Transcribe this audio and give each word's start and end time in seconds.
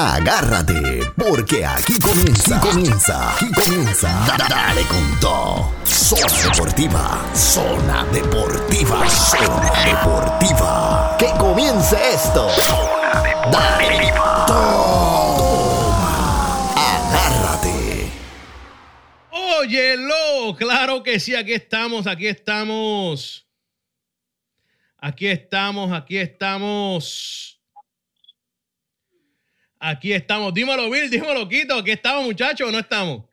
Agárrate, 0.00 1.12
porque 1.14 1.62
aquí 1.66 1.98
comienza, 2.00 2.56
aquí 2.56 2.68
comienza, 2.70 3.32
aquí 3.34 3.50
comienza. 3.52 4.08
Da- 4.26 4.46
Dale 4.48 4.82
con 4.84 5.20
todo. 5.20 5.74
Zona 5.84 6.26
Deportiva, 6.42 7.20
Zona 7.34 8.04
Deportiva, 8.06 9.10
Zona 9.10 9.70
Deportiva. 9.84 11.16
Que 11.18 11.26
comience 11.38 11.96
esto. 12.14 12.48
Zona 12.48 13.22
Deportiva. 13.22 14.46
Toma. 14.46 16.00
Agárrate. 16.76 18.10
Óyelo, 19.60 20.56
claro 20.56 21.02
que 21.02 21.20
sí, 21.20 21.34
aquí 21.34 21.52
estamos, 21.52 22.06
aquí 22.06 22.26
estamos. 22.26 23.46
Aquí 24.98 25.26
estamos, 25.26 25.92
aquí 25.92 26.16
estamos. 26.16 27.49
Aquí 29.82 30.12
estamos. 30.12 30.52
Dímelo, 30.52 30.90
Bill, 30.90 31.08
dímelo, 31.10 31.48
Quito. 31.48 31.78
Aquí 31.78 31.92
estamos, 31.92 32.24
muchachos, 32.24 32.68
¿o 32.68 32.70
no 32.70 32.78
estamos? 32.78 33.24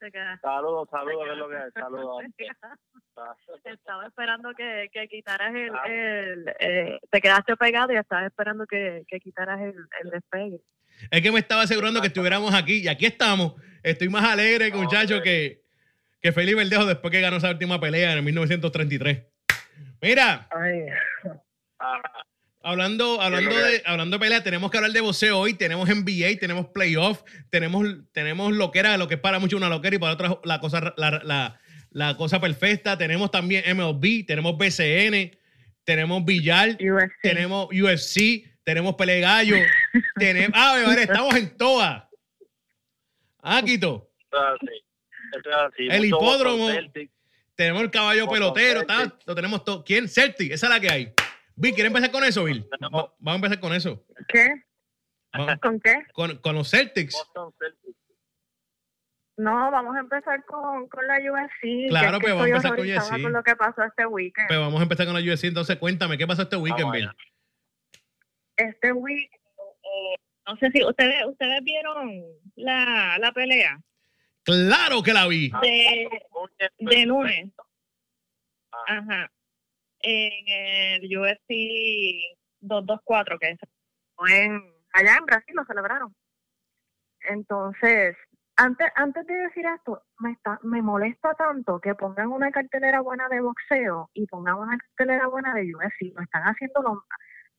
Saludos, 0.42 0.88
saludos, 0.90 1.26
¿qué 1.26 1.32
es 1.34 1.38
lo 1.38 1.50
que 1.50 1.56
es? 1.58 1.74
Saludos. 1.74 2.24
Estaba 3.66 4.08
esperando 4.08 4.54
que, 4.56 4.88
que 4.94 5.08
quitaras 5.10 5.54
el, 5.54 5.72
Ah. 5.76 5.84
el 5.88 6.48
eh, 6.60 7.00
te 7.12 7.20
quedaste 7.20 7.58
pegado 7.58 7.92
y 7.92 7.98
estaba 7.98 8.26
esperando 8.26 8.66
que, 8.66 9.04
que 9.08 9.20
quitaras 9.20 9.60
el, 9.60 9.74
el 10.04 10.10
despegue. 10.10 10.62
Es 11.12 11.22
que 11.22 11.32
me 11.32 11.40
estaba 11.40 11.64
asegurando 11.64 12.00
que 12.00 12.08
estuviéramos 12.08 12.54
aquí 12.54 12.78
y 12.84 12.88
aquí 12.88 13.06
estamos. 13.06 13.54
Estoy 13.84 14.08
más 14.10 14.24
alegre, 14.24 14.72
muchachos, 14.72 15.22
que, 15.22 15.64
que 16.22 16.32
Felipe 16.32 16.56
Verdejo 16.58 16.86
después 16.86 17.12
que 17.12 17.22
ganó 17.22 17.38
esa 17.38 17.50
última 17.52 17.80
pelea 17.80 18.12
en 18.14 18.20
el 18.20 18.24
1933. 18.24 19.24
Mira, 20.02 20.48
Ajá. 21.80 22.26
Hablando, 22.68 23.22
hablando, 23.22 23.56
de, 23.56 23.82
hablando 23.86 24.18
de 24.18 24.20
pelea, 24.20 24.44
tenemos 24.44 24.70
que 24.70 24.78
hablar 24.78 24.92
de 24.92 25.00
boxeo 25.00 25.40
hoy. 25.40 25.54
Tenemos 25.54 25.88
NBA, 25.88 26.38
tenemos 26.40 26.68
playoff, 26.68 27.22
tenemos, 27.50 27.86
tenemos 28.12 28.52
loquera, 28.52 28.98
lo 28.98 29.08
que 29.08 29.14
es 29.16 29.20
para 29.22 29.40
mucho 29.40 29.56
una 29.56 29.70
loquera 29.70 29.96
y 29.96 30.00
para 30.00 30.14
otras 30.14 30.36
la 30.44 30.60
cosa, 30.60 30.94
la, 30.98 31.22
la- 31.24 31.60
la 31.92 32.18
cosa 32.18 32.42
perfecta. 32.42 32.98
Tenemos 32.98 33.32
también 33.32 33.64
MLB, 33.78 34.26
tenemos 34.26 34.58
BCN, 34.58 35.32
tenemos 35.86 36.26
Villar, 36.26 36.72
UFC. 36.72 37.12
tenemos 37.22 37.68
UFC, 37.72 38.44
tenemos 38.66 38.96
pelea 38.96 39.16
de 39.16 39.22
gallo. 39.22 39.56
tenemos, 40.16 40.52
ah, 40.54 40.84
María, 40.86 41.04
estamos 41.04 41.36
en 41.36 41.56
todas. 41.58 42.04
Ah, 43.42 43.62
Quito. 43.66 44.12
El 45.96 46.06
hipódromo. 46.06 46.70
Tenemos 47.56 47.82
el 47.82 47.90
caballo 47.92 48.28
pelotero, 48.30 48.82
lo 49.26 49.34
tenemos 49.36 49.64
todo. 49.64 49.84
¿Quién? 49.86 50.10
Celtic, 50.10 50.52
esa 50.52 50.68
es 50.68 50.70
la 50.74 50.80
que 50.82 50.90
hay. 50.92 51.14
Bill, 51.58 51.74
¿quieres 51.74 51.90
empezar 51.90 52.12
con 52.12 52.24
eso, 52.24 52.44
Bill? 52.44 52.66
Va- 52.82 52.90
Vamos 53.20 53.34
a 53.34 53.36
empezar 53.36 53.60
con 53.60 53.74
eso. 53.74 54.06
¿Qué? 54.28 54.48
Vamos- 55.34 55.60
¿Con 55.60 55.80
qué? 55.80 55.96
con, 56.14 56.38
con 56.38 56.56
los 56.56 56.70
Celtics. 56.70 57.14
Boston 57.16 57.54
Celtics. 57.60 57.98
No, 59.38 59.70
vamos 59.72 59.96
a 59.96 60.00
empezar 60.00 60.44
con, 60.46 60.88
con 60.88 61.06
la 61.08 61.16
UFC. 61.18 61.90
Claro, 61.90 62.20
que 62.20 62.28
es 62.28 62.34
pues, 62.34 62.34
vamos 62.34 62.46
a 62.46 62.48
empezar 62.70 62.76
con 62.76 62.88
UFC. 62.88 63.22
con 63.24 63.34
lo 63.34 63.44
que 63.44 63.56
pasó 63.56 63.84
este 63.84 64.06
weekend. 64.08 64.48
Pero 64.48 64.62
vamos 64.62 64.80
a 64.80 64.84
empezar 64.84 65.06
con 65.06 65.14
la 65.16 65.34
UFC. 65.34 65.44
Entonces, 65.46 65.78
cuéntame, 65.78 66.18
¿qué 66.18 66.26
pasó 66.26 66.42
este 66.44 66.56
weekend, 66.56 66.92
Bill? 66.92 67.10
Este 68.56 68.92
week, 68.94 69.30
eh, 69.34 70.16
no 70.48 70.58
sé 70.58 70.72
si 70.72 70.84
ustedes 70.84 71.24
ustedes 71.28 71.64
vieron 71.64 72.24
la, 72.56 73.18
la 73.20 73.32
pelea 73.32 73.80
¡Claro 74.44 75.04
que 75.04 75.14
la 75.14 75.28
vi! 75.28 75.52
de, 75.62 76.10
de 76.80 77.06
lunes. 77.06 77.52
Ah. 78.72 78.78
Ajá. 78.88 79.32
En 80.02 81.02
el 81.02 81.18
UFC 81.18 81.50
224, 82.62 83.38
que 83.40 83.50
es 83.52 83.60
en, 84.30 84.64
allá 84.94 85.18
en 85.18 85.26
Brasil 85.26 85.56
lo 85.56 85.66
celebraron. 85.66 86.16
Entonces, 87.30 88.16
antes, 88.56 88.88
antes 88.96 89.26
de 89.28 89.34
decir 89.36 89.66
esto, 89.66 90.02
me 90.20 90.32
está, 90.32 90.60
me 90.64 90.82
molesta 90.82 91.34
tanto 91.36 91.80
que 91.80 91.94
pongan 91.96 92.30
una 92.32 92.52
cartelera 92.52 93.02
buena 93.02 93.28
de 93.30 93.42
boxeo 93.42 94.10
y 94.14 94.26
pongan 94.28 94.56
una 94.58 94.78
cartelera 94.78 95.28
buena 95.28 95.54
de 95.54 95.74
UFC. 95.76 96.14
Lo 96.16 96.22
están 96.24 96.44
haciendo 96.44 96.82
lo- 96.82 97.04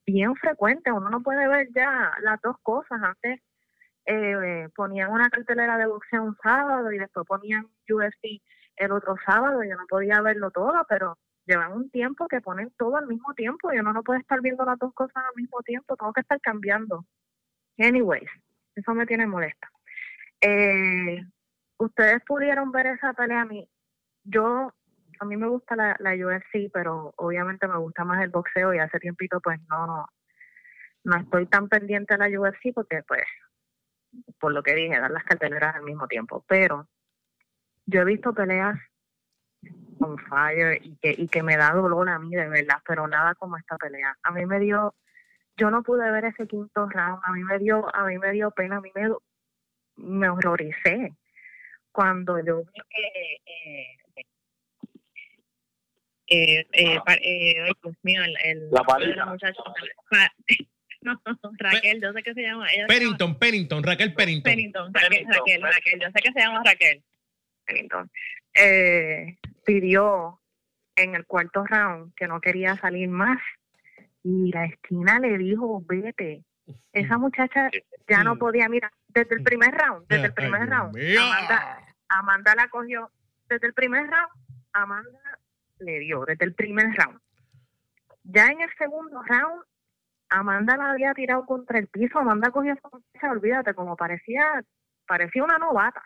bien 0.05 0.35
frecuente. 0.35 0.91
Uno 0.91 1.09
no 1.09 1.21
puede 1.21 1.47
ver 1.47 1.67
ya 1.73 2.11
las 2.21 2.41
dos 2.41 2.57
cosas. 2.63 2.99
Antes 3.01 3.39
eh, 4.05 4.67
ponían 4.75 5.11
una 5.11 5.29
cartelera 5.29 5.77
de 5.77 5.85
boxeo 5.87 6.23
un 6.23 6.35
sábado 6.43 6.91
y 6.91 6.97
después 6.97 7.25
ponían 7.27 7.67
UFC 7.89 8.41
el 8.77 8.91
otro 8.91 9.15
sábado. 9.25 9.63
Yo 9.63 9.75
no 9.75 9.85
podía 9.87 10.21
verlo 10.21 10.51
todo, 10.51 10.73
pero 10.89 11.17
llevan 11.49 11.73
un 11.73 11.89
tiempo 11.89 12.27
que 12.27 12.41
ponen 12.41 12.71
todo 12.77 12.95
al 12.97 13.07
mismo 13.07 13.33
tiempo 13.33 13.73
y 13.73 13.79
uno 13.79 13.91
no 13.91 14.03
puede 14.03 14.19
estar 14.19 14.39
viendo 14.39 14.63
las 14.65 14.77
dos 14.77 14.93
cosas 14.93 15.15
al 15.17 15.35
mismo 15.35 15.61
tiempo. 15.63 15.97
Tengo 15.97 16.13
que 16.13 16.21
estar 16.21 16.39
cambiando. 16.41 17.05
Anyways, 17.79 18.29
eso 18.75 18.93
me 18.93 19.07
tiene 19.07 19.25
molesta. 19.25 19.69
Eh, 20.41 21.21
ustedes 21.77 22.21
pudieron 22.25 22.71
ver 22.71 22.87
esa 22.87 23.13
pelea 23.13 23.41
a 23.41 23.45
mí. 23.45 23.67
Yo, 24.23 24.71
a 25.19 25.25
mí 25.25 25.37
me 25.37 25.47
gusta 25.47 25.75
la, 25.75 25.95
la 25.99 26.13
UFC, 26.13 26.71
pero 26.71 27.13
obviamente 27.17 27.67
me 27.67 27.77
gusta 27.77 28.05
más 28.05 28.21
el 28.21 28.29
boxeo 28.29 28.73
y 28.75 28.79
hace 28.79 28.99
tiempito 28.99 29.39
pues 29.41 29.59
no, 29.69 30.07
no, 31.03 31.17
estoy 31.17 31.47
tan 31.47 31.67
pendiente 31.67 32.15
de 32.15 32.29
la 32.29 32.39
UFC 32.39 32.73
porque 32.75 33.01
pues, 33.07 33.23
por 34.39 34.53
lo 34.53 34.61
que 34.61 34.75
dije, 34.75 34.99
dar 34.99 35.11
las 35.11 35.23
carteleras 35.23 35.75
al 35.75 35.83
mismo 35.83 36.07
tiempo. 36.07 36.45
Pero 36.47 36.87
yo 37.87 38.01
he 38.01 38.05
visto 38.05 38.35
peleas 38.35 38.79
on 39.99 40.17
fire 40.29 40.79
y 40.81 40.95
que, 40.97 41.13
y 41.17 41.27
que 41.27 41.43
me 41.43 41.57
da 41.57 41.71
dolor 41.71 42.07
a 42.09 42.19
mí 42.19 42.29
de 42.35 42.47
verdad, 42.47 42.77
pero 42.87 43.07
nada 43.07 43.35
como 43.35 43.57
esta 43.57 43.77
pelea. 43.77 44.15
A 44.23 44.31
mí 44.31 44.45
me 44.45 44.59
dio, 44.59 44.95
yo 45.57 45.69
no 45.69 45.83
pude 45.83 46.09
ver 46.11 46.25
ese 46.25 46.47
quinto 46.47 46.87
round, 46.89 47.19
a 47.25 47.31
mí 47.33 47.43
me 47.43 47.59
dio, 47.59 47.93
a 47.93 48.05
mí 48.05 48.17
me 48.17 48.31
dio 48.31 48.51
pena, 48.51 48.77
a 48.77 48.81
mí 48.81 48.89
me, 48.95 49.09
me 49.97 50.29
horroricé 50.29 51.11
cuando 51.91 52.39
yo 52.43 52.59
vi 52.59 52.81
que 52.89 53.41
eh, 53.45 53.87
eh, 56.27 56.65
eh, 56.71 56.99
pa- 57.05 57.15
eh, 57.15 57.61
ay, 57.63 57.71
Dios 57.83 57.95
mío, 58.03 58.21
el, 58.23 58.37
el 58.43 58.69
La 58.71 58.81
nombre 58.83 59.07
de 59.07 59.13
paliza. 59.15 59.25
muchacha, 59.25 59.63
pa- 60.09 60.33
no, 61.01 61.19
Raquel, 61.57 62.01
yo 62.01 62.13
sé 62.13 62.23
que 62.23 62.33
se 62.33 62.41
llama 62.41 62.65
ella 62.67 62.71
se 62.73 62.77
llama- 62.79 62.87
Pennington, 62.87 63.39
Pennington, 63.39 63.83
Raquel 63.83 64.13
Pennington. 64.13 64.43
Pennington, 64.51 64.93
Raquel, 64.93 65.09
Pennington, 65.09 65.33
Raquel, 65.33 65.43
Pennington. 65.61 65.71
Raquel, 65.73 65.99
yo 65.99 66.07
sé 66.13 66.21
que 66.21 66.31
se 66.31 66.39
llama 66.39 66.61
Raquel. 66.63 67.03
Pennington. 67.65 68.11
Eh, 68.53 69.37
pidió 69.69 70.39
en 70.95 71.13
el 71.13 71.27
cuarto 71.27 71.63
round 71.63 72.15
que 72.15 72.27
no 72.27 72.41
quería 72.41 72.75
salir 72.77 73.07
más 73.07 73.37
y 74.23 74.51
la 74.51 74.65
esquina 74.65 75.19
le 75.19 75.37
dijo, 75.37 75.83
vete. 75.85 76.43
Esa 76.91 77.19
muchacha 77.19 77.69
ya 78.07 78.23
no 78.23 78.37
podía, 78.37 78.67
mira, 78.67 78.91
desde 79.07 79.35
el 79.35 79.43
primer 79.43 79.71
round, 79.71 80.07
desde 80.07 80.25
el 80.25 80.33
primer 80.33 80.67
round, 80.67 80.97
Amanda 82.09 82.55
la 82.55 82.67
cogió, 82.69 83.11
desde 83.47 83.67
el 83.67 83.73
primer 83.73 84.07
round, 84.07 84.29
Amanda 84.73 85.39
le 85.79 85.99
dio, 85.99 86.25
desde 86.25 86.45
el 86.45 86.55
primer 86.55 86.87
round. 86.95 87.19
Ya 88.23 88.47
en 88.47 88.61
el 88.61 88.69
segundo 88.75 89.21
round, 89.21 89.63
Amanda 90.29 90.77
la 90.77 90.91
había 90.91 91.13
tirado 91.13 91.45
contra 91.45 91.77
el 91.77 91.87
piso, 91.87 92.17
Amanda 92.17 92.49
cogió 92.49 92.73
esa 92.73 92.89
muchacha, 92.91 93.31
olvídate, 93.31 93.75
como 93.75 93.95
parecía, 93.95 94.63
parecía 95.05 95.43
una 95.43 95.59
novata. 95.59 96.03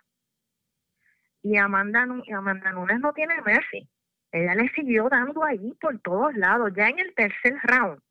Y 1.43 1.57
Amanda, 1.57 2.05
Nu- 2.05 2.23
y 2.25 2.31
Amanda 2.31 2.71
Nunes 2.71 2.99
no 2.99 3.13
tiene 3.13 3.41
mercy. 3.41 3.87
Ella 4.31 4.55
le 4.55 4.69
siguió 4.69 5.09
dando 5.09 5.43
ahí 5.43 5.73
por 5.79 5.99
todos 5.99 6.33
lados. 6.35 6.71
Ya 6.75 6.87
en 6.87 6.99
el 6.99 7.13
tercer 7.13 7.53
round, 7.63 8.01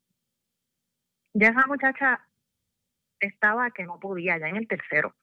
ya 1.33 1.47
esa 1.49 1.65
muchacha 1.67 2.25
estaba 3.19 3.71
que 3.71 3.83
no 3.85 3.99
podía, 3.99 4.37
ya 4.37 4.47
en 4.47 4.57
el 4.57 4.67
tercero. 4.67 5.13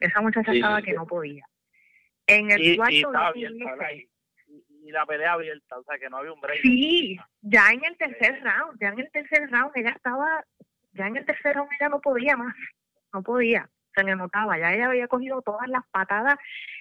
Esa 0.00 0.20
muchacha 0.20 0.50
Sí, 0.52 0.58
estaba 0.58 0.78
sí, 0.80 0.84
que 0.84 0.92
no 0.94 1.06
podía. 1.06 1.44
En 2.26 2.50
el 2.50 2.60
Y, 2.60 2.70
y 2.72 2.76
cuarto 2.76 3.18
abierta, 3.18 3.64
¿verdad? 3.70 3.90
inicio- 3.90 4.08
Y, 4.48 4.52
y- 4.68 4.88
y 4.88 4.90
la 4.90 5.06
pelea 5.06 5.32
abierta, 5.32 5.78
o 5.78 5.84
sea 5.84 5.98
que 5.98 6.10
no 6.10 6.18
había 6.18 6.32
un 6.32 6.40
break. 6.40 6.60
Sí, 6.62 7.16
ya 7.40 7.70
en 7.72 7.84
el 7.84 7.96
tercer 7.96 8.42
round, 8.42 8.78
ya 8.80 8.88
en 8.88 8.98
el 9.00 9.10
tercer 9.10 9.48
round 9.50 9.70
ella 9.76 9.90
estaba, 9.90 10.44
ya 10.92 11.06
en 11.06 11.16
el 11.16 11.24
tercer 11.24 11.54
round 11.56 11.70
ella 11.78 11.88
no 11.88 12.00
podía 12.00 12.36
más, 12.36 12.54
no 13.12 13.22
podía, 13.22 13.68
se 13.94 14.04
le 14.04 14.16
notaba, 14.16 14.58
ya 14.58 14.72
ella 14.72 14.86
había 14.86 15.08
cogido 15.08 15.42
todas 15.42 15.68
las 15.68 15.82
patadas, 15.90 16.36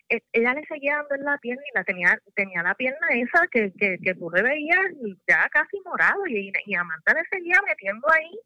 eh, 0.10 0.22
ella 0.34 0.54
le 0.54 0.66
seguía 0.66 0.98
dando 0.98 1.16
en 1.16 1.24
la 1.26 1.38
pierna 1.38 1.64
y 1.72 1.78
la 1.78 1.84
tenía, 1.84 2.20
tenía 2.36 2.64
la 2.64 2.76
pierna 2.76 3.08
esa 3.12 3.48
que, 3.48 3.72
que, 3.74 3.98
que 4.04 4.16
tú 4.16 4.30
le 4.32 4.42
veías 4.44 4.80
ya 5.28 5.48
casi 5.50 5.80
morado 5.86 6.26
y, 6.28 6.52
y 6.66 6.76
Amanda 6.76 7.14
le 7.14 7.24
seguía 7.32 7.60
metiendo 7.68 8.08
ahí 8.12 8.40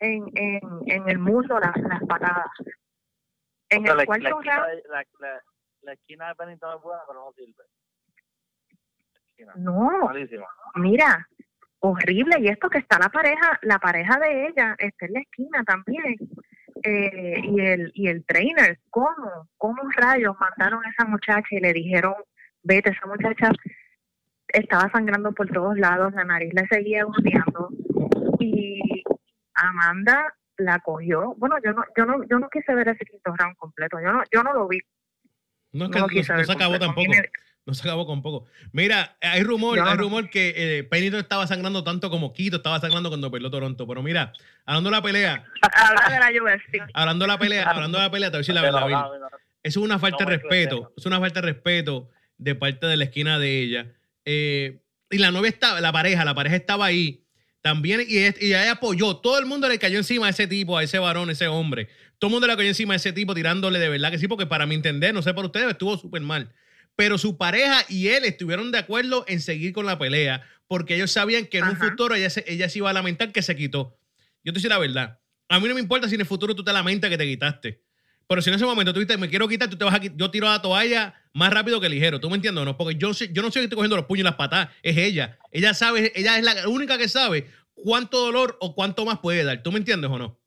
en, 0.00 0.24
en, 0.34 0.60
en 0.86 1.08
el 1.08 1.18
muslo 1.18 1.58
las, 1.60 1.76
las 1.76 2.00
patadas. 2.08 2.50
En 3.68 3.82
O 3.82 3.84
sea, 3.84 3.92
el 3.92 3.98
la, 3.98 4.06
cuarto 4.06 4.22
la 4.24 4.30
esquina 4.30 4.56
round, 4.56 4.68
de, 4.70 4.82
la, 4.88 5.04
la- 5.20 5.42
la 5.82 5.92
esquina 5.94 6.28
de 6.28 6.34
Pennington 6.34 6.76
es 6.76 6.82
buena, 6.82 7.02
pero 7.06 7.24
no 7.24 7.32
sirve. 7.32 7.64
Esquina, 9.28 9.52
no, 9.56 10.04
Malísima. 10.04 10.46
mira, 10.74 11.26
horrible. 11.78 12.36
Y 12.40 12.48
esto 12.48 12.68
que 12.68 12.78
está 12.78 12.98
la 12.98 13.08
pareja, 13.08 13.58
la 13.62 13.78
pareja 13.78 14.18
de 14.18 14.46
ella 14.48 14.74
está 14.78 15.06
en 15.06 15.12
la 15.14 15.20
esquina 15.20 15.64
también. 15.64 16.16
Eh, 16.82 17.40
y 17.44 17.60
el 17.60 17.92
y 17.94 18.08
el 18.08 18.24
trainer, 18.24 18.78
¿cómo? 18.88 19.48
¿Cómo 19.58 19.82
rayos 19.96 20.34
mandaron 20.40 20.84
a 20.84 20.90
esa 20.90 21.04
muchacha 21.04 21.48
y 21.50 21.60
le 21.60 21.72
dijeron, 21.74 22.14
vete, 22.62 22.90
esa 22.90 23.06
muchacha 23.06 23.50
estaba 24.48 24.90
sangrando 24.90 25.32
por 25.32 25.48
todos 25.48 25.78
lados, 25.78 26.12
la 26.14 26.24
nariz 26.24 26.52
le 26.54 26.66
seguía 26.68 27.04
goteando 27.04 27.68
y 28.38 29.02
Amanda 29.54 30.34
la 30.56 30.78
cogió. 30.80 31.34
Bueno, 31.36 31.56
yo 31.64 31.72
no, 31.72 31.84
yo 31.96 32.06
no, 32.06 32.24
yo 32.24 32.38
no 32.38 32.48
quise 32.48 32.74
ver 32.74 32.88
ese 32.88 33.04
quinto 33.04 33.34
round 33.36 33.56
completo. 33.56 33.98
Yo 34.00 34.12
no, 34.12 34.22
yo 34.32 34.42
no 34.42 34.52
lo 34.52 34.68
vi. 34.68 34.80
No, 35.72 35.84
es 35.86 35.90
que 35.90 35.98
no, 35.98 36.06
no 36.36 36.44
se 36.44 36.52
acabó 36.52 36.78
tampoco. 36.78 37.12
No 37.66 37.74
se 37.74 37.82
acabó 37.82 38.06
con 38.06 38.22
poco. 38.22 38.46
Mira, 38.72 39.16
hay 39.20 39.42
rumor, 39.42 39.78
No, 39.78 39.84
hay 39.86 39.94
no. 39.96 40.02
rumor 40.02 40.30
que 40.30 40.54
eh, 40.56 40.84
Pennington 40.84 41.20
estaba 41.20 41.46
sangrando 41.46 41.84
tanto 41.84 42.08
como 42.10 42.32
Quito 42.32 42.56
estaba 42.56 42.80
sangrando 42.80 43.10
cuando 43.10 43.30
perdió 43.30 43.50
Toronto. 43.50 43.86
Pero 43.86 44.02
mira, 44.02 44.32
hablando 44.64 44.90
de 44.90 44.96
la 44.96 45.02
pelea, 45.02 45.44
Habla 45.72 46.08
de 46.30 46.38
la 46.38 46.42
UFC. 46.42 46.90
hablando 46.94 47.24
de 47.24 47.28
la 47.28 47.38
pelea, 47.38 47.68
hablando 47.70 47.98
de 47.98 48.04
la 48.04 48.10
pelea, 48.10 48.30
te 48.30 48.36
voy 48.36 48.38
a 48.38 48.40
decir 48.40 48.54
la 48.54 48.62
verdad, 48.62 48.86
Bill. 48.86 48.96
Eso 49.62 49.80
es 49.80 49.84
una 49.84 49.98
falta 49.98 50.24
No 50.24 50.30
de 50.30 50.36
respeto. 50.38 50.92
Es 50.96 51.06
una 51.06 51.20
falta 51.20 51.40
de 51.42 51.46
respeto 51.52 52.08
de 52.38 52.54
parte 52.54 52.86
de 52.86 52.96
la 52.96 53.04
esquina 53.04 53.38
de 53.38 53.60
ella. 53.60 53.86
Eh, 54.24 54.80
y 55.10 55.18
la 55.18 55.30
novia 55.30 55.50
estaba, 55.50 55.80
la 55.82 55.92
pareja, 55.92 56.24
la 56.24 56.34
pareja 56.34 56.56
estaba 56.56 56.86
ahí 56.86 57.24
también 57.60 58.00
y 58.08 58.16
ella 58.18 58.72
apoyó. 58.72 59.18
Todo 59.18 59.38
el 59.38 59.44
mundo 59.44 59.68
le 59.68 59.78
cayó 59.78 59.98
encima 59.98 60.26
a 60.28 60.30
ese 60.30 60.46
tipo, 60.46 60.78
a 60.78 60.82
ese 60.82 60.98
varón, 60.98 61.28
a 61.28 61.32
ese 61.32 61.46
hombre. 61.46 61.88
Todo 62.20 62.28
el 62.28 62.32
mundo 62.32 62.46
le 62.46 62.56
cayó 62.56 62.68
encima 62.68 62.92
a 62.92 62.96
ese 62.96 63.12
tipo 63.12 63.34
tirándole 63.34 63.80
de 63.80 63.88
verdad 63.88 64.12
que 64.12 64.18
sí, 64.18 64.28
porque 64.28 64.46
para 64.46 64.66
mi 64.66 64.76
entender, 64.76 65.12
no 65.12 65.22
sé 65.22 65.34
por 65.34 65.44
ustedes, 65.46 65.68
estuvo 65.70 65.96
súper 65.98 66.22
mal. 66.22 66.52
Pero 66.94 67.18
su 67.18 67.36
pareja 67.36 67.82
y 67.88 68.08
él 68.08 68.24
estuvieron 68.24 68.70
de 68.70 68.78
acuerdo 68.78 69.24
en 69.26 69.40
seguir 69.40 69.72
con 69.72 69.86
la 69.86 69.98
pelea 69.98 70.42
porque 70.68 70.94
ellos 70.94 71.10
sabían 71.10 71.46
que 71.46 71.58
en 71.58 71.64
un 71.64 71.76
futuro 71.76 72.14
ella 72.14 72.30
se, 72.30 72.44
ella 72.46 72.68
se 72.68 72.78
iba 72.78 72.90
a 72.90 72.92
lamentar 72.92 73.32
que 73.32 73.42
se 73.42 73.56
quitó. 73.56 73.98
Yo 74.44 74.52
te 74.52 74.58
digo 74.60 74.68
la 74.68 74.78
verdad. 74.78 75.18
A 75.48 75.58
mí 75.58 75.66
no 75.66 75.74
me 75.74 75.80
importa 75.80 76.08
si 76.08 76.14
en 76.14 76.20
el 76.20 76.26
futuro 76.28 76.54
tú 76.54 76.62
te 76.62 76.72
lamentas 76.72 77.10
que 77.10 77.18
te 77.18 77.24
quitaste. 77.26 77.82
Pero 78.28 78.40
si 78.42 78.50
en 78.50 78.54
ese 78.56 78.64
momento 78.64 78.92
tú 78.94 79.00
dices, 79.00 79.18
me 79.18 79.28
quiero 79.28 79.48
quitar, 79.48 79.68
tú 79.68 79.76
te 79.76 79.84
vas 79.84 79.94
a 79.94 79.98
yo 80.00 80.30
tiro 80.30 80.46
la 80.46 80.62
toalla 80.62 81.14
más 81.32 81.52
rápido 81.52 81.80
que 81.80 81.88
ligero. 81.88 82.20
¿Tú 82.20 82.28
me 82.30 82.36
entiendes 82.36 82.62
o 82.62 82.64
no? 82.64 82.76
Porque 82.76 82.94
yo, 82.96 83.12
sé- 83.14 83.32
yo 83.32 83.42
no 83.42 83.50
soy 83.50 83.60
el 83.60 83.64
que 83.64 83.66
estoy 83.66 83.76
cogiendo 83.76 83.96
los 83.96 84.04
puños 84.06 84.20
y 84.20 84.24
las 84.24 84.34
patadas. 84.36 84.68
Es 84.82 84.96
ella. 84.96 85.38
Ella 85.50 85.74
sabe, 85.74 86.12
ella 86.14 86.38
es 86.38 86.44
la 86.44 86.68
única 86.68 86.98
que 86.98 87.08
sabe 87.08 87.50
cuánto 87.72 88.18
dolor 88.20 88.56
o 88.60 88.74
cuánto 88.76 89.04
más 89.04 89.18
puede 89.18 89.42
dar. 89.42 89.62
¿Tú 89.62 89.72
me 89.72 89.78
entiendes 89.78 90.10
o 90.10 90.18
no? 90.18 90.38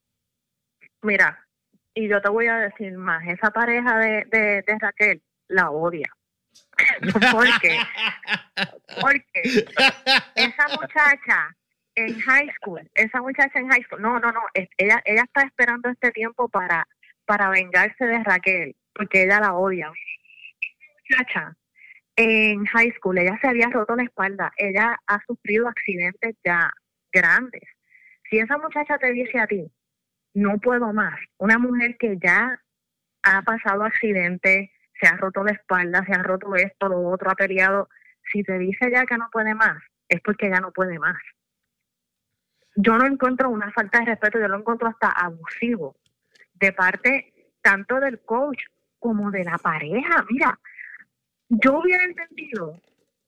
Mira, 1.02 1.46
y 1.94 2.08
yo 2.08 2.22
te 2.22 2.30
voy 2.30 2.48
a 2.48 2.58
decir 2.58 2.98
más, 2.98 3.26
esa 3.28 3.52
pareja 3.52 3.98
de, 3.98 4.26
de, 4.66 4.78
Raquel 4.80 5.22
la 5.48 5.70
odia. 5.70 6.10
¿Por 7.32 7.48
qué? 7.62 7.80
Porque 9.00 9.66
esa 10.36 10.68
muchacha 10.80 11.56
en 11.96 12.20
high 12.20 12.52
school, 12.56 12.90
esa 12.96 13.22
muchacha 13.22 13.60
en 13.60 13.70
high 13.70 13.84
school, 13.84 14.02
no, 14.02 14.20
no, 14.20 14.32
no, 14.32 14.42
ella, 14.54 15.02
ella 15.06 15.24
está 15.24 15.44
esperando 15.44 15.90
este 15.90 16.12
tiempo 16.12 16.50
para, 16.50 16.88
para 17.26 17.50
vengarse 17.50 18.06
de 18.06 18.24
Raquel, 18.24 18.76
porque 18.94 19.24
ella 19.24 19.40
la 19.40 19.54
odia. 19.54 19.92
Esa 20.62 21.18
muchacha 21.18 21.58
en 22.16 22.66
high 22.66 22.92
school, 22.98 23.18
ella 23.18 23.38
se 23.42 23.48
había 23.48 23.70
roto 23.70 23.96
la 23.96 24.04
espalda, 24.04 24.52
ella 24.58 25.00
ha 25.08 25.20
sufrido 25.26 25.68
accidentes 25.68 26.36
ya 26.44 26.72
grandes. 27.12 27.64
Si 28.30 28.40
esa 28.40 28.58
muchacha 28.58 28.98
te 28.98 29.12
dice 29.12 29.40
a 29.40 29.48
ti, 29.48 29.72
no 30.34 30.58
puedo 30.58 30.94
más, 30.94 31.20
una 31.38 31.58
mujer 31.58 31.98
que 31.98 32.18
ya 32.18 32.60
ha 33.24 33.42
pasado 33.44 33.84
accidentes, 33.84 34.70
se 35.00 35.08
ha 35.08 35.16
roto 35.18 35.44
la 35.44 35.52
espalda, 35.52 36.04
se 36.06 36.14
ha 36.14 36.24
roto 36.24 36.56
esto, 36.56 36.90
lo 36.90 37.08
otro, 37.08 37.32
ha 37.32 37.36
peleado, 37.36 37.90
si 38.32 38.44
te 38.44 38.58
dice 38.58 38.92
ya 38.92 39.06
que 39.06 39.18
no 39.18 39.30
puede 39.32 39.54
más, 39.54 39.82
es 40.08 40.22
porque 40.22 40.50
ya 40.50 40.60
no 40.60 40.72
puede 40.72 41.00
más. 41.00 41.18
Yo 42.76 42.98
no 42.98 43.06
encuentro 43.06 43.50
una 43.50 43.72
falta 43.72 44.00
de 44.00 44.06
respeto, 44.06 44.40
yo 44.40 44.48
lo 44.48 44.58
encuentro 44.58 44.88
hasta 44.88 45.10
abusivo 45.10 45.96
de 46.56 46.74
parte 46.74 47.34
tanto 47.62 48.00
del 48.00 48.20
coach 48.22 48.60
como 49.00 49.30
de 49.32 49.44
la 49.44 49.58
pareja. 49.58 50.26
Mira, 50.30 50.60
yo 51.50 51.80
hubiera 51.80 52.04
entendido 52.04 52.80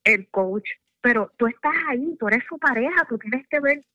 el 0.04 0.28
coach, 0.30 0.68
pero 1.02 1.32
tú 1.38 1.48
estás 1.48 1.76
ahí, 1.88 2.16
tú 2.20 2.28
eres 2.28 2.44
su 2.48 2.58
pareja, 2.58 3.06
tú 3.08 3.18
tienes 3.18 3.48
que 3.48 3.60
ver 3.60 3.86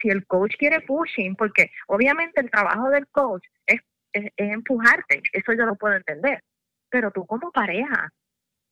si 0.00 0.08
el 0.08 0.26
coach 0.26 0.54
quiere 0.58 0.80
pushing, 0.80 1.36
porque 1.36 1.70
obviamente 1.88 2.40
el 2.40 2.50
trabajo 2.50 2.88
del 2.90 3.06
coach 3.08 3.44
es, 3.66 3.80
es, 4.12 4.24
es 4.36 4.52
empujarte, 4.52 5.22
eso 5.32 5.52
yo 5.52 5.66
lo 5.66 5.74
puedo 5.76 5.94
entender, 5.94 6.42
pero 6.88 7.10
tú 7.10 7.26
como 7.26 7.50
pareja, 7.50 8.10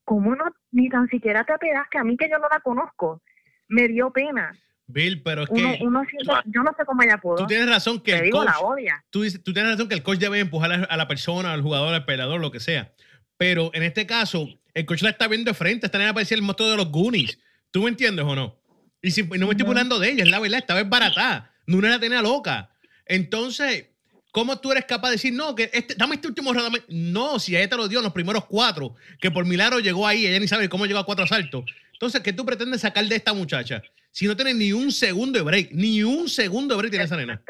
¿cómo 0.05 0.35
no 0.35 0.45
ni 0.73 0.89
tan 0.89 1.09
siquiera 1.09 1.45
te 1.45 1.53
apegas 1.53 1.87
que 1.91 1.99
a 1.99 2.05
mí 2.05 2.17
que 2.17 2.29
yo 2.31 2.39
no 2.39 2.49
la 2.51 2.61
conozco, 2.61 3.23
me 3.69 3.89
dio 3.89 4.11
pena? 4.11 4.57
Bill, 4.91 5.23
pero 5.23 5.43
es 5.43 5.51
Uno, 5.51 5.73
que 5.77 5.85
uno 5.85 6.03
siente- 6.07 6.33
yo 6.47 6.63
no 6.63 6.73
sé 6.75 6.85
cómo 6.87 7.03
ella 7.03 7.19
pudo, 7.19 7.37
tú 7.37 7.47
tienes 7.47 7.69
razón 7.69 8.01
que 8.03 8.13
te 8.13 8.19
el 8.19 8.25
digo, 8.25 8.39
coach, 8.39 8.49
la 8.49 8.61
odia. 8.61 9.05
tú, 9.11 9.21
tienes 9.53 9.73
razón 9.73 9.89
que 9.89 9.95
el 9.95 10.03
coach 10.03 10.19
debe 10.19 10.41
empujar 10.41 10.73
a, 10.73 10.97
la 10.97 11.07
persona, 11.09 11.53
al 11.53 11.61
jugador, 11.61 11.93
al 11.93 12.07
peleador, 12.07 12.41
lo 12.41 12.51
que 12.51 12.59
sea. 12.61 12.91
Pero 13.37 13.71
en 13.75 13.83
este 13.83 14.07
caso, 14.07 14.49
el 14.73 14.87
coach 14.87 15.03
la 15.03 15.11
está 15.11 15.29
viendo 15.29 15.51
de 15.51 15.55
frente, 15.55 15.87
esta 15.87 15.99
nena 15.99 16.15
parecía 16.15 16.37
el 16.37 16.43
monstruo 16.43 16.71
de 16.71 16.77
los 16.79 16.91
Goonies. 16.91 17.39
¿Tú 17.71 17.83
me 17.83 17.91
entiendes 17.91 18.25
o 18.25 18.35
no? 18.35 18.57
Y, 19.03 19.11
si- 19.11 19.21
y 19.21 19.39
no 19.39 19.47
me 19.47 19.53
estoy 19.53 19.67
burlando 19.67 19.99
de 19.99 20.11
ella, 20.11 20.25
es 20.25 20.31
la 20.31 20.41
verdad, 20.41 20.59
estaba 20.59 20.83
baratada. 20.85 21.55
No 21.67 21.81
la 21.81 22.01
tenía 22.01 22.23
loca. 22.23 22.71
Entonces, 23.07 23.87
¿cómo 24.33 24.59
tú 24.59 24.73
eres 24.73 24.85
capaz 24.87 25.09
de 25.09 25.13
decir, 25.17 25.33
no, 25.33 25.55
que 25.55 25.71
este, 25.73 25.95
dame 25.95 26.17
este 26.17 26.29
último 26.29 26.53
round? 26.53 26.65
dame-"? 26.73 26.85
No, 26.89 27.39
si 27.39 27.57
ella 27.57 27.69
te 27.69 27.77
lo 27.77 27.89
dio 27.89 27.99
en 28.01 28.05
los 28.05 28.13
primeros 28.13 28.45
cuatro, 28.47 28.95
que 29.21 29.31
por 29.31 29.45
milagro 29.45 29.79
llegó 29.79 30.07
ahí, 30.07 30.27
ella 30.27 30.41
ni 30.41 30.49
sabe 30.49 30.69
cómo 30.69 30.87
llegó 30.87 30.99
a 30.99 31.07
cuatro 31.07 31.25
asaltos. 31.25 31.65
Entonces, 31.93 32.21
¿qué 32.23 32.33
tú 32.33 32.45
pretendes 32.45 32.81
sacar 32.81 33.05
de 33.07 33.17
esta 33.17 33.33
muchacha? 33.33 33.83
Si 34.11 34.27
no 34.27 34.35
tiene 34.35 34.55
ni 34.55 34.73
un 34.73 34.91
segundo 34.91 35.39
de 35.39 35.45
break, 35.45 35.71
ni 35.73 36.03
un 36.03 36.29
segundo 36.29 36.75
de 36.75 36.79
break 36.79 36.91
tiene 36.91 37.05
esa 37.05 37.17
nena. 37.17 37.43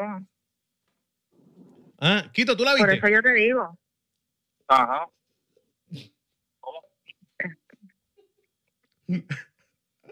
Ah, 2.00 2.30
Quito, 2.32 2.56
¿tú 2.56 2.64
la 2.64 2.76
Por 2.76 2.88
viste? 2.88 3.06
eso 3.06 3.08
yo 3.14 3.22
te 3.22 3.32
digo, 3.34 3.78
Ajá. 4.68 5.06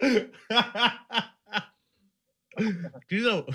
Quito, 3.09 3.47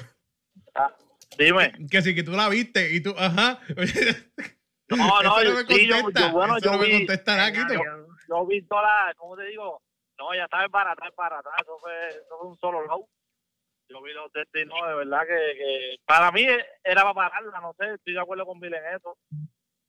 Ah, 0.76 0.94
dime. 1.38 1.72
que 1.90 2.02
sí, 2.02 2.14
que 2.16 2.24
tú 2.24 2.32
la 2.32 2.50
viste 2.50 2.94
y 2.94 3.02
tú, 3.02 3.14
ajá. 3.18 3.60
No, 4.90 4.96
no, 5.24 5.40
Eso 5.40 5.54
me 5.68 5.76
sí, 5.76 5.88
yo- 5.88 6.10
yo- 6.12 6.32
bueno, 6.32 6.58
yo 6.60 6.72
no 6.72 6.78
me 6.78 6.86
vi- 6.88 6.98
contestará, 7.06 7.52
Quito. 7.52 7.74
Dios. 7.74 8.08
Yo 8.30 8.46
vi 8.46 8.62
toda 8.68 8.84
la, 8.84 9.14
¿cómo 9.16 9.36
te 9.36 9.44
digo? 9.46 9.82
No, 10.18 10.34
ya 10.36 10.44
estaba 10.46 10.68
barata, 10.68 11.10
barata. 11.18 11.50
Eso 11.62 11.78
fue, 11.80 12.10
eso 12.10 12.38
fue 12.40 12.48
un 12.50 12.58
solo 12.60 12.86
low. 12.86 13.08
Yo 13.90 14.02
vi 14.02 14.14
los 14.14 14.32
no, 14.68 14.88
de 14.88 14.96
verdad 14.96 15.22
que, 15.28 15.58
que 15.58 15.96
para 16.06 16.32
mí 16.32 16.46
era 16.84 17.02
para 17.02 17.14
pararla, 17.14 17.60
no 17.60 17.74
sé, 17.78 17.96
estoy 17.96 18.14
de 18.14 18.22
acuerdo 18.22 18.46
con 18.46 18.60
Bill 18.62 18.74
en 18.76 18.96
eso. 18.96 19.18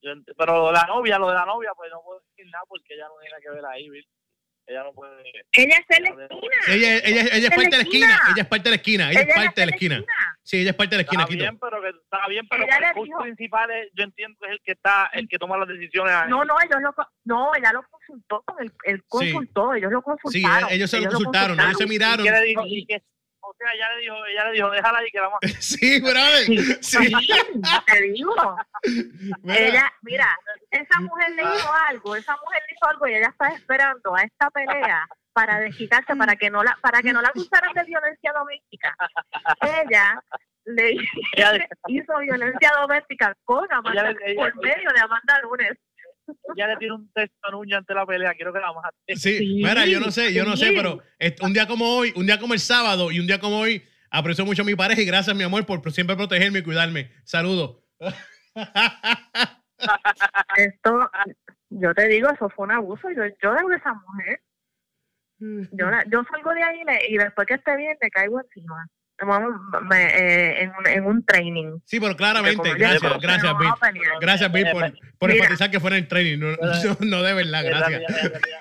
Yo 0.00 0.12
pero 0.36 0.56
lo 0.56 0.66
de 0.68 0.72
la 0.72 0.84
novia, 0.88 1.18
lo 1.18 1.28
de 1.28 1.34
la 1.34 1.46
novia, 1.46 1.70
pues 1.76 1.90
no 1.92 2.02
puedo 2.02 2.18
decir 2.20 2.50
nada 2.50 2.64
porque 2.66 2.94
ella 2.94 3.06
no 3.06 3.14
tiene 3.20 3.36
que 3.40 3.50
ver 3.50 3.64
ahí, 3.66 3.88
Bill. 3.88 4.08
Ella 4.72 4.82
no 4.84 4.92
puede. 4.92 5.22
ella 5.52 5.76
es 5.88 5.96
en 5.98 6.02
la 6.04 6.10
esquina. 6.24 6.56
Ella, 6.68 6.96
ella, 7.04 7.22
ella 7.32 7.48
es 7.48 7.50
parte 7.54 7.70
de 7.70 7.76
la 7.76 7.82
esquina. 7.82 8.20
Ella 8.30 8.42
es 8.42 8.46
parte 8.48 8.64
de 8.64 8.70
la 8.70 8.76
esquina. 8.76 9.10
Ella 9.10 9.20
es 9.20 9.34
parte 9.34 9.60
de 9.60 9.66
la 9.66 9.72
esquina. 9.72 10.04
Sí, 10.42 10.56
ella 10.60 10.70
es 10.70 10.76
parte 10.76 10.96
de 10.96 10.96
la 10.96 11.02
esquina, 11.02 11.22
Está 11.22 11.30
Quito. 11.32 11.42
bien, 11.44 11.58
pero 11.58 11.80
que 11.82 11.88
está 11.90 12.26
bien, 12.28 12.48
pero 12.48 12.64
el 12.64 12.94
coach 12.94 13.22
principal 13.22 13.70
es, 13.70 13.88
yo 13.94 14.02
entiendo 14.04 14.38
que 14.40 14.46
es 14.46 14.52
el 14.52 14.60
que 14.64 14.72
está, 14.72 15.08
el 15.12 15.28
que 15.28 15.38
toma 15.38 15.56
las 15.56 15.68
decisiones. 15.68 16.12
No, 16.28 16.44
no, 16.44 16.54
ellos 16.64 16.80
lo, 16.82 16.94
no, 17.24 17.52
ella 17.54 17.72
lo 17.72 17.82
consultó 17.88 18.42
con 18.44 18.60
el, 18.62 18.72
el 18.84 19.04
consultó, 19.04 19.74
ellos 19.74 19.92
lo 19.92 20.00
Sí, 20.00 20.04
consultaron. 20.42 20.68
ellos 20.72 20.90
se 20.90 20.96
lo 20.96 21.02
ellos 21.02 21.14
consultaron, 21.14 21.60
ellos 21.60 21.78
se 21.78 21.84
¿Y 21.84 21.88
miraron. 21.88 22.24
qué 22.24 22.30
le 22.32 22.40
dijo? 22.42 22.62
¿Y 22.66 22.86
qué? 22.86 23.02
O 23.52 23.54
sea, 23.58 23.72
ella 23.74 23.94
le 23.94 24.00
dijo, 24.00 24.26
ella 24.26 24.44
le 24.46 24.52
dijo, 24.52 24.70
déjala 24.70 24.98
ahí 24.98 25.10
que 25.10 25.20
vamos 25.20 25.38
a 25.42 25.46
Sí, 25.60 26.00
brother. 26.00 26.82
Sí. 26.82 27.12
Te 27.86 28.00
digo, 28.02 28.56
Mira, 29.42 29.58
ella, 29.58 29.92
mira, 30.02 30.38
esa 30.70 31.00
mujer 31.00 31.30
le 31.32 31.42
hizo 31.42 31.72
algo, 31.88 32.16
esa 32.16 32.36
mujer 32.42 32.62
le 32.68 32.74
hizo 32.74 32.86
algo 32.90 33.06
y 33.08 33.14
ella 33.14 33.28
está 33.28 33.48
esperando 33.48 34.14
a 34.16 34.22
esta 34.22 34.50
pelea 34.50 35.06
para 35.32 35.60
desquitarse, 35.60 36.14
para 36.16 36.34
que 36.36 36.50
no 36.50 36.62
la, 36.64 36.76
para 36.82 37.00
que 37.02 37.12
no 37.12 37.22
la 37.22 37.28
acusaran 37.28 37.72
de 37.74 37.84
violencia 37.84 38.32
doméstica. 38.32 38.94
Ella 39.60 40.20
le 40.64 40.94
hizo 41.88 42.18
violencia 42.18 42.70
doméstica 42.80 43.34
con 43.44 43.70
Amanda, 43.72 44.10
Ella- 44.10 44.18
ella- 44.26 44.40
por 44.40 44.56
medio 44.62 44.90
de 44.94 45.00
Amanda 45.00 45.40
Lunes. 45.42 45.72
Ya 46.56 46.66
le 46.66 46.76
tiene 46.76 46.94
un 46.94 47.10
texto 47.12 47.38
a 47.48 47.50
Nuña 47.50 47.78
ante 47.78 47.94
la 47.94 48.04
pelea, 48.06 48.34
quiero 48.34 48.52
que 48.52 48.60
la 48.60 48.72
mate. 48.72 48.96
Sí, 49.16 49.38
Sí, 49.38 49.54
mira, 49.62 49.86
yo 49.86 50.00
no 50.00 50.10
sé, 50.10 50.32
yo 50.34 50.44
no 50.44 50.56
sé, 50.56 50.72
pero 50.74 51.00
un 51.42 51.52
día 51.52 51.66
como 51.66 51.96
hoy, 51.96 52.12
un 52.16 52.26
día 52.26 52.38
como 52.38 52.54
el 52.54 52.60
sábado 52.60 53.10
y 53.10 53.20
un 53.20 53.26
día 53.26 53.38
como 53.40 53.58
hoy, 53.60 53.82
aprecio 54.10 54.44
mucho 54.44 54.62
a 54.62 54.64
mi 54.66 54.74
pareja 54.74 55.00
y 55.00 55.06
gracias, 55.06 55.34
mi 55.36 55.42
amor, 55.44 55.64
por 55.66 55.90
siempre 55.92 56.16
protegerme 56.16 56.58
y 56.60 56.62
cuidarme. 56.62 57.10
Saludos. 57.24 57.78
Esto, 60.56 61.10
yo 61.70 61.94
te 61.94 62.08
digo, 62.08 62.28
eso 62.30 62.48
fue 62.50 62.66
un 62.66 62.72
abuso. 62.72 63.08
Yo, 63.10 63.22
yo 63.42 63.52
a 63.52 63.76
esa 63.76 63.94
mujer. 63.94 64.40
Yo, 65.72 65.90
la- 65.90 66.04
yo 66.04 66.22
salgo 66.30 66.52
de 66.54 66.62
ahí 66.62 66.80
y, 66.82 66.84
le- 66.84 67.08
y 67.10 67.18
después 67.18 67.46
que 67.48 67.54
esté 67.54 67.76
bien, 67.76 67.96
le 68.00 68.10
caigo 68.10 68.40
encima. 68.40 68.86
Vamos, 69.24 69.52
eh, 69.96 70.62
en, 70.62 70.70
un, 70.70 70.86
en 70.86 71.06
un 71.06 71.24
training. 71.24 71.78
Sí, 71.84 72.00
pero 72.00 72.16
claramente, 72.16 72.68
ya 72.70 72.74
gracias, 72.76 73.18
gracias, 73.20 73.58
Bill. 73.58 73.68
a. 73.68 74.18
Gracias, 74.20 74.52
Bill, 74.52 74.66
por, 74.72 74.92
por 75.18 75.30
enfatizar 75.30 75.70
que 75.70 75.80
fuera 75.80 75.96
en 75.96 76.08
training, 76.08 76.38
no, 76.38 76.50
no, 76.56 76.96
no 77.00 77.22
de 77.22 77.34
verdad, 77.34 77.64
En 77.64 77.70
gracias. 77.70 77.90
realidad, 77.90 78.10
en, 78.24 78.30
realidad, 78.30 78.60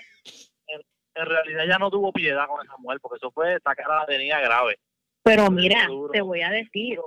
en- 0.68 0.82
en 1.16 1.26
realidad 1.26 1.64
ya 1.68 1.78
no 1.78 1.90
tuvo 1.90 2.12
piedad 2.14 2.48
con 2.48 2.66
esa 2.66 2.78
mujer, 2.78 3.00
porque 3.02 3.18
eso 3.18 3.32
fue, 3.32 3.56
esta 3.56 3.76
cara 3.76 4.00
la 4.02 4.06
tenía 4.06 4.40
grave. 4.40 4.78
Pero 5.24 5.50
mira, 5.52 5.88
te 6.14 6.22
voy 6.22 6.42
a 6.42 6.50
decir, 6.50 7.00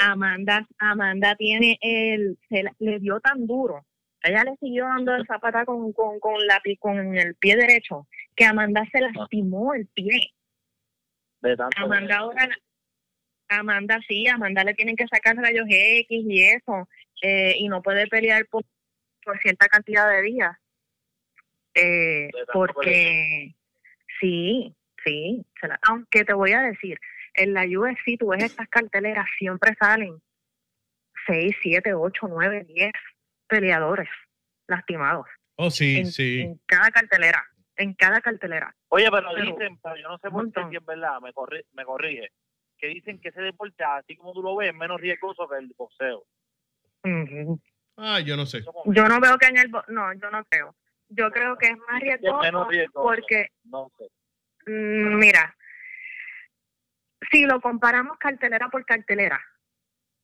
Amanda, 0.00 0.66
Amanda 0.78 1.34
tiene 1.36 1.78
el, 1.80 2.38
se 2.48 2.62
la- 2.62 2.74
le 2.78 2.98
dio 2.98 3.20
tan 3.20 3.46
duro. 3.46 3.84
Ella 4.22 4.42
le 4.44 4.56
siguió 4.56 4.84
dando 4.84 5.14
el 5.14 5.26
zapata 5.26 5.64
con, 5.64 5.92
con, 5.92 6.18
con, 6.20 6.44
la, 6.46 6.60
con 6.80 7.16
el 7.16 7.34
pie 7.36 7.56
derecho, 7.56 8.06
que 8.34 8.44
Amanda 8.44 8.84
se 8.92 9.00
lastimó 9.00 9.74
el 9.74 9.86
pie. 9.86 10.32
De 11.40 11.56
tanto 11.56 11.80
Amanda 11.84 12.16
ahora, 12.18 12.48
Amanda 13.48 13.98
sí, 14.06 14.26
a 14.28 14.34
Amanda 14.34 14.64
le 14.64 14.74
tienen 14.74 14.96
que 14.96 15.06
sacar 15.08 15.36
rayos 15.36 15.66
X 15.68 16.06
y 16.10 16.42
eso, 16.42 16.88
eh, 17.22 17.54
y 17.58 17.68
no 17.68 17.82
puede 17.82 18.06
pelear 18.06 18.46
por, 18.46 18.64
por 19.24 19.38
cierta 19.40 19.68
cantidad 19.68 20.08
de 20.10 20.22
días. 20.22 20.56
Eh, 21.74 22.30
porque 22.52 23.54
sí, 24.20 24.74
sí, 25.04 25.44
se 25.60 25.68
la- 25.68 25.78
aunque 25.82 26.24
te 26.24 26.32
voy 26.32 26.52
a 26.52 26.62
decir, 26.62 26.98
en 27.34 27.54
la 27.54 27.64
UFC 27.64 28.16
tú 28.18 28.28
ves 28.28 28.44
estas 28.44 28.68
carteleras, 28.68 29.26
siempre 29.38 29.74
salen 29.78 30.20
6, 31.26 31.54
7, 31.62 31.94
8, 31.94 32.26
9, 32.28 32.64
10 32.64 32.92
peleadores 33.46 34.08
lastimados 34.66 35.26
Oh, 35.56 35.70
sí, 35.70 35.96
en, 35.98 36.06
sí. 36.06 36.40
en 36.40 36.60
cada 36.66 36.90
cartelera, 36.90 37.44
en 37.76 37.92
cada 37.94 38.20
cartelera. 38.20 38.74
Oye, 38.88 39.08
pero, 39.10 39.28
Pero, 39.34 39.46
dicen, 39.52 39.78
pero 39.82 39.96
yo 39.96 40.08
no 40.08 40.18
sé 40.18 40.30
por 40.30 40.52
qué, 40.52 40.60
si 40.70 40.76
es 40.76 40.84
verdad, 40.84 41.20
me, 41.20 41.32
corri 41.32 41.62
me 41.72 41.84
corrige, 41.84 42.30
que 42.78 42.86
dicen 42.88 43.20
que 43.20 43.28
ese 43.30 43.40
deporte, 43.42 43.84
así 43.84 44.16
como 44.16 44.32
tú 44.32 44.42
lo 44.42 44.56
ves, 44.56 44.68
es 44.70 44.74
menos 44.74 45.00
riesgoso 45.00 45.48
que 45.48 45.56
el 45.58 45.72
boxeo. 45.76 46.24
Ah, 47.96 48.20
yo 48.20 48.36
no 48.36 48.46
sé. 48.46 48.62
Yo 48.86 49.08
no 49.08 49.20
veo 49.20 49.36
que 49.38 49.46
en 49.46 49.58
el... 49.58 49.68
bo- 49.68 49.84
No, 49.88 50.12
yo 50.14 50.30
no 50.30 50.44
creo. 50.44 50.74
Yo 51.08 51.30
creo 51.30 51.56
que 51.56 51.66
es 51.68 51.78
más 51.78 52.02
es 52.02 52.20
menos 52.20 52.68
riesgoso 52.68 52.70
riesgoso. 52.70 53.04
porque, 53.06 53.48
No 53.64 53.90
sé. 53.98 54.04
mm, 54.70 55.18
mira, 55.18 55.56
si 57.30 57.44
lo 57.46 57.60
comparamos 57.60 58.18
cartelera 58.18 58.68
por 58.68 58.84
cartelera 58.84 59.40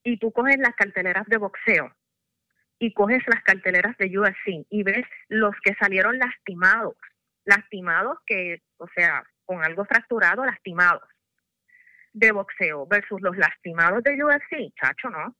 y 0.03 0.19
tú 0.19 0.31
coges 0.33 0.59
las 0.59 0.75
carteleras 0.75 1.27
de 1.27 1.39
boxeo 1.39 1.95
y 2.79 2.93
coges 2.93 3.23
las 3.27 3.43
carteleras 3.43 3.97
de 3.99 4.17
UFC 4.19 4.67
y 4.71 4.83
ves 4.83 5.07
los 5.29 5.55
que 5.65 5.75
salieron 5.75 6.19
lastimados, 6.19 6.95
lastimados 7.45 8.19
que, 8.27 8.63
o 8.77 8.87
sea, 8.95 9.25
con 9.47 9.65
algo 9.65 9.85
fracturado, 9.87 10.45
lastimados 10.45 11.03
de 12.15 12.33
boxeo 12.33 12.87
versus 12.87 13.21
los 13.21 13.37
lastimados 13.37 14.03
de 14.03 14.13
UFC, 14.25 14.73
chacho, 14.81 15.11
no. 15.11 15.35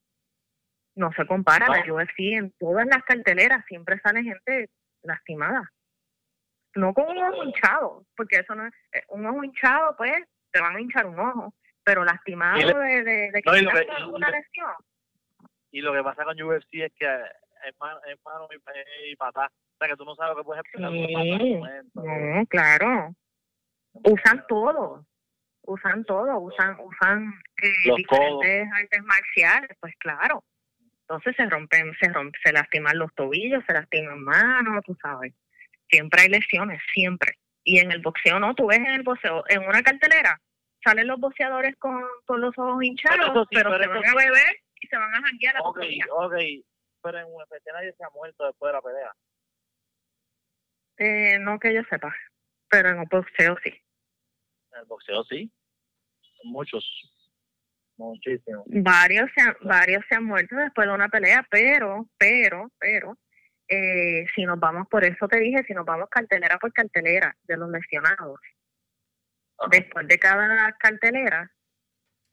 No 0.95 1.11
se 1.13 1.25
compara. 1.25 1.67
La 1.69 1.83
No. 1.85 1.95
UFC 1.95 2.19
en 2.37 2.51
todas 2.59 2.85
las 2.85 3.03
carteleras 3.03 3.65
siempre 3.67 3.99
sale 4.01 4.23
gente 4.23 4.69
lastimada. 5.03 5.71
No 6.75 6.93
con 6.93 7.05
un 7.09 7.17
ojo 7.23 7.43
hinchado, 7.43 8.05
porque 8.15 8.37
eso 8.37 8.53
no 8.55 8.67
es. 8.67 8.73
eh, 8.93 9.03
Un 9.09 9.25
ojo 9.25 9.43
hinchado, 9.43 9.95
pues, 9.97 10.13
te 10.51 10.61
van 10.61 10.75
a 10.75 10.79
hinchar 10.81 11.05
un 11.05 11.19
ojo. 11.19 11.53
Pero 11.83 12.03
lastimado 12.03 12.57
le- 12.57 12.73
de, 12.73 13.03
de, 13.03 13.31
de 13.31 13.41
que 13.41 13.49
No, 13.49 13.57
y 13.57 13.65
que- 13.67 14.03
una- 14.05 14.29
lesión. 14.31 14.71
Y 15.71 15.81
lo 15.81 15.93
que 15.93 16.03
pasa 16.03 16.23
con 16.23 16.41
UFC 16.41 16.73
es 16.85 16.93
que 16.97 17.05
es 17.05 17.75
mano, 17.79 17.99
es 18.07 18.17
mano 18.25 18.47
y, 18.51 19.11
y 19.11 19.15
patá. 19.15 19.45
O 19.47 19.77
sea, 19.77 19.87
que 19.89 19.95
tú 19.97 20.05
no 20.05 20.15
sabes 20.15 20.31
lo 20.35 20.41
que 20.41 20.45
puedes 20.45 20.63
esperar. 20.65 20.91
Sí. 20.91 21.55
momento. 21.55 22.01
No, 22.03 22.45
claro. 22.47 23.13
Usan 23.93 24.45
todo. 24.47 25.05
Usan 25.67 26.03
todo. 26.05 26.39
Usan, 26.39 26.77
usan 26.79 27.33
eh, 27.61 27.93
diferentes 27.95 28.67
artes 28.71 29.03
marciales, 29.03 29.69
pues 29.79 29.93
claro. 29.97 30.43
Entonces 31.01 31.35
se 31.35 31.45
rompen, 31.47 31.93
se 31.99 32.09
rompen, 32.09 32.41
se 32.43 32.51
lastiman 32.51 32.97
los 32.97 33.13
tobillos, 33.13 33.63
se 33.67 33.73
lastiman 33.73 34.23
manos, 34.23 34.83
tú 34.85 34.97
sabes. 35.01 35.33
Siempre 35.89 36.21
hay 36.21 36.29
lesiones, 36.29 36.81
siempre. 36.93 37.33
Y 37.63 37.79
en 37.79 37.91
el 37.91 38.01
boxeo 38.01 38.39
no, 38.39 38.53
tú 38.55 38.67
ves 38.67 38.79
en 38.79 38.87
el 38.87 39.03
boxeo, 39.03 39.43
en 39.49 39.63
una 39.67 39.81
cartelera, 39.83 40.39
salen 40.83 41.07
los 41.07 41.19
boxeadores 41.19 41.75
con, 41.77 42.03
con 42.25 42.41
los 42.41 42.57
ojos 42.57 42.83
hinchados, 42.83 43.27
Pero 43.27 43.41
sí, 43.43 43.55
pero, 43.55 43.69
pero 43.71 43.83
se 43.83 43.87
van 43.89 44.05
a 44.07 44.15
beber 44.15 44.55
y 44.81 44.87
se 44.87 44.97
van 44.97 45.13
a 45.15 45.21
janguear 45.21 45.57
a 45.57 45.59
Ok, 45.61 45.67
otro 45.77 45.81
día. 45.83 46.05
ok. 46.09 46.33
Pero 47.03 47.19
en 47.19 47.25
UFC 47.25 47.65
nadie 47.73 47.93
se 47.93 48.03
ha 48.03 48.09
muerto 48.09 48.45
después 48.45 48.69
de 48.69 48.73
la 48.73 48.81
pelea. 48.81 49.13
Eh, 50.97 51.39
no 51.39 51.59
que 51.59 51.73
yo 51.73 51.81
sepa, 51.89 52.15
pero 52.69 52.89
en 52.89 52.99
el 52.99 53.07
boxeo 53.09 53.57
sí. 53.63 53.73
En 54.75 54.81
el 54.81 54.87
boxeo 54.87 55.23
sí. 55.23 55.51
Muchos. 56.43 56.85
Muchísimos. 57.97 58.65
varios 58.67 59.29
se 59.33 59.41
han, 59.41 59.55
varios 59.61 60.03
se 60.09 60.15
han 60.15 60.25
muerto 60.25 60.55
después 60.57 60.85
de 60.85 60.93
una 60.93 61.07
pelea, 61.07 61.47
pero, 61.49 62.09
pero, 62.17 62.69
pero, 62.77 63.17
eh, 63.69 64.25
si 64.35 64.43
nos 64.43 64.59
vamos, 64.59 64.87
por 64.89 65.05
eso 65.05 65.27
te 65.29 65.39
dije, 65.39 65.63
si 65.65 65.73
nos 65.73 65.85
vamos 65.85 66.09
cartelera 66.09 66.57
por 66.57 66.73
cartelera 66.73 67.35
de 67.43 67.55
los 67.55 67.69
lesionados, 67.71 68.39
después 69.71 70.07
de 70.07 70.19
cada 70.19 70.73
cartelera, 70.73 71.49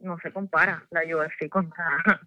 no 0.01 0.19
se 0.19 0.33
compara 0.33 0.85
la 0.91 1.03
UFC 1.03 1.49
con 1.49 1.73
la, 1.79 2.21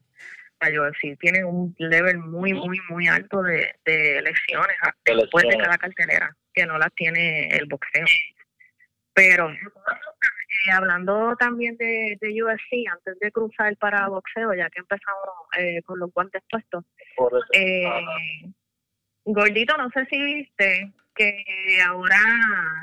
la 0.61 0.81
UFC. 0.81 1.19
Tiene 1.19 1.43
un 1.43 1.75
level 1.77 2.19
muy, 2.19 2.53
muy, 2.53 2.79
muy 2.89 3.07
alto 3.07 3.41
de, 3.41 3.75
de 3.83 4.21
lesiones 4.21 4.77
ah, 4.81 4.95
De 5.03 5.15
después 5.15 5.43
de 5.43 5.57
cada 5.57 5.77
cartelera, 5.77 6.35
que 6.53 6.65
no 6.65 6.77
las 6.77 6.93
tiene 6.93 7.49
el 7.49 7.65
boxeo. 7.67 8.05
Pero 9.13 9.49
eh, 10.67 10.71
hablando 10.71 11.35
también 11.37 11.75
de, 11.77 12.17
de 12.21 12.43
UFC, 12.43 12.87
antes 12.91 13.17
de 13.19 13.31
cruzar 13.31 13.75
para 13.77 14.07
boxeo, 14.07 14.53
ya 14.53 14.69
que 14.69 14.79
empezamos 14.79 15.19
eh, 15.57 15.81
con 15.83 15.99
los 15.99 16.11
guantes 16.13 16.41
puestos, 16.49 16.83
Por 17.15 17.33
eso. 17.33 17.45
eh. 17.53 17.83
Gordito, 19.25 19.75
no 19.77 19.89
sé 19.89 20.05
si 20.09 20.21
viste 20.21 20.91
que 21.15 21.43
ahora 21.85 22.19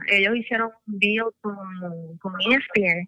ellos 0.09 0.35
hicieron 0.37 0.71
un 0.87 0.99
deal 0.99 1.27
con, 1.41 2.19
con 2.19 2.33
ESPN, 2.41 3.07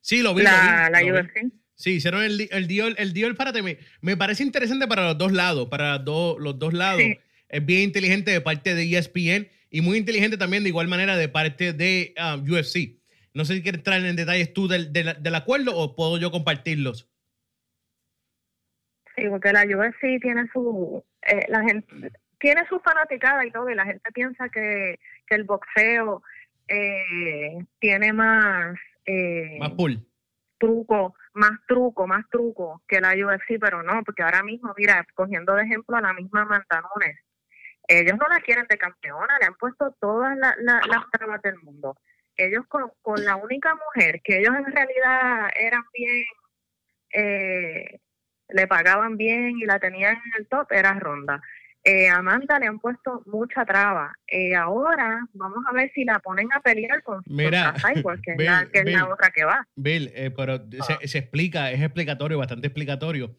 Sí, 0.00 0.22
lo 0.22 0.34
vi. 0.34 0.42
la, 0.42 0.86
lo 0.86 0.90
la 0.92 1.00
vi. 1.02 1.12
UFC. 1.12 1.52
Sí, 1.74 1.92
hicieron 1.94 2.22
el, 2.22 2.48
el 2.50 2.66
deal. 2.68 2.94
El 2.98 3.12
deal, 3.12 3.34
párate, 3.36 3.62
me, 3.62 3.78
me 4.00 4.16
parece 4.16 4.42
interesante 4.42 4.86
para 4.86 5.04
los 5.04 5.18
dos 5.18 5.32
lados. 5.32 5.68
Para 5.68 5.98
dos- 5.98 6.36
los 6.38 6.58
dos 6.58 6.72
lados. 6.74 7.00
Sí. 7.00 7.18
Es 7.48 7.64
bien 7.64 7.82
inteligente 7.82 8.30
de 8.30 8.40
parte 8.40 8.74
de 8.74 8.84
ESPN 8.96 9.48
y 9.70 9.80
muy 9.80 9.98
inteligente 9.98 10.36
también 10.36 10.62
de 10.62 10.68
igual 10.68 10.88
manera 10.88 11.16
de 11.16 11.28
parte 11.28 11.72
de 11.72 12.14
um, 12.18 12.42
UFC. 12.42 12.98
No 13.32 13.44
sé 13.44 13.54
si 13.54 13.62
quieres 13.62 13.78
entrar 13.78 14.04
en 14.04 14.16
detalles 14.16 14.52
tú 14.52 14.66
del, 14.68 14.92
del, 14.92 15.22
del 15.22 15.34
acuerdo 15.34 15.76
o 15.76 15.94
puedo 15.94 16.18
yo 16.18 16.30
compartirlos. 16.30 17.08
Sí, 19.16 19.24
porque 19.28 19.52
la 19.52 19.62
UFC 19.64 20.20
tiene 20.20 20.48
su, 20.52 21.02
eh, 21.22 21.46
la 21.48 21.62
gente 21.62 22.12
tiene 22.38 22.62
su 22.68 22.80
fanaticada 22.80 23.44
y 23.44 23.50
todo, 23.50 23.68
y 23.68 23.74
la 23.74 23.84
gente 23.84 24.10
piensa 24.12 24.48
que, 24.48 24.98
que 25.26 25.34
el 25.34 25.44
boxeo 25.44 26.22
eh, 26.68 27.58
tiene 27.78 28.12
más, 28.14 28.78
eh, 29.04 29.58
Más 29.60 29.70
pool. 29.72 30.06
truco, 30.58 31.14
más 31.34 31.52
truco, 31.68 32.06
más 32.06 32.24
truco 32.30 32.82
que 32.88 33.00
la 33.00 33.10
UFC, 33.10 33.58
pero 33.60 33.82
no, 33.82 34.02
porque 34.04 34.22
ahora 34.22 34.42
mismo, 34.42 34.72
mira, 34.76 35.06
cogiendo 35.14 35.54
de 35.54 35.64
ejemplo 35.64 35.96
a 35.96 36.00
la 36.00 36.14
misma 36.14 36.42
Amanda 36.42 36.82
Nunes, 36.94 37.18
ellos 37.98 38.16
no 38.18 38.26
la 38.28 38.40
quieren 38.40 38.66
de 38.68 38.78
campeona, 38.78 39.38
le 39.40 39.46
han 39.46 39.54
puesto 39.56 39.96
todas 40.00 40.36
la- 40.36 40.54
la- 40.60 40.80
las 40.88 41.10
trabas 41.10 41.42
del 41.42 41.56
mundo. 41.58 41.96
Ellos 42.36 42.64
con, 42.68 42.90
con 43.02 43.24
la 43.24 43.36
única 43.36 43.74
mujer 43.74 44.20
que 44.22 44.38
ellos 44.38 44.54
en 44.56 44.66
realidad 44.72 45.50
eran 45.54 45.82
bien, 45.92 46.24
eh, 47.12 47.98
le 48.48 48.66
pagaban 48.66 49.16
bien 49.16 49.58
y 49.58 49.64
la 49.64 49.78
tenían 49.78 50.14
en 50.16 50.32
el 50.38 50.48
top, 50.48 50.70
era 50.72 50.92
Ronda. 50.94 51.40
Eh, 51.82 52.08
a 52.08 52.16
Amanda 52.18 52.58
le 52.58 52.66
han 52.66 52.78
puesto 52.78 53.22
mucha 53.26 53.64
traba. 53.64 54.12
Eh, 54.26 54.54
ahora 54.54 55.20
vamos 55.32 55.64
a 55.68 55.72
ver 55.72 55.90
si 55.94 56.04
la 56.04 56.18
ponen 56.18 56.48
a 56.52 56.60
pelear 56.60 57.02
con, 57.02 57.22
Mira, 57.26 57.72
contra 57.72 57.94
Cyborg, 57.94 58.20
que 58.20 58.32
es, 58.32 58.36
la, 58.44 58.60
Bill, 58.60 58.70
que 58.70 58.78
es 58.80 58.84
la 58.84 58.90
Bill. 59.04 59.12
otra 59.12 59.30
que 59.34 59.44
va. 59.44 59.66
Bill, 59.76 60.10
eh, 60.14 60.30
pero 60.30 60.54
Ah. 60.80 60.98
se, 61.00 61.08
se 61.08 61.18
explica, 61.18 61.72
es 61.72 61.80
explicatorio, 61.80 62.36
bastante 62.38 62.66
explicatorio. 62.66 63.34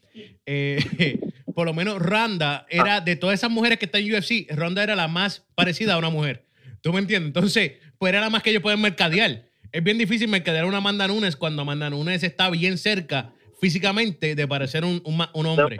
Eh, 0.46 0.78
por 1.56 1.66
lo 1.68 1.74
menos 1.74 2.00
Ronda 2.00 2.66
era 2.70 2.96
Ah. 2.96 3.02
de 3.02 3.16
todas 3.16 3.36
esas 3.40 3.52
mujeres 3.52 3.78
que 3.78 3.86
están 3.86 4.02
en 4.02 4.12
UFC, 4.16 4.48
Ronda 4.56 4.82
era 4.82 4.96
la 4.96 5.08
más 5.08 5.46
parecida 5.54 5.94
a 5.94 5.98
una 6.00 6.10
mujer. 6.10 6.46
¿Tú 6.82 6.92
me 6.94 7.00
entiendes? 7.00 7.28
Entonces, 7.28 7.74
pues 8.00 8.12
era 8.12 8.22
la 8.22 8.32
más 8.32 8.42
que 8.42 8.50
ellos 8.50 8.64
pueden 8.64 8.82
mercadear. 8.82 9.44
Es 9.72 9.84
bien 9.84 10.00
difícil 10.00 10.28
mercadear 10.28 10.64
a 10.66 10.68
una 10.68 10.78
Amanda 10.78 11.08
Nunes 11.08 11.36
cuando 11.36 11.62
Amanda 11.62 11.92
Nunes 11.92 12.24
está 12.24 12.50
bien 12.50 12.80
cerca 12.80 13.34
físicamente 13.62 14.34
de 14.34 14.48
parecer 14.48 14.84
un, 14.84 15.00
un 15.06 15.46
hombre. 15.46 15.78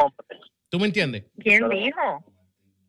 ¿Tú 0.70 0.80
me 0.80 0.86
entiendes? 0.86 1.24
¿Quién 1.40 1.68
dijo? 1.68 2.24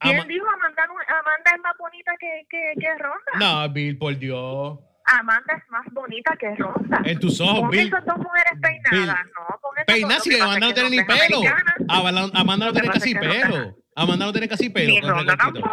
¿Quién 0.02 0.16
Ama- 0.20 0.26
dijo 0.28 0.46
Amanda, 0.54 0.84
Amanda 0.84 1.50
es 1.54 1.60
más 1.62 1.76
bonita 1.78 2.12
que, 2.18 2.46
que, 2.50 2.72
que 2.80 2.88
Ronda? 2.98 3.32
no, 3.38 3.68
Bill, 3.72 3.98
por 3.98 4.16
Dios. 4.18 4.78
Amanda 5.04 5.54
es 5.56 5.70
más 5.70 5.84
bonita 5.92 6.36
que 6.38 6.54
Ronda. 6.56 7.00
En 7.04 7.18
tus 7.18 7.40
ojos, 7.40 7.70
Bill. 7.70 7.88
esas 7.88 8.04
dos 8.04 8.18
mujeres 8.18 8.52
peinadas. 8.60 8.90
Bill. 8.90 9.06
No, 9.06 10.08
dos. 10.14 10.22
si 10.22 10.30
que 10.30 10.40
Amanda 10.42 10.66
no 10.68 10.74
tiene 10.74 10.90
ni 10.90 11.04
pelo. 11.04 11.40
Amanda, 11.88 12.30
Amanda 12.34 12.66
no 12.66 12.72
tiene 12.72 12.88
casi 12.88 13.14
pelo. 13.14 13.76
Amanda 13.96 14.26
no 14.26 14.32
tiene 14.32 14.48
casi 14.48 14.70
pelo. 14.70 14.88
Ni 14.94 15.00
Ronda 15.00 15.36
tampoco. 15.36 15.70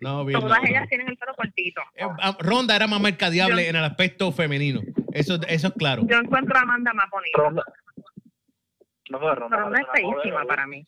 No, 0.00 0.24
Bill, 0.24 0.38
Todas 0.40 0.58
no, 0.62 0.68
ellas 0.68 0.82
no. 0.82 0.88
tienen 0.88 1.08
el 1.08 1.16
pelo 1.16 1.34
cortito. 1.36 1.80
Eh, 1.94 2.04
ah, 2.20 2.36
Ronda 2.40 2.74
era 2.74 2.86
más 2.88 3.00
mercadeable 3.00 3.62
Yo- 3.64 3.70
en 3.70 3.76
el 3.76 3.84
aspecto 3.84 4.32
femenino. 4.32 4.80
Eso, 5.12 5.38
eso 5.46 5.66
es 5.68 5.72
claro. 5.74 6.02
Yo 6.08 6.16
encuentro 6.18 6.56
a 6.58 6.62
Amanda 6.62 6.92
más 6.92 7.08
bonita. 7.10 7.38
Ronda. 7.38 7.62
No, 9.10 9.34
Ronda, 9.34 9.56
Ronda 9.58 9.80
es 9.80 9.86
feísima 9.92 10.44
para 10.44 10.66
mí. 10.66 10.84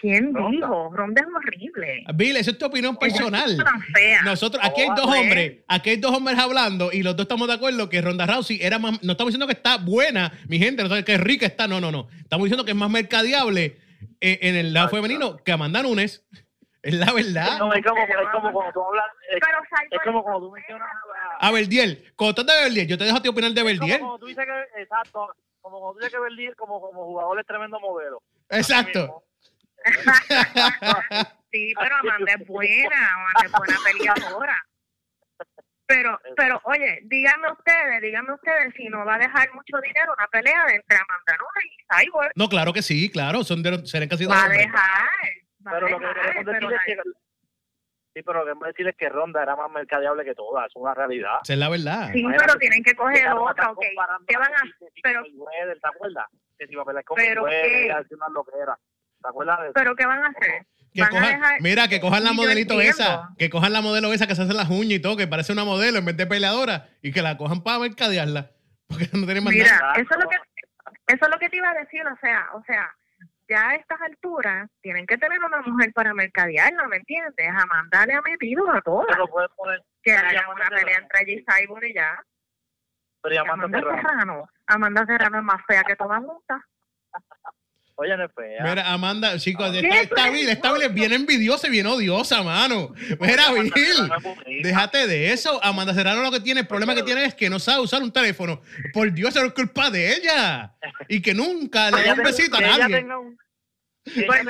¿Quién 0.00 0.32
dijo? 0.32 0.90
Ronda 0.94 1.20
es 1.20 1.28
horrible. 1.34 2.04
Bill, 2.14 2.36
eso 2.36 2.52
es 2.52 2.58
tu 2.58 2.64
opinión 2.66 2.96
personal. 2.96 3.50
Es 3.50 3.58
tan 3.58 3.82
fea. 3.82 4.22
Nosotros, 4.22 4.62
aquí 4.64 4.80
hay 4.80 4.88
Oh, 4.90 4.94
dos 4.96 5.06
hombres, 5.14 5.58
aquí 5.68 5.90
hay 5.90 5.96
dos 5.96 6.16
hombres 6.16 6.38
hablando 6.38 6.90
y 6.92 7.02
los 7.02 7.14
dos 7.16 7.24
estamos 7.24 7.46
de 7.48 7.54
acuerdo 7.54 7.88
que 7.90 8.00
Ronda 8.00 8.24
Rousey 8.26 8.58
era 8.62 8.78
más, 8.78 9.02
no 9.02 9.12
estamos 9.12 9.28
diciendo 9.32 9.46
que 9.46 9.52
está 9.52 9.76
buena, 9.76 10.32
mi 10.48 10.58
gente, 10.58 10.82
no 10.82 10.88
sabemos 10.88 11.04
que 11.06 11.18
rica 11.18 11.44
está, 11.46 11.68
no, 11.68 11.80
no, 11.80 11.92
no. 11.92 12.08
Estamos 12.18 12.44
diciendo 12.46 12.64
que 12.64 12.70
es 12.70 12.76
más 12.76 12.88
mercadeable 12.90 13.76
eh, 14.20 14.38
en 14.42 14.56
el 14.56 14.72
lado 14.72 14.88
femenino 14.88 15.36
que 15.36 15.52
Amanda 15.52 15.82
Nunes. 15.82 16.24
Es 16.82 16.94
la 16.94 17.12
verdad. 17.12 17.58
No, 17.58 17.74
es 17.74 17.84
como, 17.84 18.00
es 18.02 18.08
como 18.32 18.52
cuando 18.52 18.72
tú 18.72 18.82
hablas, 18.82 19.04
es, 19.30 19.38
Pero 19.38 19.58
es 19.90 20.00
como 20.02 20.22
cuando 20.22 20.46
tú 20.46 20.50
mencionas 20.52 20.88
a, 21.38 21.46
A 21.48 21.50
Verdiel, 21.52 22.10
cuando 22.16 22.34
tú 22.34 22.40
hablas 22.40 22.56
de 22.56 22.62
Verdiel, 22.64 22.86
yo 22.88 22.96
te 22.96 23.04
dejo 23.04 23.18
a 23.18 23.22
ti 23.22 23.28
opinar 23.28 23.50
de 23.50 23.60
como 23.60 23.66
Verdiel. 23.78 23.98
cuando 24.00 24.18
tú 24.18 24.26
dices 24.26 24.46
que, 24.46 24.80
exacto, 24.80 25.28
como 25.60 25.78
cuando 25.78 25.92
tú 25.92 25.98
dices 25.98 26.14
que 26.14 26.20
Verdiel 26.20 26.56
como, 26.56 26.80
como 26.80 27.04
jugador 27.04 27.38
es 27.38 27.46
tremendo 27.46 27.78
modelo. 27.80 28.22
Exacto. 28.48 29.22
Sí, 31.52 31.74
pero 31.80 31.96
Amanda 31.96 32.32
es 32.38 32.46
buena, 32.46 33.14
Amanda 33.14 33.44
es 33.44 33.52
buena 33.52 33.76
peleadora. 33.84 34.66
Pero, 35.86 36.20
pero, 36.36 36.60
oye, 36.62 37.00
díganme 37.02 37.50
ustedes, 37.50 38.00
díganme 38.00 38.32
ustedes 38.34 38.72
si 38.76 38.88
no 38.88 39.04
va 39.04 39.16
a 39.16 39.18
dejar 39.18 39.52
mucho 39.52 39.76
dinero 39.82 40.14
una 40.16 40.28
pelea 40.28 40.62
entre 40.68 40.96
Amanda 40.96 41.36
Nunes 41.36 41.64
y 41.66 42.06
Cyborg. 42.06 42.30
No, 42.36 42.48
claro 42.48 42.72
que 42.72 42.82
sí, 42.82 43.10
claro. 43.10 43.42
Son 43.42 43.60
de, 43.64 43.84
serán 43.86 44.08
casi 44.08 44.24
dos 44.24 44.32
Va 44.32 44.44
a 44.44 44.48
dejar. 44.48 44.70
Va 45.66 45.70
a 45.72 45.74
Pero 45.74 45.88
lo 45.88 45.98
que 45.98 46.06
dejar, 46.06 46.22
queremos 46.22 46.44
pero 46.44 46.68
decir 46.68 46.98
es 46.98 47.02
que 47.02 47.10
sí, 48.14 48.22
pero 48.22 48.32
lo 48.32 48.40
que 48.40 48.46
queremos 48.46 48.66
decir 48.68 48.88
es 48.88 48.96
que 48.96 49.08
Ronda 49.08 49.42
era 49.42 49.56
más 49.56 49.70
mercadeable 49.72 50.24
que 50.24 50.34
todas, 50.36 50.66
es 50.66 50.76
una 50.76 50.94
realidad. 50.94 51.38
Esa 51.42 51.54
es 51.54 51.58
la 51.58 51.68
verdad. 51.68 52.12
Sí, 52.12 52.20
Imagínate, 52.20 52.46
pero 52.46 52.58
tienen 52.60 52.84
que 52.84 52.94
coger 52.94 53.28
otra, 53.32 53.72
ok. 53.72 53.84
¿Qué 54.28 54.36
van 54.36 54.54
a 54.54 54.62
que 54.78 54.90
si 54.94 55.00
pero, 55.02 55.22
Mayweather, 55.22 55.80
¿te 55.80 55.88
acuerdas? 55.88 56.26
Que 56.56 56.66
si 56.68 56.74
va 56.76 56.82
a 56.82 56.86
pelear 56.86 57.04
con 57.04 57.16
Pero 57.16 57.46
hace 57.46 58.14
una 58.14 58.28
loquera. 58.28 58.78
¿Te 59.22 59.28
acuerdas 59.28 59.58
de 59.60 59.64
eso? 59.66 59.72
pero 59.74 59.94
qué 59.96 60.06
van 60.06 60.22
a 60.24 60.28
hacer? 60.28 60.66
Que 60.92 61.02
Van 61.02 61.16
a 61.16 61.20
dejar- 61.28 61.60
mira, 61.60 61.88
que 61.88 62.00
cojan 62.00 62.24
la 62.24 62.32
Y 62.32 62.34
modelito 62.36 62.80
esa, 62.80 63.28
que 63.38 63.48
cojan 63.48 63.72
la 63.72 63.80
modelo 63.80 64.12
esa 64.12 64.26
que 64.26 64.34
se 64.34 64.42
hace 64.42 64.54
las 64.54 64.68
uñas 64.70 64.92
y 64.98 65.00
todo, 65.00 65.16
que 65.16 65.28
parece 65.28 65.52
una 65.52 65.64
modelo 65.64 65.98
en 65.98 66.04
vez 66.04 66.16
de 66.16 66.26
peleadora, 66.26 66.88
y 67.02 67.12
que 67.12 67.22
la 67.22 67.36
cojan 67.36 67.62
para 67.62 67.78
mercadearla, 67.78 68.50
porque 68.88 69.08
no 69.12 69.24
tienen 69.24 69.44
más 69.44 69.52
Mira, 69.54 69.78
nada. 69.78 69.92
eso 69.94 70.08
es 70.10 70.24
lo 70.24 70.28
que 70.28 70.36
eso 71.06 71.24
es 71.24 71.28
lo 71.28 71.38
que 71.38 71.48
te 71.48 71.56
iba 71.56 71.70
a 71.70 71.74
decir, 71.74 72.04
o 72.06 72.16
sea, 72.20 72.48
o 72.54 72.62
sea, 72.64 72.92
ya 73.48 73.68
a 73.70 73.74
estas 73.74 74.00
alturas 74.00 74.68
tienen 74.80 75.06
que 75.06 75.18
tener 75.18 75.38
una 75.44 75.60
mujer 75.62 75.92
para 75.92 76.14
mercadearla, 76.14 76.86
¿me 76.88 76.96
entiendes? 76.96 77.48
Amanda 77.50 78.06
le 78.06 78.14
ha 78.14 78.20
metido 78.22 78.70
a 78.70 78.80
todas. 78.80 79.06
Pero 79.10 79.26
puedes 79.28 79.50
poner, 79.56 79.80
Que 80.02 80.12
Amanda 80.16 80.48
una 80.54 80.68
pelea 80.76 80.98
entre 80.98 81.20
G 81.26 81.44
Cyborg 81.46 81.84
y 81.84 81.94
ya. 81.94 82.16
pero 83.22 83.40
Amanda 83.42 83.68
Serrano. 83.78 83.96
Serrano. 84.02 84.48
Amanda 84.66 85.06
Serrano 85.06 85.38
es 85.38 85.44
más 85.44 85.60
fea 85.66 85.82
que 85.84 85.96
todas 85.96 86.20
juntas. 86.24 86.62
Oye, 88.02 88.16
no 88.16 88.24
es 88.24 88.30
fea. 88.34 88.62
Mira, 88.64 88.90
Amanda, 88.92 89.38
chicos, 89.38 89.70
¿Qué? 89.72 89.80
esta, 89.80 90.00
esta 90.00 90.30
Bill, 90.30 90.48
esta 90.48 90.72
Bill 90.72 90.82
es 90.84 90.94
bien 90.94 91.12
envidiosa 91.12 91.66
y 91.66 91.70
bien 91.70 91.86
odiosa, 91.86 92.42
mano. 92.42 92.94
Mira, 93.20 93.50
bonita. 93.50 93.76
déjate 94.62 95.06
de 95.06 95.32
eso. 95.34 95.62
Amanda 95.62 95.92
Serrano 95.92 96.22
lo 96.22 96.30
que 96.30 96.40
tiene, 96.40 96.60
el 96.60 96.66
problema 96.66 96.94
que 96.94 97.02
tiene 97.02 97.26
es 97.26 97.34
que 97.34 97.50
no 97.50 97.58
sabe 97.58 97.82
usar 97.82 98.02
un 98.02 98.10
teléfono. 98.10 98.62
Por 98.94 99.12
Dios, 99.12 99.36
eso 99.36 99.44
es 99.44 99.52
culpa 99.52 99.90
de 99.90 100.14
ella. 100.14 100.72
Y 101.08 101.20
que 101.20 101.34
nunca 101.34 101.90
le 101.90 102.02
da 102.04 102.14
un 102.14 102.22
besito 102.22 102.56
a 102.56 102.60
nadie. 102.60 102.78
Pues 102.78 102.90
yo 102.90 102.96
tenga 102.96 103.18
un- 103.18 103.38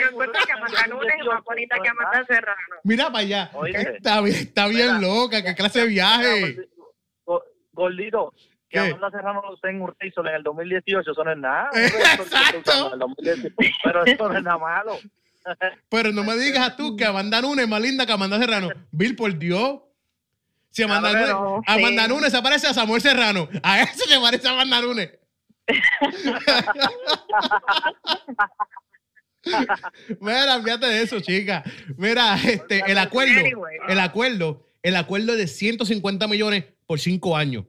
encuentro 0.00 0.42
que 0.46 0.52
Amanda 0.52 0.86
Nunes 0.86 1.14
es 1.18 1.26
más 1.26 1.42
bonita 1.44 1.76
que 1.82 1.88
Amanda 1.88 2.24
Serrano. 2.28 2.74
Mira 2.84 3.06
para 3.06 3.18
allá. 3.18 3.50
Oíste. 3.54 3.96
Está, 3.96 4.20
bien- 4.20 4.36
está 4.36 4.66
bien 4.68 4.86
Mira. 4.98 5.00
loca, 5.00 5.42
qué 5.42 5.54
clase 5.56 5.80
de 5.80 5.86
viaje. 5.88 6.56
Go- 7.24 7.42
Gordito, 7.72 8.32
que 8.70 8.96
Serrano 9.10 9.42
lo 9.42 9.54
esté 9.54 9.68
en 9.70 9.82
un 9.82 9.92
Razor 9.98 10.28
en 10.28 10.36
el 10.36 10.42
2018, 10.42 11.10
eso 11.10 11.24
no 11.24 11.32
es 11.32 11.38
nada. 11.38 11.68
Exacto. 11.74 12.86
En 12.86 12.92
el 12.94 12.98
2018, 13.00 13.54
Pero 13.82 14.04
eso 14.04 14.28
no 14.28 14.38
es 14.38 14.44
nada 14.44 14.58
malo. 14.58 14.98
Pero 15.90 16.12
no 16.12 16.22
me 16.22 16.36
digas 16.36 16.76
tú 16.76 16.94
que 16.96 17.04
Amanda 17.04 17.42
Nunes 17.42 17.64
es 17.64 17.68
más 17.68 17.80
linda 17.80 18.06
que 18.06 18.12
Amanda 18.12 18.38
Serrano. 18.38 18.70
Bill, 18.92 19.16
por 19.16 19.36
Dios. 19.36 19.80
Si 20.70 20.84
Amanda, 20.84 21.12
Nunes, 21.12 21.28
sí. 21.28 21.34
Amanda 21.66 22.06
Nunes 22.06 22.30
se 22.30 22.40
parece 22.40 22.68
a 22.68 22.74
Samuel 22.74 23.02
Serrano. 23.02 23.48
A 23.62 23.82
ese 23.82 24.06
se 24.06 24.20
parece 24.20 24.46
a 24.46 24.52
Amanda 24.52 24.80
Nunes. 24.80 25.10
Mira, 30.20 30.62
fíjate 30.62 30.86
de 30.86 31.02
eso, 31.02 31.18
chica. 31.20 31.64
Mira, 31.96 32.36
este, 32.36 32.84
el 32.86 32.98
acuerdo, 32.98 33.40
el 33.88 33.98
acuerdo, 33.98 34.64
el 34.82 34.94
acuerdo 34.96 35.34
de 35.34 35.48
150 35.48 36.28
millones 36.28 36.66
por 36.86 37.00
cinco 37.00 37.36
años. 37.36 37.64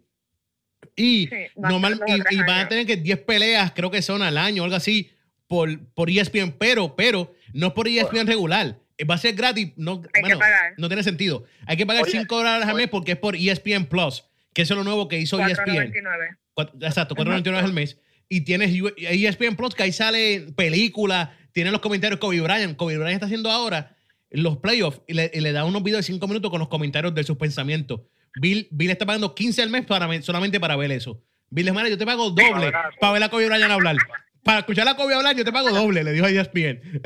Y, 0.96 1.28
Sí, 1.28 1.36
normal, 1.56 2.00
y, 2.32 2.38
van 2.38 2.60
a 2.60 2.68
tener 2.68 2.86
que 2.86 2.98
10 2.98 3.20
peleas, 3.20 3.72
creo 3.74 3.90
que 3.90 4.02
son 4.02 4.22
al 4.22 4.38
año, 4.38 4.64
algo 4.64 4.76
así, 4.76 5.10
por, 5.48 5.80
por 5.94 6.10
ESPN, 6.10 6.56
pero, 6.58 6.96
pero 6.96 7.34
no 7.54 7.68
es 7.68 7.74
por 7.74 7.88
ESPN 7.88 8.28
regular. 8.28 8.78
Eh, 8.98 9.06
Va 9.06 9.16
a 9.16 9.18
ser 9.18 9.34
gratis, 9.36 9.72
no, 9.78 10.02
Hay 10.14 10.22
bueno, 10.22 10.36
que 10.38 10.40
pagar. 10.40 10.74
no 10.78 10.88
tiene 10.88 11.04
sentido. 11.04 11.46
Hay 11.66 11.78
que 11.78 11.86
pagar 11.86 12.04
Oye, 12.04 12.12
5 12.12 12.38
dólares 12.38 12.68
al 12.68 12.76
mes 12.76 12.88
porque 12.88 13.14
es 13.14 13.18
por 13.18 13.36
ESPN 13.36 13.86
Plus, 13.86 14.24
que 14.54 14.62
eso 14.62 14.74
es 14.74 14.78
lo 14.78 14.84
nuevo 14.84 15.08
que 15.08 15.20
hizo 15.20 15.40
ESPN. 15.40 15.92
4.99. 15.92 16.38
Cuatro- 16.54 16.78
Exacto, 16.82 17.16
4.99 17.16 17.58
al 17.64 17.74
mes. 17.74 17.98
Y 18.30 18.42
tienes 18.42 18.72
ESPN 18.98 19.56
Plus, 19.56 19.74
que 19.76 19.84
ahí 19.84 19.92
sale 19.92 20.48
películas, 20.56 21.30
tiene 21.52 21.72
los 21.72 21.82
comentarios 21.82 22.20
Kobe 22.20 22.42
Bryant. 22.42 22.78
Kobe 22.78 22.98
Bryant 22.98 23.16
está 23.16 23.26
haciendo 23.26 23.50
ahora 23.50 23.96
los 24.30 24.58
playoffs 24.58 25.02
y 25.08 25.14
le, 25.14 25.30
y 25.34 25.42
le 25.42 25.52
da 25.52 25.66
unos 25.66 25.84
videos 25.84 26.06
de 26.06 26.14
5 26.14 26.26
minutos 26.28 26.50
con 26.52 26.60
los 26.60 26.70
comentarios 26.70 27.14
de 27.14 27.24
sus 27.24 27.38
pensamientos. 27.38 28.02
Bill, 28.36 28.68
Bill 28.72 28.92
está 28.92 29.06
pagando 29.06 29.36
15 29.36 29.62
al 29.62 29.70
mes 29.70 29.86
para, 29.86 30.22
solamente 30.22 30.60
para 30.60 30.76
ver 30.76 30.92
eso. 30.92 31.22
Bill 31.50 31.68
es 31.68 31.90
yo 31.90 31.98
te 31.98 32.06
pago 32.06 32.30
doble 32.30 32.72
para 33.00 33.14
ver 33.14 33.24
a 33.24 33.30
Kobe 33.30 33.48
Bryant 33.48 33.72
hablar. 33.72 33.98
Para 34.44 34.60
escuchar 34.60 34.88
a 34.88 34.96
Kobe 34.96 35.14
hablar, 35.14 35.36
yo 35.36 35.44
te 35.44 35.52
pago 35.52 35.70
doble, 35.70 36.04
le 36.04 36.14
dijo 36.14 36.26
a 36.26 36.30
ESPN. 36.30 37.02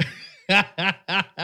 Y 0.47 0.53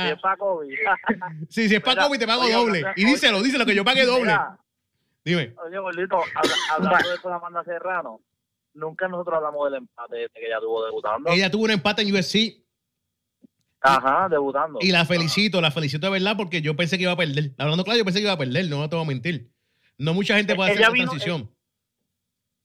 es 0.10 0.20
para 0.22 0.38
sí, 1.50 1.67
si 1.67 1.76
es 1.76 1.82
para 1.82 2.06
Kobe, 2.06 2.20
te 2.20 2.28
pago 2.28 2.44
oye, 2.44 2.54
doble. 2.54 2.84
oye, 2.84 2.94
Y 2.96 3.06
díselo, 3.06 3.41
díselo, 3.41 3.65
que 3.65 3.76
yo 3.76 3.84
pague 3.84 4.06
doble. 4.06 4.32
Mira, 4.32 4.58
Dime. 5.24 5.54
Oye, 5.65 5.80
gordito, 5.80 6.17
habla- 6.36 6.56
hablando 6.72 7.10
de 7.10 7.15
eso 7.15 7.30
de 7.30 7.36
Amanda 7.36 7.63
Serrano, 7.63 8.22
nunca 8.74 9.08
nosotros 9.08 9.36
hablamos 9.38 9.72
del 9.72 9.80
empate 9.80 10.26
este 10.26 10.39
que 10.39 10.48
ella 10.48 10.60
tuvo 10.60 10.86
debutando. 10.86 11.30
Ella 11.32 11.52
tuvo 11.52 11.63
un 11.65 11.72
empate 11.72 12.02
en 12.02 12.13
UFC 12.13 12.62
Ajá, 13.82 14.30
debutando. 14.30 14.80
Y 14.82 14.91
la 14.91 15.06
felicito, 15.06 15.60
la 15.60 15.72
felicito 15.72 16.06
de 16.06 16.12
verdad 16.12 16.38
porque 16.38 16.62
yo 16.62 16.76
pensé 16.76 16.98
que 16.98 17.04
iba 17.04 17.12
a 17.12 17.17
perder. 17.17 17.52
Hablando 17.58 17.84
claro, 17.84 17.98
yo 17.98 18.06
pensé 18.06 18.20
que 18.20 18.26
iba 18.26 18.34
a 18.34 18.38
perder, 18.38 18.67
no 18.70 18.88
te 18.88 18.96
voy 18.96 19.06
a 19.06 19.08
mentir. 19.08 19.51
No 20.02 20.14
mucha 20.16 20.36
gente 20.36 20.56
puede 20.56 20.72
hacer 20.72 20.80
Ella 20.80 20.88
esa 20.88 20.94
vino- 20.94 21.10
transición. 21.12 21.52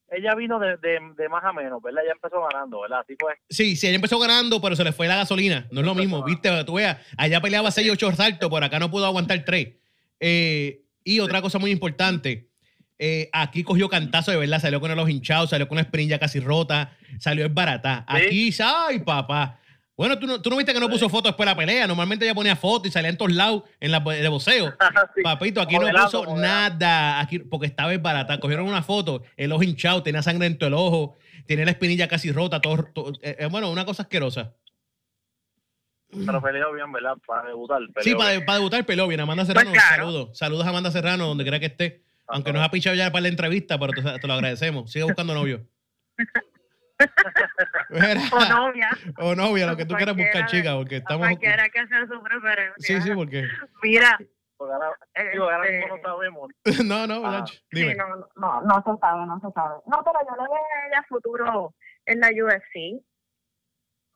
Ella 0.09 0.35
vino 0.37 0.59
de, 0.61 0.77
de, 0.77 0.99
de 1.17 1.29
más 1.29 1.43
a 1.45 1.53
menos, 1.53 1.83
¿verdad? 1.83 2.03
Ella 2.05 2.13
empezó 2.13 2.41
ganando, 2.41 2.81
¿verdad? 2.81 3.01
Así 3.01 3.15
fue. 3.19 3.35
Sí, 3.51 3.75
sí, 3.75 3.89
ella 3.89 3.97
empezó 3.97 4.19
ganando, 4.21 4.61
pero 4.63 4.77
se 4.77 4.85
le 4.85 4.93
fue 4.93 5.09
la 5.09 5.17
gasolina. 5.17 5.67
No 5.73 5.81
es 5.81 5.87
lo 5.87 5.95
mismo, 5.97 6.23
viste, 6.25 6.49
tú 6.65 6.75
veas, 6.75 6.99
allá 7.19 7.41
peleaba 7.41 7.71
6 7.73 7.91
8 7.91 8.13
saltos, 8.13 8.49
por 8.49 8.63
acá 8.63 8.79
no 8.79 8.91
pudo 8.91 9.05
aguantar 9.05 9.45
3. 9.45 9.69
y 11.05 11.21
otra 11.21 11.43
cosa 11.43 11.59
muy 11.59 11.73
importante, 11.73 12.49
eh, 12.99 13.29
aquí 13.33 13.63
cogió 13.65 13.89
cantazo 13.89 14.31
de 14.31 14.39
verdad, 14.39 14.61
salió 14.61 14.81
con 14.81 14.91
el 14.91 14.99
ojo 14.99 15.09
hinchado, 15.09 15.47
salió 15.49 15.67
con 15.69 15.77
la 15.77 15.83
espinilla 15.83 16.19
casi 16.19 16.41
rota, 16.41 16.97
salió 17.19 17.45
en 17.45 17.55
barata. 17.55 18.05
Aquí, 18.09 18.55
ay, 18.65 19.01
papá. 19.01 19.61
Bueno, 19.97 20.19
¿tú 20.19 20.27
no, 20.27 20.43
tú 20.43 20.51
no 20.51 20.57
viste 20.59 20.75
que 20.75 20.81
no 20.81 20.91
puso 20.91 21.09
fotos 21.09 21.31
después 21.31 21.47
de 21.47 21.53
la 21.53 21.57
pelea. 21.57 21.87
Normalmente 21.87 22.27
ella 22.27 22.35
ponía 22.35 22.55
fotos 22.55 22.89
y 22.89 22.91
salía 22.91 23.09
en 23.09 23.17
todos 23.17 23.33
lados 23.33 23.63
en 23.81 23.91
la 23.93 24.01
de 24.01 24.29
voceo. 24.29 24.75
Sí. 25.15 25.23
Papito, 25.23 25.61
aquí 25.63 25.79
no 25.79 25.87
puso 25.91 26.37
nada. 26.37 27.19
Aquí, 27.21 27.39
porque 27.39 27.67
estaba 27.67 27.95
en 27.95 28.03
barata. 28.03 28.39
Cogieron 28.39 28.67
una 28.69 28.83
foto, 28.83 29.23
el 29.39 29.51
ojo 29.53 29.63
hinchado, 29.63 30.03
tenía 30.03 30.23
sangre 30.23 30.49
dentro 30.49 30.67
del 30.67 30.75
ojo, 30.75 31.17
tenía 31.47 31.65
la 31.65 31.71
espinilla 31.71 32.09
casi 32.09 32.31
rota, 32.33 32.61
todo, 32.61 32.85
todo- 32.93 33.13
eh, 33.23 33.37
eh, 33.39 33.47
bueno, 33.47 33.71
una 33.71 33.87
cosa 33.87 34.03
asquerosa. 34.03 34.55
Pero 36.11 36.43
peleó 36.43 36.73
bien, 36.75 36.93
¿verdad? 36.93 37.15
Para 37.27 37.49
debutar. 37.49 37.81
Sí, 38.01 38.11
peleó 38.11 38.19
para, 38.19 38.31
bien. 38.33 38.45
para 38.45 38.59
debutar 38.59 38.85
peló 38.87 39.09
bien. 39.09 39.21
Amanda 39.21 39.45
Serrano, 39.47 39.71
Pues 39.71 39.83
claro. 39.83 40.03
saludos. 40.05 40.39
Saludos 40.39 40.67
a 40.67 40.69
Amanda 40.71 40.91
Serrano, 40.91 41.27
donde 41.27 41.45
quiera 41.45 41.59
que 41.59 41.67
esté. 41.67 42.03
Aunque 42.29 42.53
nos 42.53 42.63
ha 42.63 42.71
pichado 42.71 42.95
ya 42.97 43.11
para 43.11 43.23
la 43.23 43.29
entrevista, 43.29 43.79
pero 43.79 43.93
te, 43.93 44.19
te 44.19 44.27
lo 44.27 44.35
agradecemos. 44.35 44.91
Sigue 44.93 45.05
buscando 45.05 45.33
novio. 45.35 45.67
O 48.33 48.45
novia. 48.49 48.91
o 49.19 49.35
novia, 49.35 49.67
lo 49.67 49.77
que 49.77 49.85
tú 49.87 49.95
quieras 49.95 50.17
buscar, 50.17 50.47
chica, 50.47 50.75
porque 50.75 50.97
estamos. 50.97 51.27
Cualquiera 51.27 51.69
que 51.69 51.81
hacer 51.81 52.09
su 52.09 52.23
preferencia. 52.23 52.75
Sí, 52.79 53.01
sí, 53.03 53.15
porque. 53.15 53.47
Mira, 53.83 54.19
Porque 54.57 54.73
ahora, 54.73 54.91
digo, 55.33 55.45
ahora 55.45 55.65
este, 55.67 55.79
mismo 55.81 55.97
no 55.97 56.03
sabemos. 56.03 56.49
No, 56.87 57.07
no, 57.07 57.27
Ah. 57.27 57.45
Sí, 57.71 57.95
no, 57.95 58.09
no, 58.37 58.61
no 58.63 58.75
se 58.83 59.01
sabe, 59.01 59.27
no 59.27 59.41
se 59.41 59.51
sabe. 59.53 59.75
No, 59.87 60.03
pero 60.03 60.19
yo 60.29 60.37
le 60.43 60.49
veo 60.49 60.55
a 60.57 60.87
ella 60.89 61.05
futuro 61.09 61.75
en 62.07 62.21
la 62.21 62.29
UFC. 62.29 63.03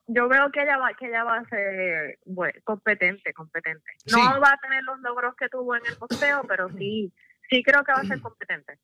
Yo 0.07 0.27
veo 0.27 0.51
que 0.51 0.63
ella 0.63 0.77
va, 0.77 0.93
que 0.95 1.07
ella 1.07 1.23
va 1.23 1.37
a 1.37 1.45
ser 1.45 2.17
bueno, 2.25 2.59
competente, 2.65 3.33
competente. 3.33 3.91
No 4.11 4.17
Sí. 4.17 4.39
va 4.43 4.51
a 4.51 4.57
tener 4.57 4.83
los 4.83 4.99
logros 5.01 5.35
que 5.35 5.47
tuvo 5.47 5.75
en 5.75 5.85
el 5.85 5.95
boxeo, 5.95 6.43
pero 6.47 6.67
sí, 6.69 7.13
sí 7.49 7.63
creo 7.63 7.83
que 7.83 7.93
va 7.93 7.99
a 7.99 8.05
ser 8.05 8.19
competente. 8.21 8.79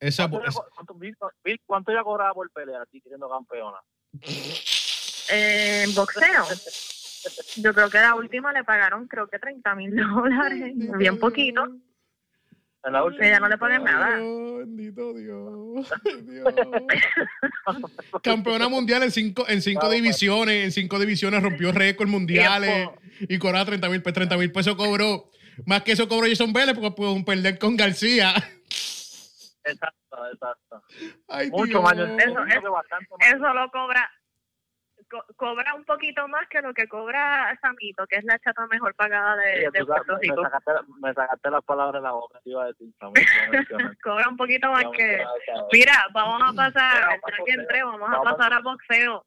Esa, 0.00 0.28
¿Cuánto, 0.28 0.48
esa- 0.48 0.60
ella- 0.60 0.68
cuánto, 0.74 0.94
Bill, 0.94 1.16
Bill, 1.44 1.60
¿Cuánto 1.66 1.92
ella 1.92 2.02
cobraba 2.02 2.32
por 2.34 2.50
pelea 2.50 2.82
así, 2.82 3.00
siendo 3.00 3.28
campeona? 3.28 3.78
En 5.32 5.94
boxeo, 5.94 6.44
yo 7.56 7.74
creo 7.74 7.90
que 7.90 7.98
la 7.98 8.14
última 8.14 8.52
le 8.52 8.64
pagaron 8.64 9.06
creo 9.06 9.28
que 9.28 9.38
30 9.38 9.74
mil 9.74 9.94
dólares, 9.96 10.72
bien 10.74 11.18
poquito. 11.18 11.64
En 12.82 12.94
la 12.94 13.04
última. 13.04 13.26
Ella 13.26 13.40
no 13.40 13.48
le 13.48 13.58
pagan 13.58 13.84
nada. 13.84 14.16
Bendito 14.16 15.12
Dios. 15.12 15.86
Dios. 16.24 16.54
Campeona 18.22 18.68
mundial 18.70 19.02
en 19.02 19.10
cinco, 19.10 19.44
en 19.48 19.60
cinco 19.60 19.90
divisiones. 19.90 20.64
En 20.64 20.72
cinco 20.72 20.98
divisiones 20.98 21.42
rompió 21.42 21.72
récords 21.72 22.10
mundiales. 22.10 22.88
Y 23.28 23.38
cobraba 23.38 23.66
30 23.66 23.88
mil 23.90 24.02
pesos. 24.02 24.14
30 24.14 24.36
mil 24.38 24.50
pesos 24.50 24.76
cobró. 24.76 25.28
Más 25.66 25.82
que 25.82 25.92
eso 25.92 26.08
cobró 26.08 26.26
Jason 26.26 26.54
Vélez 26.54 26.74
porque 26.74 26.92
pudo 26.92 27.22
perder 27.22 27.58
con 27.58 27.76
García. 27.76 28.32
Exacto, 29.64 30.26
exacto. 30.32 30.82
Ay, 31.28 31.50
Mucho. 31.50 31.82
Yo 31.94 32.04
Eso, 32.04 32.44
eso- 32.46 32.72
bastante. 32.72 33.06
Eso 33.20 33.52
lo 33.54 33.70
cobra, 33.70 34.10
co- 35.10 35.24
cobra 35.36 35.74
un 35.74 35.84
poquito 35.84 36.26
más 36.28 36.48
que 36.48 36.60
lo 36.62 36.72
que 36.72 36.88
cobra 36.88 37.56
Samito, 37.60 38.06
que 38.06 38.16
es 38.16 38.24
la 38.24 38.38
chata 38.38 38.66
mejor 38.66 38.94
pagada 38.94 39.36
de, 39.36 39.52
Sí, 39.52 39.60
de 39.60 39.64
sabes, 39.64 39.86
Puerto 39.86 40.12
me, 40.14 40.18
Rico. 40.20 40.42
sacaste, 40.42 40.72
me 41.00 41.14
sacaste 41.14 41.50
las 41.50 41.64
palabras 41.64 42.00
de 42.02 42.06
la 42.06 42.12
boca, 42.12 42.40
te 42.42 42.50
iba 42.50 42.62
a 42.64 42.66
decir. 42.68 42.88
Samito, 42.98 43.20
cobra 44.02 44.28
un 44.28 44.36
poquito 44.36 44.70
más 44.72 44.84
que... 44.96 45.24
Mira, 45.72 46.06
vamos 46.12 46.40
a 46.42 46.52
pasar, 46.54 47.20
que 47.20 47.30
boxeo. 47.38 47.60
entré, 47.60 47.82
vamos 47.82 48.10
a 48.12 48.22
pasar 48.22 48.52
a 48.54 48.60
boxeo. 48.60 49.26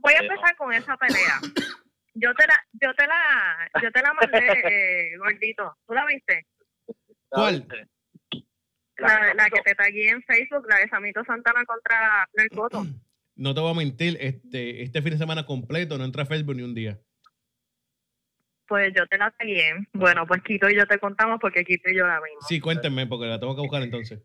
Voy 0.00 0.14
a 0.14 0.18
empezar 0.20 0.56
con 0.56 0.72
esa 0.72 0.96
pelea. 0.96 1.38
Yo 2.16 2.32
te 2.34 2.46
la, 2.46 2.54
yo 2.72 2.94
te 2.94 3.06
la, 3.06 3.70
yo 3.82 3.90
te 3.90 4.02
la 4.02 4.12
mandé, 4.12 4.38
eh, 5.12 5.16
gordito. 5.18 5.76
¿Tú 5.86 5.94
la 5.94 6.04
viste? 6.06 6.46
¿Cuál? 7.28 7.66
La, 8.98 9.34
la 9.34 9.50
que 9.50 9.60
te 9.62 9.74
tagué 9.74 10.08
en 10.10 10.22
Facebook, 10.22 10.66
la 10.68 10.78
de 10.78 10.88
Samito 10.88 11.24
Santana 11.24 11.64
contra 11.64 12.28
Blair 12.32 12.50
Cotto. 12.50 12.84
No 13.36 13.52
te 13.52 13.60
voy 13.60 13.72
a 13.72 13.74
mentir, 13.74 14.16
este, 14.20 14.84
este 14.84 15.02
fin 15.02 15.10
de 15.10 15.18
semana 15.18 15.44
completo 15.44 15.98
no 15.98 16.04
entra 16.04 16.22
a 16.22 16.26
Facebook 16.26 16.54
ni 16.54 16.62
un 16.62 16.72
día. 16.72 17.00
Pues 18.68 18.92
yo 18.96 19.04
te 19.08 19.18
la 19.18 19.32
tagué. 19.32 19.72
Bueno, 19.92 20.24
pues 20.24 20.40
Quito 20.44 20.70
y 20.70 20.76
yo 20.76 20.86
te 20.86 21.00
contamos 21.00 21.38
porque 21.40 21.64
Quito 21.64 21.90
y 21.90 21.96
yo 21.96 22.06
la 22.06 22.20
vimos. 22.20 22.46
Sí, 22.46 22.60
cuéntenme, 22.60 23.08
porque 23.08 23.26
la 23.26 23.40
tengo 23.40 23.56
que 23.56 23.62
buscar 23.62 23.82
entonces. 23.82 24.22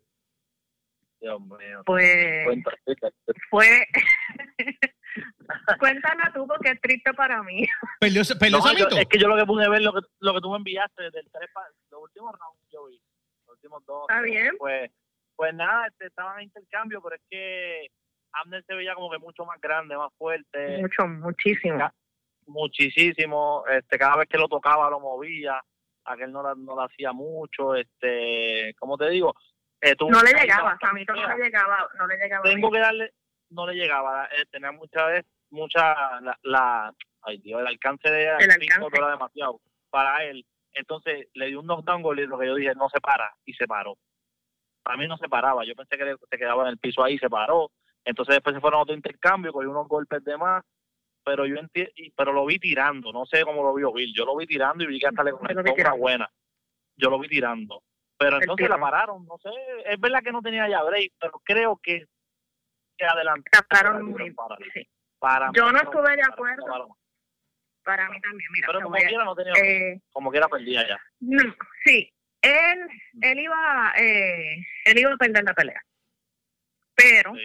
Dios 1.19 1.41
mío. 1.41 1.81
Pues 1.87 2.45
fue... 3.49 3.87
Cuéntala 5.79 6.31
tú 6.33 6.45
porque 6.47 6.69
es 6.69 6.81
triste 6.81 7.11
para 7.13 7.41
mí. 7.41 7.65
¿Perdió, 7.99 8.21
perdió 8.39 8.57
No, 8.59 8.63
yo- 8.73 8.77
Samito? 8.85 8.97
es 8.99 9.07
que 9.07 9.17
yo 9.17 9.27
lo 9.27 9.35
que 9.37 9.45
pude 9.45 9.67
ver, 9.69 9.81
lo 9.81 9.91
que, 9.93 10.01
lo 10.19 10.33
que 10.35 10.41
tú 10.41 10.51
me 10.51 10.57
enviaste 10.57 11.01
del 11.09 11.27
tres 11.31 11.49
pa- 11.51 11.65
los 11.89 12.03
últimos 12.03 12.31
rounds 12.39 12.61
yo 12.71 12.85
vi, 12.85 13.01
dos. 13.85 14.05
Está 14.09 14.21
bien. 14.21 14.55
Pues, 14.57 14.91
pues 15.35 15.53
nada, 15.53 15.87
este, 15.87 16.07
estaban 16.07 16.37
en 16.39 16.43
intercambio, 16.45 17.01
pero 17.01 17.15
es 17.15 17.21
que 17.29 17.87
Abner 18.33 18.63
se 18.65 18.75
veía 18.75 18.93
como 18.95 19.09
que 19.09 19.17
mucho 19.19 19.45
más 19.45 19.59
grande, 19.61 19.97
más 19.97 20.13
fuerte, 20.17 20.77
Mucho, 20.79 21.07
muchísimo. 21.07 21.91
Muchísimo. 22.45 23.63
Este, 23.69 23.97
cada 23.97 24.17
vez 24.17 24.27
que 24.27 24.37
lo 24.37 24.47
tocaba 24.47 24.89
lo 24.89 24.99
movía, 24.99 25.61
aquel 26.05 26.31
no 26.31 26.43
la, 26.43 26.53
no 26.55 26.75
la 26.75 26.85
hacía 26.85 27.11
mucho. 27.13 27.75
Este, 27.75 28.73
como 28.79 28.97
te 28.97 29.09
digo, 29.09 29.33
eh, 29.81 29.95
No 29.99 30.21
le 30.21 30.33
llegaba, 30.33 30.77
caída 30.77 30.79
Samito 30.81 31.13
no 31.15 31.27
le 31.37 31.43
llegaba, 31.43 31.87
no 31.97 32.07
le 32.07 32.17
llegaba. 32.17 32.43
tengo 32.43 32.71
que 32.71 32.79
darle, 32.79 33.13
no 33.49 33.65
le 33.67 33.73
llegaba, 33.75 34.25
eh, 34.25 34.45
tenía 34.51 34.71
mucha 34.71 35.05
vez, 35.05 35.25
mucha, 35.51 36.19
la, 36.21 36.37
la- 36.43 36.93
ay 37.21 37.37
Dios, 37.39 37.61
el 37.61 37.67
alcance 37.67 38.09
de 38.11 38.23
El 38.25 38.51
alcance. 38.51 38.97
era 38.97 39.11
demasiado 39.11 39.61
para 39.89 40.23
él. 40.25 40.45
Entonces 40.73 41.27
le 41.33 41.47
dio 41.47 41.59
un 41.59 41.67
knockdown 41.67 42.01
lo 42.03 42.37
que 42.39 42.47
yo 42.47 42.55
dije, 42.55 42.75
no 42.75 42.89
se 42.89 42.99
para, 42.99 43.33
y 43.45 43.53
se 43.53 43.67
paró. 43.67 43.97
Para 44.83 44.97
mí 44.97 45.07
no 45.07 45.17
se 45.17 45.27
paraba, 45.29 45.65
yo 45.65 45.75
pensé 45.75 45.97
que 45.97 46.15
se 46.29 46.37
quedaba 46.37 46.63
en 46.63 46.69
el 46.69 46.77
piso 46.77 47.03
ahí, 47.03 47.17
se 47.17 47.29
paró. 47.29 47.71
Entonces 48.05 48.35
después 48.35 48.55
se 48.55 48.61
fueron 48.61 48.79
a 48.79 48.83
otro 48.83 48.95
intercambio, 48.95 49.51
cogió 49.51 49.69
unos 49.69 49.87
golpes 49.87 50.23
de 50.23 50.37
más, 50.37 50.63
pero 51.23 51.45
yo 51.45 51.55
pero 52.15 52.33
lo 52.33 52.45
vi 52.45 52.57
tirando, 52.59 53.11
no 53.11 53.25
sé 53.25 53.43
cómo 53.43 53.61
lo 53.63 53.73
vio 53.73 53.91
Bill, 53.91 54.13
yo 54.15 54.25
lo 54.25 54.35
vi 54.35 54.47
tirando 54.47 54.83
y 54.83 54.87
vi 54.87 54.99
que 54.99 55.07
hasta 55.07 55.23
le 55.23 55.31
conectó 55.31 55.73
una 55.73 55.93
buena. 55.93 56.29
Yo 56.95 57.09
lo 57.09 57.19
vi 57.19 57.27
tirando. 57.27 57.83
Pero 58.17 58.37
entonces 58.41 58.69
la 58.69 58.77
pararon, 58.77 59.25
no 59.25 59.37
sé, 59.37 59.49
es 59.85 59.99
verdad 59.99 60.21
que 60.21 60.31
no 60.31 60.41
tenía 60.41 60.67
ya 60.67 60.83
break, 60.83 61.13
pero 61.19 61.39
creo 61.43 61.77
que, 61.81 62.05
que 62.97 63.05
adelante. 63.05 63.49
Trataron 63.51 64.05
muy- 64.11 64.33
sí. 64.73 64.87
Para 65.19 65.51
Yo 65.53 65.71
no 65.71 65.77
estuve 65.79 66.11
de 66.11 66.17
para- 66.17 66.33
acuerdo. 66.33 66.97
Para- 67.97 68.09
mí 68.09 68.21
también, 68.21 68.49
mira. 68.51 68.67
Pero 68.67 68.81
como 68.81 68.95
a- 68.95 68.99
quiera 68.99 69.23
no 69.25 69.35
tenía, 69.35 69.53
eh, 69.61 70.01
como 70.11 70.31
quiera 70.31 70.47
perdía 70.47 70.87
ya. 70.87 70.99
no, 71.19 71.55
sí, 71.85 72.11
él, 72.41 72.87
él 73.21 73.39
iba, 73.39 73.93
eh, 73.97 74.57
él 74.85 74.99
iba 74.99 75.13
a 75.13 75.17
perder 75.17 75.43
la 75.43 75.53
pelea. 75.53 75.81
Pero 76.95 77.33
Sí, 77.33 77.41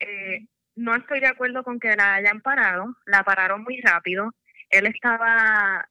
eh, 0.00 0.46
no 0.76 0.94
estoy 0.96 1.20
de 1.20 1.26
acuerdo 1.28 1.62
con 1.62 1.78
que 1.78 1.94
la 1.96 2.14
hayan 2.14 2.40
parado. 2.40 2.94
La 3.06 3.22
pararon 3.24 3.62
muy 3.62 3.80
rápido. 3.82 4.32
Él 4.70 4.86
estaba, 4.86 5.86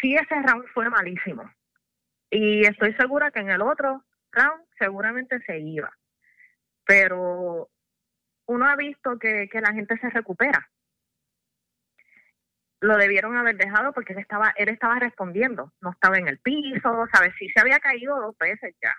sí, 0.00 0.14
ese 0.14 0.34
round 0.42 0.66
fue 0.72 0.88
malísimo. 0.88 1.50
Y 2.30 2.64
estoy 2.66 2.94
segura 2.94 3.30
que 3.30 3.40
en 3.40 3.50
el 3.50 3.60
otro 3.60 4.04
round 4.32 4.64
seguramente 4.78 5.40
se 5.44 5.58
iba. 5.58 5.92
Pero 6.86 7.68
uno 8.46 8.66
ha 8.68 8.76
visto 8.76 9.18
que, 9.18 9.48
que 9.50 9.60
la 9.60 9.72
gente 9.72 9.98
se 9.98 10.08
recupera. 10.10 10.68
Lo 12.82 12.96
debieron 12.96 13.36
haber 13.36 13.56
dejado 13.56 13.92
porque 13.92 14.12
él 14.12 14.18
estaba, 14.18 14.52
él 14.56 14.68
estaba 14.68 14.98
respondiendo, 14.98 15.72
no 15.80 15.90
estaba 15.92 16.18
en 16.18 16.26
el 16.28 16.38
piso, 16.40 17.06
¿sabes? 17.12 17.32
Sí 17.38 17.48
se 17.50 17.60
había 17.60 17.78
caído 17.78 18.20
dos 18.20 18.36
veces 18.38 18.74
ya. 18.82 18.94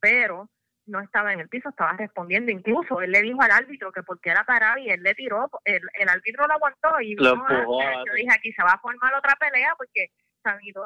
Pero 0.00 0.48
no 0.86 1.00
estaba 1.00 1.32
en 1.32 1.40
el 1.40 1.48
piso, 1.48 1.68
estaba 1.70 1.92
respondiendo. 1.92 2.50
Incluso 2.52 3.00
él 3.00 3.10
le 3.12 3.22
dijo 3.22 3.42
al 3.42 3.50
árbitro 3.50 3.90
que 3.92 4.02
porque 4.02 4.30
era 4.30 4.44
parado 4.44 4.78
y 4.78 4.88
él 4.90 5.02
le 5.02 5.14
tiró, 5.14 5.50
el, 5.64 5.80
el 5.94 6.08
árbitro 6.08 6.46
lo 6.46 6.52
aguantó 6.54 7.00
y 7.00 7.14
Lo 7.14 7.30
a- 7.46 8.04
yo 8.06 8.12
dije 8.14 8.30
aquí 8.32 8.52
se 8.52 8.62
va 8.62 8.72
a 8.72 8.78
formar 8.80 9.14
otra 9.14 9.34
pelea 9.36 9.74
porque 9.76 10.08
Samito 10.42 10.82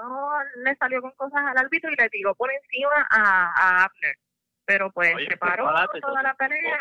le 0.57 0.75
salió 0.77 1.03
con 1.03 1.12
cosas 1.12 1.45
al 1.47 1.59
árbitro 1.59 1.90
y 1.90 1.97
le 1.97 2.09
tiró 2.11 2.35
por 2.35 2.51
encima 2.53 3.07
a, 3.11 3.53
a 3.55 3.85
Abner. 3.85 4.16
Pero 4.64 4.90
pues 4.92 5.14
Oye, 5.14 5.27
se 5.29 5.37
paró 5.37 5.66
prepárate, 5.66 6.01
toda 6.01 6.23
la 6.23 6.35
pelea. 6.35 6.79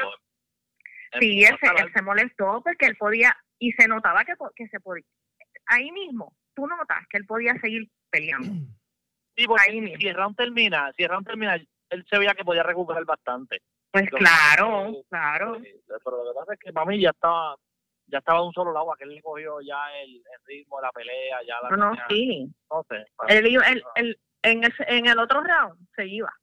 Sí, 1.19 1.41
la- 1.41 1.81
él 1.83 1.93
se 1.93 2.01
molestó 2.01 2.61
porque 2.63 2.85
él 2.85 2.95
podía, 2.97 3.35
y 3.61 3.71
se 3.73 3.87
notaba 3.87 4.25
que, 4.25 4.33
que 4.55 4.67
se 4.67 4.79
podía. 4.79 5.05
Ahí 5.67 5.91
mismo, 5.91 6.33
tú 6.55 6.65
notas 6.67 7.05
que 7.09 7.17
él 7.17 7.25
podía 7.25 7.53
seguir 7.61 7.87
peleando. 8.09 8.49
Sí, 9.37 9.45
porque 9.47 9.63
ahí 9.69 9.79
mismo. 9.79 9.97
si 9.99 10.07
el 10.07 10.15
round 10.15 10.35
termina, 10.35 10.91
si 10.97 11.03
el 11.03 11.09
round 11.09 11.25
termina, 11.27 11.55
él 11.55 12.05
se 12.09 12.17
veía 12.17 12.33
que 12.33 12.43
podía 12.43 12.63
recuperar 12.63 13.05
bastante. 13.05 13.61
Pues 13.91 14.09
claro, 14.09 14.93
claro. 15.09 15.59
Sí, 15.63 15.69
Pero 15.87 16.23
lo 16.23 16.31
que 16.33 16.39
pasa 16.39 16.53
es 16.53 16.59
que 16.59 16.73
para 16.73 16.85
mí 16.87 16.99
ya 16.99 17.11
estaba, 17.11 17.55
ya 18.07 18.17
estaba 18.17 18.39
de 18.39 18.45
un 18.47 18.53
solo 18.53 18.73
lado, 18.73 18.91
aquel 18.93 19.09
le 19.09 19.21
cogió 19.21 19.61
ya 19.61 19.77
el, 20.01 20.15
el 20.15 20.45
ritmo 20.45 20.77
de 20.77 20.81
la 20.83 20.91
pelea, 20.91 21.37
ya 21.47 21.55
la 21.61 21.69
No, 21.69 21.91
no, 21.91 21.95
sí. 22.09 22.51
no 22.71 22.83
sé. 22.89 23.05
Él, 23.27 23.45
él- 23.45 23.83
él- 23.95 24.19
en, 24.43 24.63
el, 24.63 24.73
en 24.87 25.05
el 25.05 25.19
otro 25.19 25.41
round 25.43 25.77
se 25.95 26.07
iba, 26.07 26.33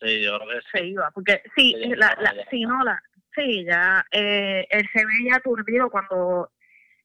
Sí, 0.00 0.22
yo 0.22 0.36
creo 0.38 0.48
que 0.48 0.60
sí. 0.60 0.68
se 0.72 0.84
iba. 0.86 1.10
Porque 1.12 1.42
sí, 1.56 1.74
la, 1.96 2.16
la, 2.20 2.34
sí, 2.50 2.64
no, 2.64 2.82
la, 2.84 3.00
sí, 3.34 3.64
ya, 3.64 4.04
eh, 4.10 4.66
él 4.70 4.88
se 4.92 5.04
veía 5.04 5.36
aturdido 5.36 5.90
cuando, 5.90 6.50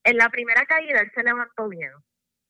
en 0.04 0.18
la 0.18 0.30
primera 0.30 0.66
caída 0.66 1.02
él 1.02 1.12
se 1.14 1.24
levantó 1.24 1.68
bien. 1.70 1.92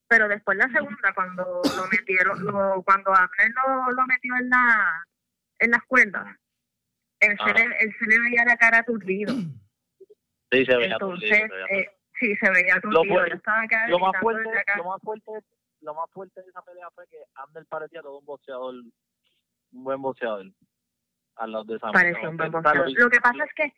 Pero 0.08 0.26
después 0.26 0.56
la 0.56 0.68
segunda, 0.70 1.12
cuando 1.14 1.60
lo 1.76 1.86
metieron, 1.92 2.42
lo, 2.44 2.82
cuando 2.82 3.12
Abner 3.14 3.50
lo, 3.66 3.90
lo 3.92 4.06
metió 4.06 4.34
en 4.40 4.48
la, 4.48 5.04
en 5.58 5.70
las 5.70 5.84
cuerdas, 5.84 6.34
él, 7.20 7.36
Ah. 7.38 7.46
se 7.46 7.52
le, 7.54 7.76
él 7.80 7.94
se 7.98 8.06
le 8.06 8.20
veía 8.20 8.44
la 8.46 8.56
cara 8.56 8.78
aturdido. 8.78 9.34
Sí, 10.50 10.64
se 10.64 10.76
veía 10.76 10.92
Entonces, 10.94 11.30
aturdido, 11.30 11.48
se 11.48 11.48
veía 11.54 11.80
eh, 11.82 11.90
sí, 12.18 12.36
se 12.36 12.50
veía 12.50 12.74
aturdido. 12.76 13.04
lo 13.04 13.98
más 13.98 14.12
fuerte 14.20 14.50
lo 14.76 14.84
más 14.84 15.02
fuerte 15.02 15.30
lo 15.80 15.94
más 15.94 16.10
fuerte 16.10 16.42
de 16.42 16.48
esa 16.48 16.62
pelea 16.62 16.88
fue 16.94 17.06
que 17.08 17.18
Ander 17.34 17.66
parecía 17.66 18.00
todo 18.00 18.18
un 18.18 18.24
boxeador 18.24 18.74
un 18.74 19.84
buen 19.84 20.00
boxeador 20.00 20.46
a 21.38 21.46
los 21.46 21.66
de 21.66 21.78
San 21.78 21.92
Parecía 21.92 22.28
un 22.28 22.36
buen. 22.36 22.52
Lo 22.52 23.10
que 23.10 23.20
pasa 23.20 23.44
es 23.44 23.54
que, 23.54 23.72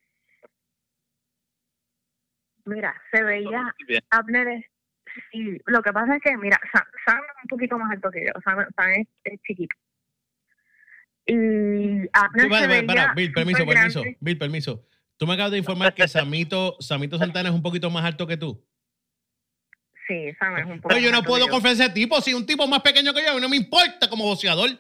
mira, 2.65 2.95
se 3.13 3.23
veía 3.23 3.75
Abner 4.11 4.65
sí, 5.33 5.59
lo 5.67 5.83
que 5.83 5.93
pasa 5.93 6.17
es 6.17 6.23
que, 6.23 6.37
mira, 6.37 6.59
Sam, 6.73 6.85
Sam 7.05 7.19
es 7.19 7.45
un 7.45 7.49
poquito 7.49 7.79
más 7.79 7.91
alto 7.91 8.11
que 8.11 8.25
yo, 8.27 8.33
Sam, 8.45 8.67
Sam 8.77 8.91
es, 8.91 9.09
es 9.25 9.41
chiquito. 9.43 9.77
Y 11.27 12.09
Abner 12.13 12.45
Sí, 12.45 12.49
para, 12.49 12.61
se 12.63 12.67
para, 12.69 12.69
veía 12.69 12.87
para, 12.87 13.15
Bill, 13.15 13.33
permiso, 13.33 13.67
permiso. 13.67 14.01
grande. 14.01 14.19
Bill, 14.21 14.39
permiso. 14.39 14.87
Tú 15.17 15.27
me 15.27 15.35
acabas 15.35 15.53
de 15.53 15.59
informar 15.59 15.95
que 15.95 16.09
Samito, 16.09 16.77
Samito 16.81 17.19
Santana 17.19 17.51
es 17.51 17.55
un 17.55 17.63
poquito 17.63 17.91
más 17.91 18.05
alto 18.05 18.27
que 18.27 18.37
tú. 18.39 18.65
Sí, 20.09 20.33
Sam 20.39 20.57
es 20.57 20.65
un 20.67 20.81
poco 20.81 20.89
Pero 20.89 21.01
yo 21.01 21.07
más 21.09 21.13
no 21.13 21.19
alto 21.19 21.29
puedo 21.29 21.45
que 21.45 21.49
yo. 21.51 21.53
confiar 21.53 21.75
en 21.75 21.81
ese 21.83 21.91
tipo. 21.93 22.21
Si 22.21 22.33
un 22.35 22.47
tipo 22.47 22.67
más 22.67 22.81
pequeño 22.81 23.13
que 23.13 23.23
yo, 23.23 23.33
a 23.33 23.35
mí 23.35 23.41
no 23.41 23.49
me 23.49 23.57
importa 23.57 24.09
como 24.09 24.25
boxeador. 24.25 24.71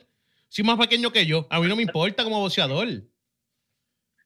Si 0.50 0.62
es 0.62 0.66
más 0.66 0.76
pequeño 0.78 1.10
que 1.12 1.24
yo, 1.26 1.46
a 1.48 1.60
mí 1.60 1.68
no 1.68 1.76
me 1.76 1.82
importa 1.82 2.24
como 2.24 2.40
boxeador. 2.40 2.88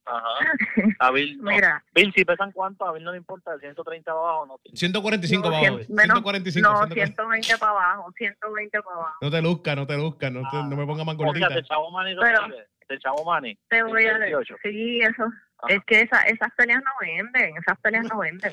Ajá. 0.07 0.53
A 1.01 1.11
Bill, 1.11 1.39
no. 1.39 1.51
Mira, 1.51 1.85
Bill, 1.95 2.13
si 2.15 2.25
pesan 2.25 2.51
cuánto, 2.53 2.87
a 2.87 2.93
Bill 2.93 3.05
no 3.05 3.13
le 3.13 3.19
importa, 3.19 3.53
de 3.57 3.61
130 3.61 4.11
abajo 4.11 4.47
no. 4.47 4.61
145 4.75 5.43
no, 5.45 5.51
para 5.51 5.59
abajo. 5.69 5.79
cien- 5.83 5.89
menos- 5.89 6.17
145. 6.17 6.69
no, 6.69 6.77
145. 6.79 7.23
120 7.23 7.59
para 7.59 7.73
abajo, 7.73 8.13
120 8.19 8.83
para 8.83 8.97
abajo. 8.97 9.15
No 9.23 9.31
te 9.31 9.43
luzca, 9.43 9.75
no 9.77 9.87
te 9.87 9.97
luzca, 9.97 10.31
no, 10.31 10.43
te- 10.51 10.57
no 10.57 10.77
me 10.77 10.87
pongas 10.87 11.07
más 11.07 11.15
O 11.15 11.19
sea, 11.19 11.27
gordita. 11.27 11.49
de 11.51 11.63
Chavo 11.63 11.91
Mani, 11.91 12.15
de 12.15 12.99
Chavo 12.99 13.25
Mani. 13.25 13.59
Te 13.69 13.83
voy 13.83 14.05
a 14.05 14.17
128. 14.19 14.57
sí, 14.63 15.01
eso, 15.01 15.25
Ajá. 15.25 15.75
es 15.75 15.85
que 15.87 16.01
esa, 16.03 16.23
esas 16.25 16.53
peleas 16.55 16.83
no 16.85 16.91
venden, 17.01 17.57
esas 17.57 17.79
peleas 17.81 18.05
no 18.05 18.19
venden. 18.19 18.53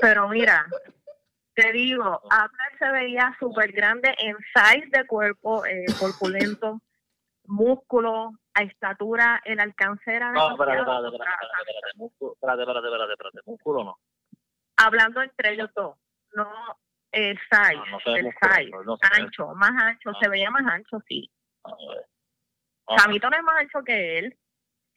Pero 0.00 0.28
mira, 0.28 0.66
te 1.60 1.72
digo, 1.72 2.22
Abner 2.30 2.78
se 2.78 2.90
veía 2.92 3.36
súper 3.38 3.72
grande 3.72 4.14
en 4.18 4.36
size 4.54 4.88
de 4.90 5.06
cuerpo, 5.06 5.64
eh, 5.66 5.84
corpulento, 6.00 6.80
músculo, 7.44 8.32
a 8.54 8.62
estatura, 8.62 9.40
el 9.44 9.60
alcance 9.60 10.14
era 10.14 10.32
No, 10.32 10.52
espérate, 10.52 10.78
espérate, 10.80 11.06
espérate, 11.08 11.34
espérate, 11.36 11.70
espérate, 11.70 11.96
músculo, 11.96 12.32
espérate, 12.32 12.62
espérate, 12.62 12.86
espérate, 12.86 13.12
espérate, 13.12 13.38
músculo 13.46 13.84
no. 13.84 13.98
Hablando 14.76 15.22
entre 15.22 15.52
ellos 15.52 15.70
dos, 15.74 15.96
no 16.34 16.48
el 17.12 17.38
size, 17.50 17.76
No, 17.76 17.84
el 17.84 18.24
músculo, 18.24 18.30
size, 18.54 18.70
no 18.84 18.98
ancho, 19.12 19.54
más 19.54 19.72
ancho, 19.82 20.10
Ah. 20.10 20.18
se 20.20 20.28
veía 20.28 20.50
más 20.50 20.66
ancho, 20.72 20.98
sí. 21.08 21.30
Samito 22.96 23.30
no 23.30 23.36
es 23.36 23.42
más 23.42 23.56
ancho 23.56 23.84
que 23.84 24.18
él. 24.18 24.38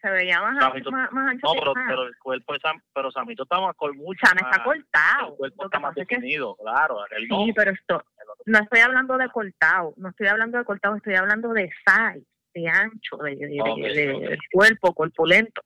Se 0.04 0.10
veía 0.12 0.42
más, 0.42 0.58
Samito- 0.58 0.92
más, 0.92 1.10
más 1.14 1.32
ancho 1.32 1.48
No, 1.48 1.54
pero, 1.60 1.74
pero 1.88 2.04
el 2.04 2.18
cuerpo 2.18 2.52
de 2.54 2.60
Sam, 2.60 2.82
pero 2.94 3.10
Samito 3.10 3.44
está 3.44 3.62
más 3.62 3.74
con 3.78 3.96
mucho 3.96 4.20
Sam 4.28 4.38
está 4.38 4.62
cortado. 4.62 5.30
El 5.32 5.38
cuerpo 5.38 5.66
está 5.66 5.80
más 5.80 5.96
que 5.96 6.02
definido, 6.02 6.56
claro. 6.58 6.98
No, 7.30 7.46
Sí, 7.46 7.54
pero 7.54 7.72
esto, 7.72 8.04
no 8.46 8.60
estoy 8.60 8.82
hablando 8.82 9.18
de 9.18 9.30
cortado, 9.30 9.94
no 9.96 10.10
estoy 10.10 10.28
hablando 10.28 10.58
de 10.58 10.66
cortado, 10.66 10.98
estoy 10.98 11.16
hablando 11.16 11.54
de 11.54 11.72
size, 11.88 12.28
de 12.54 12.68
ancho, 12.68 13.16
de, 13.16 13.36
de, 13.38 13.48
de- 13.48 13.62
Ok, 13.62 13.78
de- 13.80 14.14
ok. 14.14 14.22
del 14.24 14.40
cuerpo 14.52 14.94
corpulento, 14.94 15.62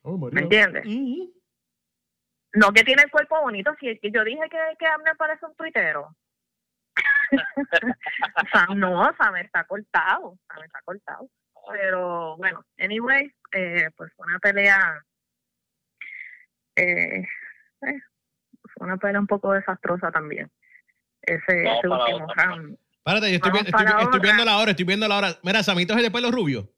Oh. 0.00 0.16
¿me 0.32 0.40
entiendes? 0.40 0.84
Mm. 0.86 1.26
No 2.54 2.72
que 2.72 2.84
tiene 2.84 3.02
el 3.02 3.10
cuerpo 3.10 3.42
bonito, 3.42 3.74
si 3.78 3.90
es 3.90 4.00
que 4.00 4.10
yo 4.10 4.24
dije 4.24 4.40
que, 4.50 4.58
que 4.78 4.86
Abner 4.86 5.16
parece 5.18 5.44
un 5.44 5.54
tuitero. 5.54 6.16
Sam 8.52 8.78
no, 8.78 9.04
Sam 9.18 9.36
está 9.36 9.64
cortado, 9.64 10.34
Sam 10.48 10.64
está 10.64 10.80
cortado. 10.82 11.28
Pero 11.70 12.36
bueno, 12.36 12.64
anyway, 12.78 13.32
eh, 13.52 13.88
pues 13.96 14.12
fue 14.16 14.26
una 14.26 14.38
pelea, 14.38 15.04
eh, 16.76 17.20
eh, 17.22 18.00
fue 18.74 18.86
una 18.86 18.96
pelea 18.96 19.20
un 19.20 19.26
poco 19.26 19.52
desastrosa 19.52 20.10
también. 20.10 20.50
Ese, 21.22 21.64
último 21.84 22.24
otra. 22.24 22.44
round. 22.46 22.78
Espérate, 23.04 23.30
yo 23.30 23.36
estoy, 23.36 23.50
vi- 23.52 23.58
estoy, 23.58 24.20
viendo 24.20 24.44
la 24.44 24.58
hora, 24.58 24.70
estoy 24.72 24.84
viendo 24.84 25.08
la 25.08 25.16
hora. 25.18 25.38
Mira, 25.42 25.62
Samito 25.62 25.92
es 25.92 25.98
el 25.98 26.04
de 26.04 26.10
pelo 26.10 26.30
rubio. 26.30 26.72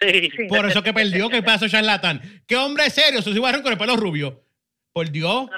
Sí. 0.00 0.30
Sí. 0.36 0.46
Por 0.48 0.64
eso 0.66 0.82
que 0.82 0.92
perdió, 0.92 1.28
que 1.28 1.40
de 1.42 1.68
charlatán. 1.68 2.20
¿Qué 2.46 2.56
hombre 2.56 2.88
serio? 2.90 3.22
Su 3.22 3.38
Barron 3.40 3.62
con 3.62 3.72
el 3.72 3.78
pelo 3.78 3.96
rubio. 3.96 4.44
Por 4.92 5.10
Dios. 5.10 5.48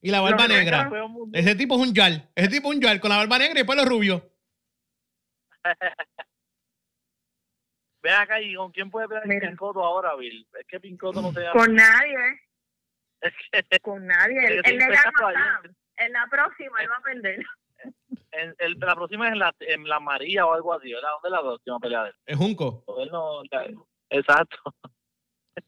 Y 0.00 0.10
la 0.10 0.20
barba 0.20 0.46
No, 0.46 0.54
negra. 0.54 0.90
Ese 1.32 1.54
tipo 1.56 1.74
es 1.76 1.88
un 1.88 1.94
yal. 1.94 2.28
Ese 2.34 2.48
tipo 2.48 2.70
es 2.70 2.76
un 2.76 2.82
yal 2.82 3.00
con 3.00 3.10
la 3.10 3.16
barba 3.16 3.38
negra 3.38 3.58
y 3.58 3.60
el 3.62 3.66
pelo 3.66 3.84
rubio. 3.84 4.30
Ven 8.06 8.14
acá 8.14 8.40
y 8.40 8.54
con 8.54 8.70
quién 8.70 8.88
puede 8.88 9.08
pelear 9.08 9.26
Mira. 9.26 9.48
Pincoto 9.48 9.82
ahora, 9.84 10.14
Bill. 10.14 10.46
Es 10.60 10.66
que 10.68 10.78
Pincoto 10.78 11.20
no 11.20 11.32
te 11.32 11.40
da. 11.40 11.50
Con 11.52 11.74
nadie, 11.74 12.40
Es 13.20 13.32
que 13.68 13.80
con 13.80 14.06
nadie. 14.06 14.38
Él, 14.46 14.52
él 14.52 14.52
le 14.52 14.58
estoy 14.58 14.78
ganó 14.78 14.92
pensando 14.92 15.26
a 15.26 15.28
ayer. 15.30 15.42
Sam. 15.62 15.74
En 15.96 16.12
la 16.12 16.26
próxima 16.30 16.80
él 16.82 16.88
va 16.90 16.96
a 16.96 17.00
perder. 17.02 17.46
en, 18.32 18.54
el- 18.58 18.78
la 18.78 18.94
próxima 18.94 19.26
es 19.26 19.32
en 19.32 19.38
la, 19.40 19.54
en 19.60 19.88
la 19.88 19.98
María 19.98 20.46
o 20.46 20.52
algo 20.52 20.72
así, 20.74 20.92
¿verdad? 20.92 21.08
¿Dónde 21.14 21.28
es 21.28 21.32
la 21.32 21.40
próxima 21.40 21.80
pelea 21.80 22.02
de 22.04 22.08
él? 22.10 22.14
Es 22.26 22.36
Junco. 22.36 22.84
Él 22.98 23.08
no. 23.10 23.42
la- 23.50 23.66
exacto. 24.10 24.56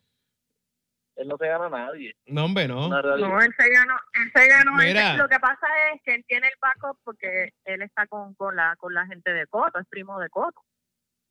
él 1.17 1.27
no 1.27 1.37
se 1.37 1.49
gana 1.49 1.67
a 1.67 1.71
nadie. 1.71 2.15
No, 2.27 2.45
hombre, 2.45 2.69
no. 2.69 2.89
No, 2.89 3.41
él 3.41 3.55
se 3.59 3.69
ganó. 3.71 3.97
Él 4.13 4.31
se 4.33 4.47
ganó. 4.49 4.73
Mira. 4.75 5.17
lo 5.17 5.29
que 5.29 5.41
pasa 5.41 5.67
es 5.93 6.01
que 6.05 6.15
él 6.15 6.25
tiene 6.29 6.47
el 6.47 6.55
backup 6.61 6.99
porque 7.03 7.53
él 7.65 7.83
está 7.83 8.07
con, 8.07 8.35
con, 8.35 8.55
la, 8.55 8.77
con 8.77 8.95
la 8.95 9.05
gente 9.07 9.33
de 9.33 9.47
Coto, 9.49 9.81
es 9.81 9.87
primo 9.89 10.21
de 10.21 10.29
Coto. 10.31 10.61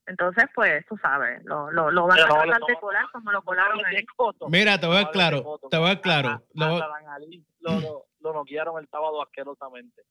Entonces, 0.07 0.45
pues, 0.55 0.85
tú 0.87 0.97
sabes, 1.01 1.43
lo, 1.43 1.69
lo, 1.71 1.91
lo 1.91 2.07
van 2.07 2.19
a 2.19 2.23
Pero 2.23 2.27
no, 2.27 2.33
tratar 2.41 2.59
no, 2.61 2.65
de 2.67 2.73
no, 2.73 2.79
colar 2.79 3.05
como 3.11 3.31
lo 3.31 3.39
No 3.39 3.43
colaron 3.45 3.85
ahí. 3.85 4.05
Cotto. 4.15 4.47
Mira, 4.49 4.79
te 4.79 4.87
voy 4.87 4.95
a 4.95 4.99
No 4.99 5.03
dar 5.05 5.11
claro. 5.13 5.59
Te 5.69 5.77
voy 5.77 5.85
a 5.85 5.89
dar 5.89 6.01
claro. 6.01 6.29
A- 6.29 6.41
Lo, 6.53 6.65
hasta 6.65 6.87
Dan 6.87 7.07
Ali 7.09 7.43
lo, 7.59 7.79
lo, 7.81 8.05
lo 8.21 8.33
noquearon 8.33 8.81
el 8.81 8.87
sábado 8.89 9.21
asquerosamente. 9.21 10.01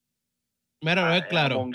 mira, 0.82 0.96
lo 0.96 1.02
voy 1.02 1.10
a 1.10 1.14
dar 1.14 1.22
Ah, 1.24 1.28
claro. 1.28 1.70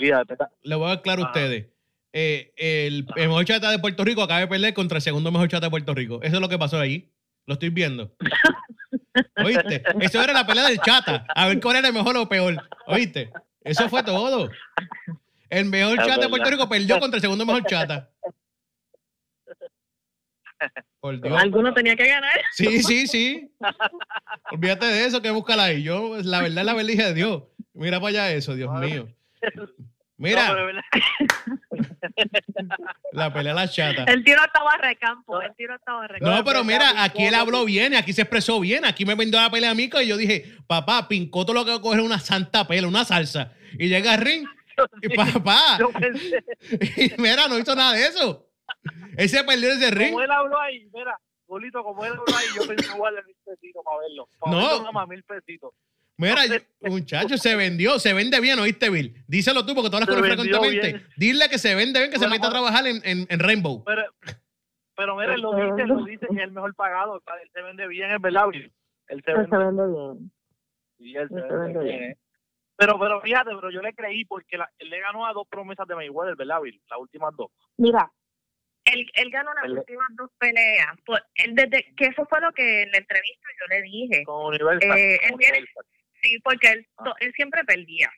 Le 0.62 0.74
voy 0.76 0.86
a 0.86 0.88
dar 0.90 1.02
claro 1.02 1.22
a 1.22 1.26
ustedes. 1.26 1.66
Eh, 2.12 2.52
el, 2.56 3.06
el 3.16 3.28
mejor 3.28 3.44
chata 3.44 3.70
de 3.70 3.78
Puerto 3.78 4.04
Rico 4.04 4.22
acaba 4.22 4.40
de 4.40 4.46
perder 4.46 4.72
contra 4.74 4.96
el 4.98 5.02
segundo 5.02 5.32
mejor 5.32 5.48
chata 5.48 5.66
de 5.66 5.70
Puerto 5.70 5.94
Rico. 5.94 6.20
Eso 6.22 6.36
es 6.36 6.40
lo 6.40 6.48
que 6.48 6.58
pasó 6.58 6.78
allí. 6.78 7.10
Lo 7.46 7.54
estoy 7.54 7.70
viendo. 7.70 8.12
¿Oíste? 9.44 9.82
Eso 10.00 10.22
era 10.22 10.32
la 10.32 10.46
pelea 10.46 10.68
del 10.68 10.78
chata. 10.80 11.26
A 11.34 11.48
ver 11.48 11.60
cuál 11.60 11.76
era 11.76 11.88
el 11.88 11.94
mejor 11.94 12.16
o 12.16 12.28
peor. 12.28 12.54
¿Oíste? 12.86 13.32
Eso 13.62 13.88
fue 13.88 14.02
todo. 14.02 14.48
El 15.50 15.64
mejor 15.66 15.96
chata 15.98 16.20
de 16.20 16.28
Puerto. 16.28 16.50
Rico 16.50 16.68
perdió 16.68 16.98
contra 17.00 17.16
el 17.16 17.20
segundo 17.22 17.44
mejor 17.44 17.64
chata. 17.66 18.10
Por 21.00 21.20
Dios. 21.20 21.40
Alguno 21.40 21.74
tenía 21.74 21.96
que 21.96 22.06
ganar. 22.06 22.40
Sí, 22.52 22.82
sí, 22.82 23.06
sí. 23.06 23.50
Olvídate 24.50 24.86
de 24.86 25.06
eso, 25.06 25.20
que 25.20 25.30
búscala 25.30 25.64
ahí. 25.64 25.82
Yo, 25.82 26.16
la 26.22 26.42
verdad, 26.42 26.64
la 26.64 26.74
verdad 26.74 26.92
de 26.92 27.14
Dios. 27.14 27.42
Mira 27.74 28.00
para 28.00 28.08
allá 28.08 28.32
eso, 28.32 28.54
Dios 28.54 28.70
mío. 28.80 29.08
No, 30.22 30.28
Mira, 30.28 30.54
pero 30.54 30.70
la 33.12 33.32
pelea 33.32 33.54
la 33.54 33.68
chata. 33.68 34.04
El 34.04 34.22
tiro 34.22 34.40
estaba 34.44 34.76
recampo, 34.76 35.42
el 35.42 35.52
tiro 35.56 35.74
estaba 35.74 36.06
recampo. 36.06 36.36
No, 36.36 36.44
pero 36.44 36.62
mira, 36.62 37.02
aquí 37.02 37.24
él 37.24 37.34
habló 37.34 37.64
bien, 37.64 37.96
aquí 37.96 38.12
se 38.12 38.22
expresó 38.22 38.60
bien, 38.60 38.84
aquí 38.84 39.04
me 39.04 39.16
vendió 39.16 39.40
la 39.40 39.50
pelea 39.50 39.72
a 39.72 39.74
mí 39.74 39.90
y 39.92 40.06
yo 40.06 40.16
dije, 40.16 40.58
papá, 40.68 41.08
Pincoto 41.08 41.52
lo 41.52 41.64
que 41.64 41.72
va 41.72 41.78
a 41.78 41.80
coger 41.80 42.02
una 42.02 42.20
santa 42.20 42.68
pela, 42.68 42.86
una 42.86 43.04
salsa. 43.04 43.52
Y 43.76 43.88
llega 43.88 44.12
al 44.12 44.20
ring 44.20 44.46
y 45.00 45.08
papá, 45.16 45.80
y 46.96 47.20
mira, 47.20 47.48
no 47.48 47.58
hizo 47.58 47.74
nada 47.74 47.94
de 47.94 48.06
eso. 48.06 48.48
Él 49.16 49.28
se 49.28 49.44
perdió 49.44 49.72
ese 49.72 49.90
ring. 49.90 50.10
como 50.12 50.22
él 50.22 50.30
habló 50.30 50.58
ahí, 50.60 50.88
mira, 50.92 51.18
Golito, 51.46 51.82
como 51.82 52.04
él 52.04 52.12
habló 52.12 52.24
ahí, 52.36 52.46
yo 52.56 52.66
pensé 52.66 52.94
igual 52.94 53.14
mil 53.26 53.36
pesitos 53.44 53.82
para 53.84 53.98
verlo. 53.98 54.28
Para 54.38 54.52
No. 54.52 54.58
verlo 54.62 54.78
nada 54.80 54.92
más 54.92 55.08
mil 55.08 55.22
pesitos. 55.22 55.72
Mira, 56.16 56.36
muchacho, 56.82 57.36
se 57.36 57.56
vendió, 57.56 57.98
se 57.98 58.12
vende 58.12 58.38
bien, 58.40 58.58
¿oíste, 58.58 58.90
Bill? 58.90 59.14
Díselo 59.26 59.64
tú, 59.66 59.74
porque 59.74 59.90
tú 59.90 59.96
hablas 59.96 60.08
Se 60.08 60.14
con 60.14 60.24
él 60.24 60.30
frecuentemente. 60.32 60.92
bien. 60.92 61.06
Dile 61.16 61.48
que 61.48 61.58
se 61.58 61.74
vende 61.74 61.98
bien, 62.00 62.10
que 62.12 62.18
se 62.18 62.28
meta 62.28 62.46
a 62.46 62.50
trabajar 62.50 62.86
en, 62.86 63.00
en- 63.04 63.26
en 63.28 63.38
Rainbow. 63.40 63.82
Pero, 63.84 64.02
pero 64.94 65.16
mira, 65.16 65.34
él 65.34 65.40
lo 65.40 65.52
dice, 65.54 65.86
lo 65.86 66.04
dice 66.04 66.26
que 66.28 66.36
es 66.36 66.42
el 66.42 66.52
mejor 66.52 66.74
pagado. 66.74 67.16
Él 67.16 67.50
se 67.52 67.62
vende 67.62 67.86
bien, 67.88 68.10
es 68.12 68.20
verdad, 68.20 68.46
Bill. 68.48 68.72
Él 69.08 69.22
se 69.24 69.30
Él 69.32 69.46
se 69.50 69.56
vende, 69.56 69.82
bien. 69.88 70.32
sí, 70.98 71.16
él 71.16 71.28
se 71.28 71.34
vende 71.34 71.56
vende 71.56 71.84
bien. 71.84 71.98
bien. 71.98 72.10
eh. 72.12 72.16
Pero, 72.76 72.98
pero 72.98 73.20
fíjate, 73.20 73.50
pero 73.54 73.70
yo 73.70 73.80
le 73.82 73.92
creí 73.94 74.24
porque 74.24 74.56
la- 74.58 74.70
él 74.78 74.90
le 74.90 75.00
ganó 75.00 75.26
a 75.26 75.32
dos 75.32 75.46
promesas 75.48 75.86
de 75.88 75.94
Mayweather, 75.96 76.36
¿verdad, 76.36 76.60
Bill? 76.60 76.80
Las 76.88 76.98
últimas 77.00 77.34
dos. 77.36 77.50
Mira, 77.78 78.10
él, 78.84 79.10
él 79.14 79.30
ganó 79.30 79.52
las 79.54 79.64
Él- 79.64 79.78
últimas 79.78 80.08
dos 80.16 80.30
peleas. 80.38 80.88
Pues, 81.06 81.20
él 81.36 81.54
desde 81.54 81.84
que 81.96 82.06
eso 82.06 82.24
fue 82.28 82.40
lo 82.40 82.52
que 82.52 82.82
en 82.82 82.90
la 82.92 82.98
entrevista 82.98 83.48
yo 83.60 83.66
le 83.68 83.82
dije. 83.82 84.24
Con 84.24 84.46
Universal. 84.46 84.98
Eh, 84.98 85.20
él 85.24 85.34
viene-. 85.38 85.64
Sí, 86.22 86.38
porque 86.44 86.68
él, 86.70 86.86
Ah. 86.98 87.14
él 87.20 87.32
siempre 87.34 87.64
perdía. 87.64 88.10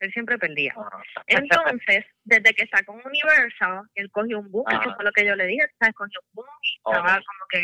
Él 0.00 0.12
siempre 0.12 0.36
perdía. 0.38 0.74
Ajá. 0.76 1.02
Entonces, 1.28 2.04
desde 2.24 2.52
que 2.52 2.66
sacó 2.66 2.92
Universal, 2.92 3.82
él 3.94 4.10
cogió 4.10 4.40
un 4.40 4.50
boom, 4.50 4.64
Ajá. 4.66 4.80
eso 4.82 4.94
fue 4.96 5.04
lo 5.04 5.12
que 5.12 5.24
yo 5.24 5.34
le 5.36 5.46
dije, 5.46 5.64
¿sabes? 5.78 5.94
Cogió 5.94 6.20
un 6.22 6.30
boom 6.34 6.46
y 6.62 6.76
estaba 6.76 7.14
como 7.14 7.46
que 7.48 7.62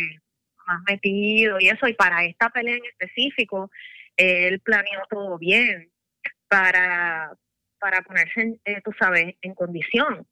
más 0.67 0.81
metido 0.89 1.59
y 1.61 1.69
eso. 1.69 1.87
Y 1.89 1.95
para 1.95 2.25
esta 2.25 2.49
pelea 2.51 2.77
en 2.77 2.85
específico, 2.85 3.71
él 4.17 4.61
planeó 4.61 5.03
todo 5.11 5.39
bien 5.39 5.91
para, 6.49 7.33
para 7.79 8.01
ponerse, 8.03 8.59
eh, 8.65 8.81
tú 8.83 8.93
sabes, 8.99 9.35
en 9.43 9.55
condición. 9.55 10.27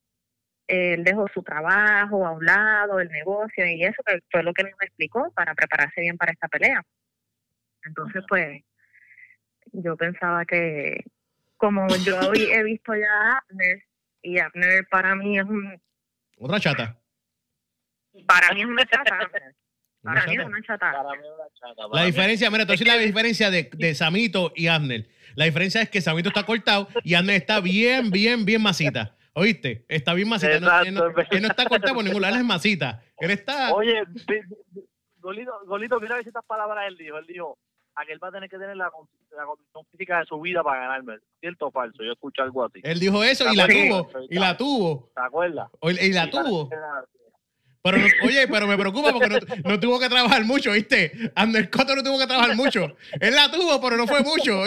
Él 0.69 1.03
dejó 1.03 1.27
su 1.33 1.43
trabajo 1.43 2.27
a 2.27 2.31
un 2.33 2.45
lado, 2.45 3.01
el 3.01 3.09
negocio 3.09 3.67
y 3.67 3.83
eso, 3.85 4.03
que 4.07 4.21
fue 4.31 4.43
lo 4.43 4.53
que 4.53 4.63
nos 4.65 4.73
explicó 4.83 5.33
para 5.35 5.55
prepararse 5.55 6.01
bien 6.03 6.17
para 6.19 6.33
esta 6.33 6.47
pelea. 6.49 6.83
Entonces, 7.85 8.23
pues, 8.29 8.63
yo 9.73 9.97
pensaba 9.97 10.45
que, 10.45 11.05
como 11.57 11.87
yo 12.05 12.21
habí- 12.21 12.51
he 12.53 12.63
visto 12.63 12.95
ya 12.95 13.09
a 13.11 13.39
Abner, 13.51 13.83
y 14.23 14.39
Abner 14.39 14.87
para 14.91 15.15
mí 15.15 15.39
es 15.39 15.45
un, 15.45 15.81
Otra 16.39 16.61
chata. 16.61 16.99
para 18.27 18.53
mí 18.53 18.61
es 18.61 18.67
una 18.67 18.85
chata, 18.85 19.15
Abner. 19.21 19.55
Para 20.03 20.27
mí 20.27 20.37
es 20.37 20.45
una 20.45 20.63
chata. 20.63 20.93
Para 20.93 21.11
mí 21.11 21.27
es 21.27 21.35
una 21.35 21.49
chata. 21.55 21.83
La 21.83 21.89
para 21.91 22.05
diferencia, 22.05 22.51
mira, 22.51 22.63
entonces 22.63 22.87
la 22.87 22.97
diferencia 22.97 23.51
de, 23.51 23.71
de 23.73 23.95
Samito 23.95 24.53
y 24.55 24.67
Abner. 24.69 25.09
La 25.35 25.45
diferencia 25.47 25.81
es 25.83 25.89
que 25.91 26.01
Samito 26.01 26.29
está 26.29 26.45
cortado 26.45 26.89
y 27.05 27.15
Abner 27.15 27.37
está 27.37 27.61
bien, 27.61 28.11
bien, 28.11 28.45
bien 28.45 28.63
masita. 28.63 29.15
¿Oíste? 29.39 29.85
Está 29.89 30.15
bien 30.15 30.29
masita. 30.29 30.61
No, 30.61 30.81
él, 30.83 30.95
no, 30.95 31.01
Exacto, 31.07 31.21
es 31.21 31.29
él 31.33 31.43
no 31.43 31.49
está 31.49 31.65
cortado 31.67 31.95
por 31.95 32.05
ningún 32.05 32.23
lado, 32.23 32.35
él 32.35 32.41
es 32.41 32.47
masita. 32.47 33.03
Él 33.19 33.31
está. 33.31 33.73
Oye, 33.75 34.03
Golito, 35.21 35.53
Golito, 35.67 36.01
mira 36.01 36.19
estas 36.21 36.45
palabras 36.45 36.85
él 36.89 36.97
dijo. 36.97 37.19
Él 37.19 37.27
dijo, 37.27 37.59
aquel 37.95 38.23
va 38.23 38.29
a 38.29 38.33
tener 38.33 38.49
que 38.49 38.59
tener 38.59 38.77
la, 38.77 38.91
con- 38.91 39.09
la 39.37 39.45
condición 39.45 39.85
física 39.91 40.21
de 40.21 40.27
su 40.27 40.41
vida 40.41 40.63
para 40.63 40.81
ganarme. 40.83 41.17
¿Cierto 41.41 41.67
o 41.67 41.71
falso? 41.71 42.03
Yo 42.03 42.13
escuché 42.13 42.43
algo 42.43 42.65
así. 42.65 42.81
Él 42.83 42.99
dijo 43.01 43.23
eso 43.25 43.51
y 43.53 43.57
la 43.57 43.67
Sí. 43.67 43.89
tuvo. 43.89 44.11
Y 44.31 44.39
la 44.39 44.57
tuvo. 44.57 45.11
¿Te 45.15 45.23
acuerdas? 45.23 45.69
O- 45.81 45.91
Y 45.91 46.13
la 46.13 46.31
tuvo. 46.31 46.69
Pero 47.83 47.97
no- 47.99 48.07
oye, 48.25 48.47
pero 48.49 48.67
me 48.67 48.77
preocupa 48.77 49.13
porque 49.13 49.29
no, 49.29 49.39
no 49.71 49.81
tuvo 49.81 49.99
que 50.01 50.09
trabajar 50.09 50.45
mucho, 50.45 50.73
¿viste? 50.73 51.13
Ander 51.35 51.71
Cotto 51.71 51.95
no 51.97 52.03
tuvo 52.03 52.19
que 52.19 52.27
trabajar 52.27 52.55
mucho. 52.57 52.97
Él 53.21 53.35
la 53.35 53.51
tuvo, 53.51 53.81
pero 53.81 53.97
no 53.97 54.07
fue 54.07 54.21
mucho, 54.23 54.65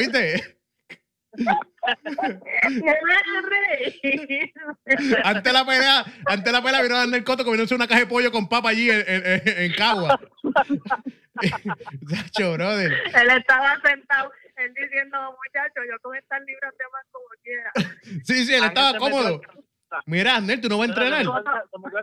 Antes 5.24 5.44
de 5.44 5.54
la 5.54 5.66
pelea, 5.66 6.06
antes 6.28 6.44
de 6.46 6.52
la 6.52 6.62
pelea 6.62 6.82
vino 6.82 6.96
Ander 6.98 7.24
Cotto 7.24 7.44
comiéndose 7.44 7.76
una 7.76 7.88
caja 7.88 8.02
de 8.02 8.06
pollo 8.08 8.32
con 8.32 8.48
papa 8.48 8.70
allí 8.70 8.90
en, 8.90 9.04
en, 9.08 9.24
en- 9.26 9.42
en 9.64 9.74
Cagua. 9.74 10.20
Chacho, 12.10 12.54
brother. 12.54 12.92
él 12.92 13.30
estaba 13.38 13.80
sentado, 13.84 14.32
él 14.58 14.74
diciendo, 14.80 15.18
muchachos, 15.32 15.84
yo 15.90 15.98
con 16.02 16.16
estas 16.16 16.40
libras 16.46 16.74
de 16.78 16.86
más 16.92 17.06
como 17.12 17.26
quiera. 17.44 17.72
Sí, 18.24 18.46
sí, 18.46 18.54
él 18.54 18.64
estaba 18.66 18.94
metió 18.94 19.00
cómodo. 19.00 19.42
Mira, 20.06 20.36
Ander, 20.38 20.62
tú 20.62 20.70
no 20.70 20.78
vas 20.78 20.88
a 20.88 20.92
entrenar. 20.92 21.26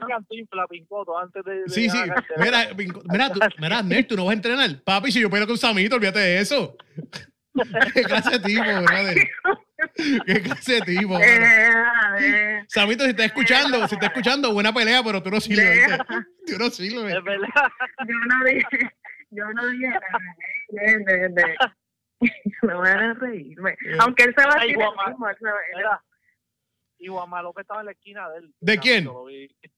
Cantinfla, 0.08 0.66
Pincoto, 0.66 1.18
antes 1.18 1.42
de... 1.44 1.62
de 1.62 1.68
Sí, 1.70 1.88
sí. 1.88 1.96
a 1.98 2.24
Mira, 2.36 2.68
mira, 3.10 3.32
tú, 3.32 3.40
mira, 3.58 3.78
Ander, 3.78 4.06
tú 4.06 4.14
no 4.16 4.24
vas 4.26 4.32
a 4.32 4.36
entrenar. 4.36 4.82
Papi, 4.84 5.10
si 5.12 5.20
yo 5.20 5.30
peleo 5.30 5.46
con 5.46 5.56
Samito, 5.56 5.96
olvídate 5.96 6.18
de 6.18 6.40
eso. 6.40 6.76
¿Qué 7.94 8.02
clase 8.02 8.30
de 8.38 8.40
tipo, 8.40 8.62
brother? 8.62 9.30
¿Qué 10.26 10.42
clase 10.42 10.72
de 10.74 10.80
tipo, 10.82 11.08
brother? 11.08 11.42
Eh, 11.42 11.70
Eh, 12.20 12.64
Samito, 12.68 13.04
si 13.04 13.10
estás 13.10 13.26
escuchando, 13.26 13.86
si 13.88 13.94
estás 13.94 14.10
escuchando, 14.10 14.52
buena 14.52 14.72
pelea, 14.72 15.02
pero 15.04 15.22
tú 15.22 15.30
no 15.30 15.40
sirves. 15.40 15.86
Tú 16.46 16.58
no 16.58 16.70
sirves. 16.70 17.14
Es 17.14 17.22
verdad. 17.24 17.48
yo 18.06 18.14
no 18.28 18.44
dije, 18.44 18.90
yo 19.30 19.44
no 19.52 19.68
dije 19.68 19.86
nada 19.88 20.18
de, 20.70 20.98
de, 21.04 21.28
de- 21.28 21.56
no 22.62 22.78
van 22.78 22.98
a 22.98 23.14
reírme. 23.14 23.76
Aunque 24.00 24.24
él 24.24 24.34
se 24.36 24.44
va 24.46 24.54
a 24.56 24.60
decir 24.60 24.74
guapa. 24.76 25.02
el 25.06 25.10
mismo, 25.12 25.28
él 25.28 25.36
se 25.38 25.44
va- 25.44 25.50
él- 25.50 25.76
Mira, 25.76 26.04
y 26.98 27.06
Juan 27.06 27.44
López 27.44 27.62
estaba 27.62 27.80
en 27.80 27.86
la 27.86 27.92
esquina 27.92 28.28
de 28.30 28.38
él. 28.38 28.54
¿De 28.60 28.78
quién? 28.78 29.08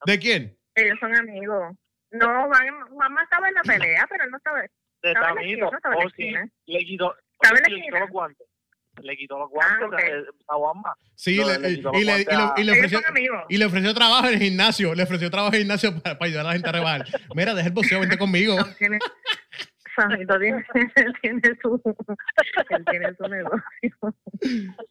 ¿De 0.06 0.18
quién? 0.18 0.56
ellos 0.74 0.96
son 1.00 1.14
amigos. 1.14 1.76
No, 2.12 2.48
van- 2.48 2.94
mamá 2.96 3.22
estaba 3.24 3.48
en 3.48 3.54
la 3.54 3.62
pelea, 3.62 4.06
pero 4.08 4.24
él 4.24 4.30
no 4.30 4.38
estaba. 4.38 4.62
De 4.62 5.14
Tamito. 5.14 5.70
la 5.70 5.96
Oh, 5.96 6.08
sí, 6.16 6.34
le 6.66 6.84
quitó, 6.84 7.14
Estaba 7.42 7.59
en 7.59 7.62
la 7.62 7.68
le 7.68 7.74
quitó 7.74 7.76
esquina. 7.87 8.00
los 8.00 8.11
guantes. 8.11 8.46
Le 9.03 9.16
quitó 9.16 9.38
los 9.38 9.48
guantes 9.50 9.79
Ah, 9.81 9.87
ok. 9.87 10.00
eh, 10.00 10.24
a 10.48 10.55
Juanma. 10.55 10.94
Sí, 11.14 11.37
No, 11.38 11.46
le- 11.46 11.76
quitó 11.76 11.90
y 11.94 12.05
los 12.05 12.16
le, 12.16 12.20
y, 12.20 12.24
guantes 12.24 12.38
le- 12.57 12.61
y 12.61 12.64
le 12.64 12.72
ofreció, 12.72 13.00
y 13.48 13.57
le 13.59 13.64
ofreció 13.64 13.94
trabajo 13.94 14.26
en 14.29 14.35
el 14.35 14.40
gimnasio. 14.40 14.94
Le 14.94 15.03
ofreció 15.05 15.31
trabajo 15.31 15.53
en 15.55 15.55
el 15.55 15.61
gimnasio 15.62 16.03
para, 16.03 16.18
ayudar 16.20 16.40
a 16.44 16.48
la 16.48 16.53
gente 16.55 16.68
a 16.68 16.72
rebajar. 16.72 17.07
Mira, 17.35 17.55
deja 17.55 17.68
el 17.68 17.72
boxeo, 17.74 18.00
vente 18.00 18.18
conmigo. 18.18 18.59
Él 18.59 18.76
tiene, 18.79 18.98
Samito 19.96 20.38
tiene, 20.38 20.66
él 20.96 21.14
tiene 21.22 21.40
su, 21.62 21.81
él 22.70 22.85
tiene 22.90 23.14
su 23.16 23.22
negocio. 23.29 24.14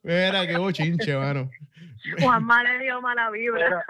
Mira, 0.03 0.47
qué 0.47 0.57
bochinche, 0.57 1.15
mano. 1.15 1.49
Juanma 2.19 2.63
le 2.63 2.79
dio 2.83 3.01
mala 3.01 3.29
vibra. 3.31 3.65
Mira, 3.67 3.85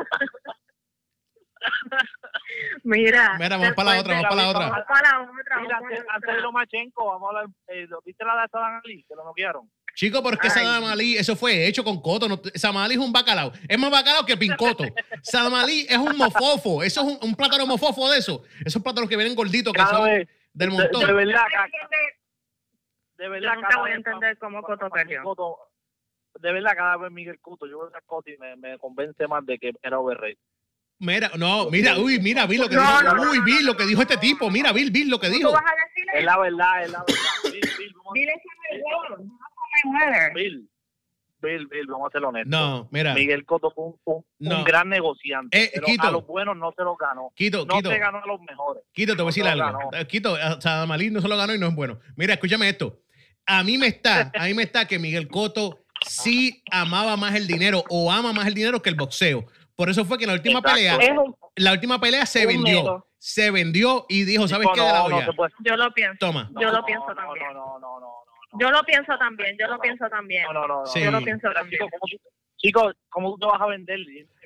Mira. 2.84 3.36
Mira, 3.38 3.58
vamos 3.58 3.74
para 3.74 3.94
la 3.94 4.00
otra, 4.00 4.14
vamos 4.16 4.30
para 4.30 4.42
la 4.42 4.50
otra. 4.50 4.70
Vamos 4.70 4.86
para 4.88 5.12
la 5.12 5.22
otra. 5.22 5.60
mira, 5.62 5.78
antes, 5.78 6.00
antes 6.00 6.28
de 6.28 6.32
otra. 6.32 6.42
Lomachenko, 6.42 7.06
vamos 7.06 7.26
a 7.26 7.30
hablar. 7.30 7.46
Eh, 7.68 7.88
¿Viste 8.06 8.26
la 8.26 8.42
de 8.42 8.48
Saddam 8.50 8.82
Ali? 8.84 9.04
Que 9.04 9.16
lo 9.16 9.24
noquearon. 9.24 9.70
Chico, 9.96 10.22
pero 10.24 10.36
es 10.36 10.40
que 10.40 10.48
Ay. 10.48 10.54
Sadamalí, 10.66 11.18
eso 11.18 11.36
fue 11.36 11.68
hecho 11.68 11.84
con 11.84 12.02
coto. 12.02 12.28
No, 12.30 12.40
Sadamalí 12.56 12.94
es 12.94 13.00
un 13.00 13.12
bacalao. 13.12 13.52
Es 13.68 13.78
más 13.78 13.92
bacalao 13.92 14.26
que 14.26 14.38
pincoto. 14.38 14.86
Sadamalí 15.22 15.86
es 15.90 15.98
un 15.98 16.16
mofofo. 16.18 16.84
Eso 16.84 17.02
es 17.02 17.08
un, 17.08 17.30
un 17.30 17.36
plátano 17.36 17.66
mofofo 17.66 18.10
de 18.10 18.20
eso. 18.20 18.44
Esos 18.66 18.82
plátanos 18.82 19.10
que 19.10 19.18
vienen 19.18 19.36
gorditos 19.36 19.74
que 19.74 19.82
son 19.82 20.06
del 20.06 20.28
de, 20.54 20.68
montón. 20.70 21.06
de 21.06 21.14
verdad, 21.14 21.44
de 23.18 23.26
Yo 23.26 23.30
verdad. 23.32 23.56
nunca 23.56 23.78
voy 23.80 23.92
a 23.92 23.96
entender 23.96 24.38
cómo 24.38 24.62
Coto 24.62 24.90
perdió. 24.90 25.24
De 26.40 26.54
verdad, 26.54 26.72
cada 26.78 26.96
vez 26.98 27.12
Miguel 27.12 27.40
Cotto, 27.42 27.68
yo 27.68 27.80
veo 27.80 27.92
a 27.94 28.02
Cotto 28.02 28.30
y 28.30 28.38
me, 28.38 28.56
me 28.56 28.78
convence 28.78 29.28
más 29.28 29.46
de 29.46 29.58
que 29.60 29.72
era 29.82 30.00
overrated. 30.00 30.38
Mira, 31.02 31.32
no, 31.38 31.70
mira, 31.70 31.98
uy, 31.98 32.20
mira, 32.20 32.46
Bill 32.46 32.60
lo 32.62 32.70
que 32.70 32.76
No, 32.76 32.82
dijo. 32.82 33.04
no, 33.04 33.14
no, 33.14 33.32
uy, 33.32 33.38
no, 33.40 33.62
lo 33.62 33.78
que 33.78 33.86
dijo 33.86 34.02
este 34.02 34.18
tipo. 34.18 34.50
Mira. 34.52 34.74
Bill, 34.74 34.92
Bill 34.92 35.10
lo 35.10 35.20
que 35.20 35.28
¿Tú 35.28 35.34
dijo. 35.34 35.52
vas 35.54 35.62
a 35.64 35.88
decirle 35.88 36.12
Es 36.20 36.26
la 36.26 36.38
verdad, 36.38 36.84
es 36.84 36.92
la 36.92 37.00
verdad. 37.08 37.16
Bill, 37.46 37.62
Bill. 37.78 37.94
Bill, 40.36 40.68
Bill, 41.42 41.68
Bill, 41.68 41.86
vamos 41.88 42.10
a 42.10 42.12
ser 42.12 42.26
honestos. 42.26 42.50
No, 42.52 42.90
mira. 42.92 43.14
Miguel 43.14 43.46
Cotto 43.46 43.72
fue 43.72 43.86
un, 43.86 43.96
un- 44.04 44.24
No. 44.40 44.58
un 44.58 44.64
gran 44.66 44.90
negociante. 44.90 45.58
Eh, 45.64 45.72
pero 45.74 45.86
Quito. 45.86 46.08
a 46.08 46.12
los 46.12 46.28
buenos 46.28 46.58
no 46.58 46.74
se 46.76 46.84
los 46.84 46.98
ganó. 46.98 47.32
Quito, 47.34 47.66
No 47.66 47.76
Quito. 47.78 47.90
se 47.92 47.98
ganó 47.98 48.18
a 48.22 48.28
los 48.28 48.42
mejores. 48.42 48.84
Quito, 48.92 49.16
te 49.16 49.22
voy 49.22 49.30
a 49.30 49.32
decir 49.32 49.48
algo. 49.48 49.80
Eh, 49.94 50.06
Quito, 50.06 50.36
a 50.36 50.60
Sadamalí 50.60 51.10
no 51.12 51.22
se 51.22 51.30
lo 51.30 51.38
ganó 51.38 51.54
y 51.54 51.58
no 51.60 51.68
es 51.68 51.76
bueno. 51.76 52.00
Mira, 52.18 52.34
escúchame 52.34 52.68
esto. 52.68 53.00
A 53.46 53.64
mí 53.64 53.78
me 53.78 53.88
está, 53.88 54.32
a 54.38 54.46
mí 54.46 54.54
me 54.54 54.64
está 54.64 54.86
que 54.86 55.00
Miguel 55.00 55.30
Cotto 55.30 55.80
sí 56.06 56.62
amaba 56.72 57.16
más 57.16 57.34
el 57.36 57.48
dinero 57.48 57.86
o 57.90 58.12
ama 58.12 58.34
más 58.34 58.46
el 58.48 58.54
dinero 58.54 58.82
que 58.82 58.90
el 58.90 58.96
boxeo. 58.96 59.46
Por 59.80 59.90
eso 59.90 60.04
fue 60.04 60.18
que 60.18 60.28
la 60.28 60.34
última 60.34 60.60
Exacto. 60.60 60.76
pelea, 60.76 61.22
un- 61.22 61.34
la 61.56 61.72
última 61.72 62.02
pelea 62.02 62.26
se 62.26 62.46
vendió. 62.46 63.08
Se 63.18 63.50
vendió 63.50 64.06
y 64.10 64.26
dijo, 64.26 64.46
¿sabes 64.46 64.68
qué? 64.74 64.82
De 64.82 64.88
la 64.88 65.08
no, 65.08 65.22
yo 65.64 65.78
lo 65.78 65.94
pienso. 65.94 66.18
Toma. 66.20 66.52
Yo 66.60 66.70
lo 66.70 66.84
pienso 66.84 67.08
no, 67.08 67.16
también. 67.16 67.46
No, 67.54 67.54
no, 67.54 67.80
no, 67.80 68.00
no, 68.02 68.08
no. 68.52 68.60
Yo 68.60 68.72
lo 68.72 68.84
pienso 68.84 69.18
también, 69.18 69.56
yo 69.58 69.68
lo 69.68 69.80
pienso 69.80 70.10
también. 70.10 70.44
No, 70.52 70.52
no, 70.52 70.68
no. 70.68 70.86
Sí. 70.86 71.00
Yo 71.02 71.10
lo 71.12 71.22
pienso 71.22 71.48
también. 71.54 71.80
Chico, 71.80 71.90
¿cómo 71.98 72.12
tú, 72.12 72.18
chico, 72.58 72.92
¿cómo 73.08 73.30
tú 73.32 73.38
te 73.40 73.46
vas 73.46 73.62
a 73.62 73.68
vender? 73.68 74.00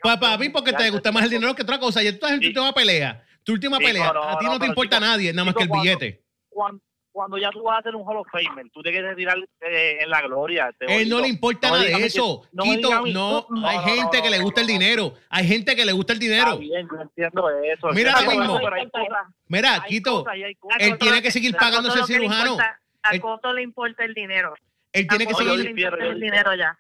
Pues 0.04 0.18
para 0.18 0.38
mí, 0.38 0.50
porque 0.50 0.72
te 0.72 0.92
gusta 0.92 1.12
más 1.12 1.24
el 1.24 1.32
dinero 1.32 1.56
que 1.56 1.64
otra 1.64 1.80
cosa. 1.80 2.04
Y 2.04 2.10
tú 2.10 2.14
estás 2.14 2.32
en 2.34 2.40
tu 2.40 2.46
última 2.50 2.72
pelea. 2.72 3.26
Tu 3.44 3.54
última 3.54 3.80
pelea. 3.80 4.10
a 4.10 4.38
ti 4.38 4.46
no, 4.46 4.60
te 4.60 4.68
importa 4.68 5.00
nadie, 5.00 5.34
nada 5.34 5.46
más 5.46 5.56
que 5.56 5.64
el 5.64 5.70
billete. 5.70 6.22
Cuando, 6.48 6.80
cuando 7.14 7.38
ya 7.38 7.50
tú 7.52 7.64
vas 7.64 7.76
a 7.78 7.80
hacer 7.80 7.96
un 7.96 8.04
Hall 8.06 8.18
of 8.18 8.28
Famer, 8.32 8.66
tú 8.74 8.82
te 8.82 8.92
quieres 8.92 9.16
tirar 9.16 9.38
eh, 9.62 10.00
en 10.02 10.10
la 10.10 10.22
gloria. 10.24 10.70
este 10.70 10.86
Él 10.86 11.08
no 11.08 11.18
bolito. 11.18 11.22
le 11.22 11.28
importa 11.30 11.68
No 11.70 11.76
nada 11.78 11.86
de 11.88 11.96
que- 11.96 12.06
eso. 12.08 12.42
no 12.52 12.64
Quito, 12.64 13.02
mí- 13.04 13.14
no. 13.14 13.46
no, 13.50 13.68
Hay 13.68 13.78
no, 13.78 13.84
gente 13.84 14.18
no, 14.18 14.24
que 14.24 14.30
le 14.32 14.38
no, 14.40 14.44
gusta 14.44 14.62
el 14.62 14.68
no, 14.68 14.74
no. 14.74 14.80
dinero. 14.80 15.14
Hay 15.30 15.48
gente 15.48 15.76
que 15.76 15.86
le 15.86 15.92
gusta 15.94 16.14
el 16.14 16.20
dinero. 16.20 16.58
bien, 16.58 16.88
yo 16.92 17.02
entiendo 17.02 17.50
eso. 17.62 17.88
Mira 17.94 18.12
Entiendo 18.12 18.32
mismo. 18.42 18.60
eso, 18.60 18.90
cosas- 18.92 19.28
Mira, 19.48 19.86
Quito, 19.88 20.24
cosas 20.24 20.36
él 20.80 20.98
tiene 20.98 21.22
que 21.22 21.32
seguir 21.32 21.56
que 21.56 22.14
le 22.14 22.20
cirujano. 22.20 22.52
importa- 22.52 22.80
A 23.04 23.20
Coto 23.20 23.54
le 23.54 23.62
importa 23.62 24.04
el 24.06 24.14
dinero. 24.14 24.54
Él 24.92 25.08
tiene 25.08 25.26
que 25.28 25.34
seguir 25.34 25.52
el. 25.60 25.68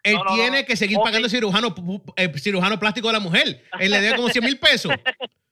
Él 0.03 0.15
No, 0.15 0.23
no, 0.23 0.33
tiene 0.35 0.61
no. 0.61 0.67
que 0.67 0.75
seguir 0.75 0.97
pagando 1.03 1.29
cirujano, 1.29 1.75
eh, 2.15 2.31
cirujano 2.37 2.79
plástico 2.79 3.07
de 3.07 3.13
la 3.13 3.19
mujer. 3.19 3.63
Él 3.79 3.91
le 3.91 4.01
debe 4.01 4.15
como 4.15 4.29
100 4.29 4.43
mil 4.45 4.57
pesos. 4.59 4.91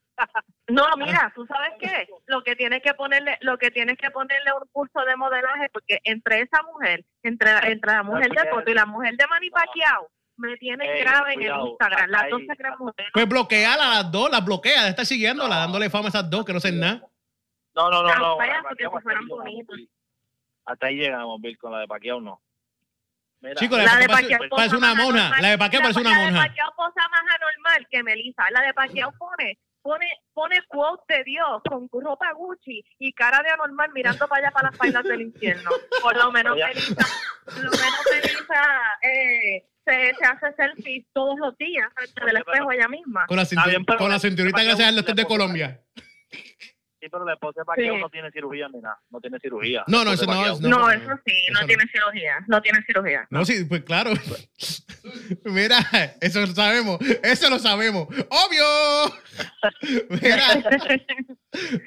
No, 0.68 0.86
mira, 0.98 1.32
tú 1.36 1.46
sabes 1.46 1.72
qué, 1.80 2.08
lo 2.28 2.44
que 2.44 2.56
tienes 2.56 2.82
que 2.82 2.94
ponerle, 2.94 3.38
lo 3.42 3.58
que 3.58 3.72
tienes 3.72 3.98
que 3.98 4.10
ponerle 4.12 4.52
un 4.54 4.68
curso 4.72 5.02
de 5.06 5.16
modelaje, 5.18 5.70
porque 5.74 6.00
entre 6.04 6.42
esa 6.42 6.62
mujer, 6.64 7.04
entre, 7.24 7.52
entre 7.72 7.92
la 7.94 8.04
mujer 8.04 8.30
de 8.30 8.50
Coto 8.50 8.72
y 8.72 8.74
la 8.74 8.86
mujer 8.86 9.16
de 9.18 9.28
Manny 9.28 9.50
Pacquiao, 9.50 10.10
me 10.38 10.56
tienen 10.58 10.90
Ey, 10.90 11.02
grave 11.02 11.34
en 11.34 11.42
el 11.44 11.60
Instagram. 11.68 12.10
Las 12.10 12.30
dos 12.30 12.40
ahí. 12.42 12.48
se 12.48 12.56
creen 12.56 12.74
mujeres. 12.80 13.12
Pues 13.14 13.28
bloquea 13.28 13.74
a 13.74 13.78
las 13.78 14.12
dos, 14.12 14.32
las 14.32 14.44
bloquea, 14.46 14.84
de 14.84 14.90
estar 14.92 15.06
siguiéndola, 15.06 15.56
No. 15.56 15.62
dándole 15.62 15.90
fama 15.90 16.06
a 16.06 16.10
esas 16.10 16.30
dos 16.30 16.46
que 16.46 16.54
no 16.54 16.58
hacen 16.60 16.80
nada. 16.80 17.02
No, 17.76 17.90
no, 17.90 18.02
no, 18.04 18.16
no. 18.16 18.38
vaya, 18.38 18.56
hasta 18.58 18.70
porque 18.70 18.84
ahí 18.86 18.90
llegamos, 18.90 19.30
bonitos. 19.30 19.76
Bill. 19.76 19.90
Hasta 20.66 20.88
ahí 20.88 20.96
llegamos, 20.96 21.42
Bill, 21.42 21.58
con 21.58 21.72
la 21.74 21.80
de 21.80 21.88
Paquiao 21.88 22.22
no. 22.22 22.42
Mira, 23.42 23.56
Chicos, 23.56 23.78
la, 23.78 23.86
La 23.86 23.96
de 23.98 24.08
Pacquiao 24.08 24.40
Pacquiao 24.40 24.50
parece, 24.56 24.76
una 24.78 24.94
mona. 24.96 25.04
anormal. 25.28 25.42
La 25.42 25.50
de 25.50 25.58
Pacquiao 25.58 25.82
parece 25.82 26.00
una 26.02 26.10
La 26.12 26.18
de 26.18 26.26
mona. 26.26 26.44
Pacquiao 26.46 26.74
posa 26.76 27.08
más 27.10 27.22
anormal 27.36 27.88
que 27.90 28.04
Melissa. 28.04 28.44
La 28.52 28.62
de 28.62 28.74
Pacquiao 28.74 29.12
pone, 29.18 29.58
pone, 29.82 30.08
pone 30.34 30.58
quote 30.68 31.14
de 31.14 31.24
Dios 31.24 31.62
con 31.68 31.90
ropa 31.92 32.32
Gucci 32.34 32.84
y 33.00 33.14
cara 33.14 33.42
de 33.44 33.50
anormal 33.50 33.92
mirando 33.94 34.28
para 34.28 34.48
allá 34.48 34.52
para 34.52 34.70
las 34.70 34.78
pailas 34.78 35.04
del 35.04 35.22
infierno. 35.22 35.70
Por 36.02 36.16
lo 36.18 36.32
menos. 36.32 36.56
Melissa, 36.56 37.06
por 37.46 37.56
lo 37.56 37.72
menos 37.72 38.00
Melissa 38.12 38.64
eh, 39.02 39.66
se, 39.86 40.16
se 40.16 40.26
hace 40.26 40.54
selfies 40.56 41.06
todos 41.14 41.38
los 41.40 41.58
días 41.58 41.88
frente 41.96 42.26
del 42.26 42.38
espejo 42.38 42.72
ella 42.72 42.88
misma. 42.88 43.26
Con 43.28 43.38
la, 43.38 43.46
bien, 43.66 43.86
con 43.86 44.20
cinturita 44.20 44.62
al 44.62 44.78
le 44.78 44.92
doctor 44.96 45.16
de 45.16 45.26
Colombia. 45.26 45.82
Sí, 47.02 47.08
pero 47.10 47.26
la 47.26 47.34
esposa 47.34 47.62
de 47.62 47.66
Paquiao 47.66 47.96
Sí. 47.96 48.00
no 48.02 48.10
tiene 48.12 48.30
cirugía 48.32 48.70
ni 48.70 48.80
nada. 48.80 49.00
No 49.10 49.20
tiene 49.20 49.40
cirugía. 49.40 49.84
No, 49.88 50.06
no, 50.06 50.14
eso 50.14 50.26
no 50.28 50.46
es- 50.46 50.62
No, 50.62 50.70
no, 50.70 50.92
eso 50.92 51.10
sí, 51.26 51.34
eso 51.46 51.54
no 51.54 51.62
no. 51.62 51.66
tiene 51.68 51.84
cirugía, 51.92 52.34
no 52.48 52.62
tiene 52.62 52.80
cirugía. 52.86 53.28
No, 53.32 53.44
sí, 53.44 53.66
pues 53.66 53.82
claro. 53.84 54.12
Mira, 55.46 55.80
eso 56.22 56.42
lo 56.42 56.48
sabemos. 56.48 57.00
Eso 57.24 57.50
lo 57.50 57.58
sabemos. 57.58 58.08
¡Obvio! 58.30 59.16
Mira, 60.22 60.64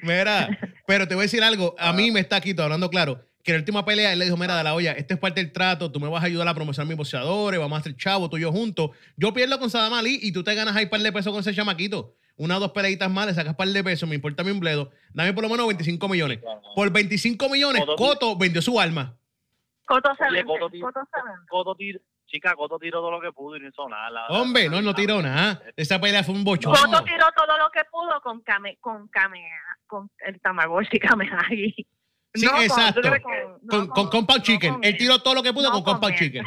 mira. 0.03 0.59
Pero 0.85 1.07
te 1.07 1.15
voy 1.15 1.21
a 1.23 1.25
decir 1.27 1.43
algo. 1.43 1.75
A 1.79 1.93
mí 1.93 2.11
me 2.11 2.19
está 2.19 2.41
Quito 2.41 2.63
hablando 2.63 2.89
claro. 2.89 3.21
Que 3.43 3.51
en 3.51 3.57
la 3.57 3.61
última 3.61 3.85
pelea 3.85 4.11
él 4.11 4.19
le 4.19 4.25
dijo, 4.25 4.37
mira, 4.37 4.57
de 4.57 4.63
la 4.63 4.73
olla, 4.73 4.91
esto 4.93 5.13
es 5.13 5.19
parte 5.19 5.39
del 5.39 5.51
trato, 5.53 5.91
tú 5.91 5.99
me 5.99 6.09
vas 6.09 6.23
a 6.23 6.25
ayudar 6.25 6.47
a 6.47 6.53
promocionar 6.55 6.87
mis 6.87 6.97
boxeadores, 6.97 7.59
vamos 7.59 7.77
a 7.77 7.79
hacer 7.79 7.95
chavo, 7.95 8.27
tú 8.27 8.37
y 8.37 8.41
yo 8.41 8.51
juntos. 8.51 8.89
Yo 9.17 9.33
pierdo 9.33 9.59
con 9.59 9.69
Sadam 9.69 9.93
Ali 9.93 10.19
y 10.21 10.31
tú 10.31 10.43
te 10.43 10.55
ganas 10.55 10.75
ahí 10.75 10.87
par 10.87 10.99
de 10.99 11.11
pesos 11.13 11.31
con 11.31 11.41
ese 11.41 11.53
chamaquito. 11.53 12.15
Una 12.37 12.57
o 12.57 12.59
dos 12.59 12.71
peleitas 12.71 13.09
más, 13.09 13.27
le 13.27 13.33
sacas 13.33 13.55
par 13.55 13.67
de 13.69 13.83
pesos, 13.83 14.07
me 14.09 14.15
importa 14.15 14.43
mi 14.43 14.51
un 14.51 14.59
bledo. 14.59 14.91
Dame 15.13 15.33
por 15.33 15.43
lo 15.43 15.49
menos 15.49 15.67
25 15.67 16.07
millones. 16.09 16.39
Por 16.75 16.91
25 16.91 17.47
millones, 17.49 17.81
Coto- 17.97 18.37
vendió 18.37 18.61
su 18.61 18.79
alma. 18.79 19.15
Coto 19.85 20.13
se 20.15 20.23
vende, 20.31 20.43
Coto, 21.47 21.75
Chica, 22.27 22.55
Coto 22.55 22.79
tiró 22.79 22.99
todo 22.99 23.11
lo 23.11 23.21
que 23.21 23.31
pudo 23.31 23.55
y 23.55 23.59
no 23.61 23.69
hizo 23.69 23.87
nada. 23.87 24.09
La- 24.09 24.27
Hombre, 24.27 24.67
no, 24.67 24.81
no 24.81 24.93
tiró 24.95 25.21
nada. 25.21 25.61
Esa 25.77 26.01
pelea 26.01 26.23
fue 26.23 26.33
un 26.33 26.43
bochón. 26.43 26.73
Coto 26.73 27.03
tiró 27.03 27.25
todo 27.37 27.57
lo 27.57 27.69
que 27.71 27.81
pudo 27.89 28.19
con 28.21 28.41
Kame, 28.41 28.77
con 28.81 29.07
Kame, 29.09 29.47
con 29.87 30.09
el 30.25 30.41
Tamagotchi 30.41 30.99
Kamehagi. 30.99 31.87
Sí, 32.33 32.45
No 32.45 32.51
con- 32.51 32.61
exacto. 32.63 33.01
no 33.01 33.69
Con, 33.69 33.87
con 33.87 34.09
Compound 34.09 34.39
no 34.39 34.43
Chicken. 34.43 34.73
con 34.73 34.83
Él 34.83 34.97
tiró 34.97 35.19
todo 35.19 35.35
lo 35.35 35.43
que 35.43 35.53
pudo 35.53 35.69
No 35.69 35.71
con 35.75 35.83
con 35.83 35.93
Compound. 36.01 36.15
Chicken. 36.17 36.43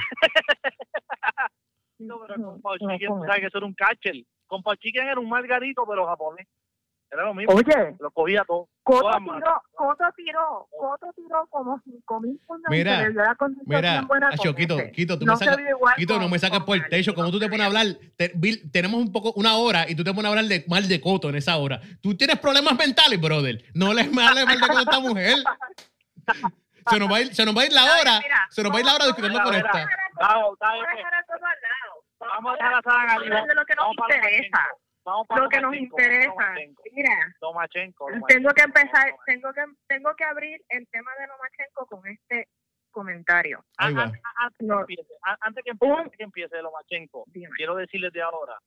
No, 1.98 2.20
pero 2.26 2.34
con 2.60 2.60
no 2.80 2.92
Chicken, 2.92 3.08
con 3.08 3.26
sabes 3.26 3.40
que 3.40 3.46
eso 3.46 3.58
era 3.58 3.66
un 3.66 3.74
catcher. 3.74 4.14
Con 4.48 4.62
Pau 4.62 4.74
Chicken 4.74 5.06
era 5.06 5.20
un 5.20 5.28
margarito, 5.28 5.84
pero 5.88 6.06
japonés. 6.06 6.46
Era 7.10 7.24
lo 7.24 7.32
mismo. 7.32 7.54
Oye, 7.54 7.96
Lo 8.00 8.10
cogía 8.10 8.44
todo. 8.44 8.68
Coto 8.82 9.08
tiró, 9.24 9.62
Coto 9.72 10.04
tiró, 10.14 10.68
Coto 10.70 11.06
tiró 11.16 11.46
como 11.48 11.80
cinco 11.82 12.20
mil 12.20 12.38
puños 12.46 12.64
y 12.68 12.70
Mira, 12.70 13.08
Mira, 13.08 13.34
con 13.36 13.56
Acho, 14.30 14.54
Quito. 14.54 14.76
Quito, 14.92 15.18
tú 15.18 15.24
no 15.24 15.32
me 15.32 15.38
sacas, 15.38 15.56
Quito, 15.96 16.14
no 16.16 16.20
con- 16.22 16.30
me 16.30 16.38
saques 16.38 16.58
con 16.58 16.66
por 16.66 16.76
el 16.76 16.88
techo. 16.90 17.12
no 17.12 17.14
Como 17.16 17.30
tú 17.30 17.38
te 17.38 17.46
pones 17.48 17.62
a 17.62 17.66
hablar, 17.66 17.86
te- 18.16 18.32
Bill, 18.34 18.70
tenemos 18.70 19.00
un 19.00 19.10
poco, 19.10 19.32
una 19.36 19.56
hora 19.56 19.88
y 19.88 19.94
tú 19.94 20.04
te 20.04 20.10
pones 20.12 20.26
a 20.26 20.28
hablar 20.28 20.44
de 20.46 20.64
mal 20.68 20.86
de 20.86 21.00
Coto 21.00 21.30
en 21.30 21.36
esa 21.36 21.56
hora. 21.56 21.80
Tú 22.02 22.14
tienes 22.14 22.38
problemas 22.40 22.76
mentales, 22.76 23.18
brother. 23.18 23.62
No 23.74 23.94
le 23.94 24.02
hables 24.02 24.12
mal 24.12 24.34
de 24.60 24.66
Coto 24.66 24.78
a 24.78 24.82
esta 24.82 25.00
mujer. 25.00 25.36
Se 26.90 26.98
nos 26.98 27.10
va 27.10 27.16
a 27.16 27.20
ir, 27.22 27.34
se 27.34 27.44
nos 27.46 27.56
va 27.56 27.62
a 27.62 27.66
ir 27.66 27.72
la 27.72 27.82
Ay, 27.84 28.00
hora. 28.02 28.20
mira, 28.22 28.46
Se 28.50 28.62
nos 28.62 28.70
va 28.72 28.76
a 28.76 28.80
ir 28.80 28.86
la 28.86 28.94
hora 28.94 29.06
discutiendo 29.06 29.42
con 29.42 29.54
esta. 29.54 29.72
bien, 29.72 29.88
Vamos 32.28 32.52
a 32.52 32.56
dejar 32.56 32.74
a 32.74 32.82
todo 32.82 32.94
al 32.94 33.06
lado. 33.06 33.08
Vamos 33.08 33.08
a 33.08 33.08
dejar 33.08 33.08
a 33.08 33.08
Sagan 33.08 33.10
Ali. 33.10 33.24
hablar 33.26 33.46
de 33.48 33.54
lo 33.54 33.64
que 33.64 33.74
nos 33.74 33.84
Vamos 33.84 33.96
para 33.96 34.16
interesa. 34.16 34.68
Vamos 35.04 35.26
para 35.26 35.42
Lo 35.42 35.48
que 35.48 35.60
nos 35.60 35.74
interesa. 35.74 36.54
Mira, 36.92 37.34
Lomachenko, 37.40 38.06
tengo 38.06 38.16
Lomachenko. 38.18 38.54
que 38.54 38.62
empezar, 38.62 39.14
tengo 39.26 39.52
que, 39.54 39.64
tengo 39.88 40.14
que 40.16 40.24
abrir 40.24 40.60
el 40.68 40.86
tema 40.88 41.10
de 41.18 41.26
Lomachenko 41.26 41.86
con 41.86 42.06
este 42.06 42.48
comentario. 42.90 43.58
comentario. 43.58 43.64
Ahí 43.78 43.94
va. 43.94 44.02
Antes, 44.04 44.20
antes 44.36 44.58
que 44.58 44.74
empiece, 44.74 45.14
antes 45.40 45.64
que 45.64 45.70
empiece, 45.70 45.92
Un- 45.92 46.00
antes 46.00 46.16
que 46.18 46.24
empiece 46.24 46.62
Lomachenko, 46.62 47.24
Dime. 47.28 47.50
quiero 47.56 47.74
decirles 47.76 48.12
de 48.12 48.22
ahora 48.22 48.58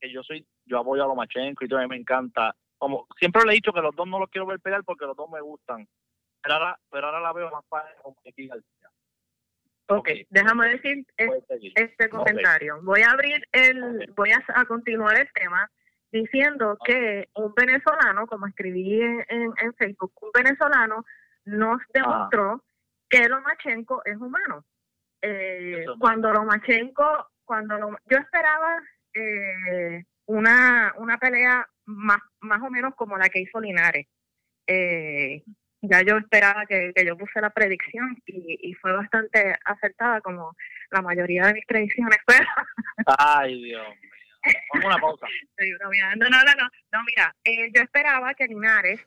que 0.00 0.10
yo 0.10 0.22
soy, 0.22 0.46
yo 0.64 0.78
apoyo 0.78 1.04
a 1.04 1.08
Lomachenko 1.08 1.64
y 1.64 1.68
todo, 1.68 1.78
a 1.78 1.82
mí 1.82 1.88
me 1.88 1.96
encanta. 1.96 2.54
Como 2.78 3.06
siempre 3.18 3.42
le 3.44 3.52
he 3.52 3.54
dicho 3.56 3.72
que 3.72 3.80
los 3.80 3.94
dos 3.94 4.06
no 4.08 4.18
los 4.18 4.28
quiero 4.30 4.46
ver 4.46 4.60
pelear 4.60 4.82
porque 4.84 5.04
los 5.06 5.16
dos 5.16 5.28
me 5.30 5.40
gustan. 5.40 5.86
Pero 6.42 6.54
ahora, 6.54 6.78
pero 6.90 7.06
ahora 7.06 7.20
la 7.20 7.32
veo 7.32 7.50
más 7.50 7.64
García. 7.70 8.81
Ok, 9.98 10.08
déjame 10.30 10.68
decir 10.70 11.06
este 11.74 12.08
comentario. 12.08 12.80
Voy 12.82 13.02
a 13.02 13.10
abrir 13.10 13.42
el, 13.52 14.12
voy 14.16 14.30
a, 14.32 14.42
a 14.54 14.64
continuar 14.64 15.16
el 15.18 15.28
tema 15.32 15.70
diciendo 16.10 16.76
que 16.84 17.28
un 17.36 17.54
venezolano, 17.54 18.26
como 18.26 18.46
escribí 18.46 19.00
en, 19.00 19.74
Facebook, 19.78 20.12
un 20.20 20.30
venezolano 20.34 21.04
nos 21.44 21.80
demostró 21.94 22.62
que 23.08 23.28
Lomachenko 23.28 24.02
es 24.04 24.16
humano. 24.16 24.64
Eh, 25.22 25.84
cuando 25.98 26.32
Lomachenko, 26.32 27.28
cuando 27.44 27.76
Lom- 27.78 27.98
yo 28.06 28.18
esperaba 28.18 28.76
eh, 29.14 30.04
una, 30.26 30.92
una 30.98 31.18
pelea 31.18 31.66
más, 31.86 32.18
más 32.40 32.60
o 32.62 32.70
menos 32.70 32.94
como 32.94 33.16
la 33.16 33.28
que 33.28 33.40
hizo 33.40 33.60
Linares. 33.60 34.06
Eh, 34.66 35.42
ya 35.82 36.02
yo 36.02 36.16
esperaba 36.16 36.64
que, 36.66 36.92
que 36.94 37.04
yo 37.04 37.16
puse 37.16 37.40
la 37.40 37.50
predicción 37.50 38.16
y, 38.26 38.70
y 38.70 38.74
fue 38.74 38.92
bastante 38.92 39.56
acertada 39.64 40.20
como 40.20 40.56
la 40.90 41.02
mayoría 41.02 41.46
de 41.46 41.54
mis 41.54 41.66
predicciones. 41.66 42.18
Pero, 42.26 42.46
Ay, 43.18 43.62
Dios 43.62 43.88
mío. 44.00 44.12
Vamos 44.72 44.84
a 44.84 44.88
una 44.88 44.98
pausa. 44.98 45.26
no, 46.16 46.28
no, 46.30 46.44
no, 46.44 46.68
no, 46.92 47.04
mira, 47.06 47.34
eh, 47.44 47.70
yo 47.74 47.82
esperaba 47.82 48.34
que 48.34 48.46
Linares 48.46 49.00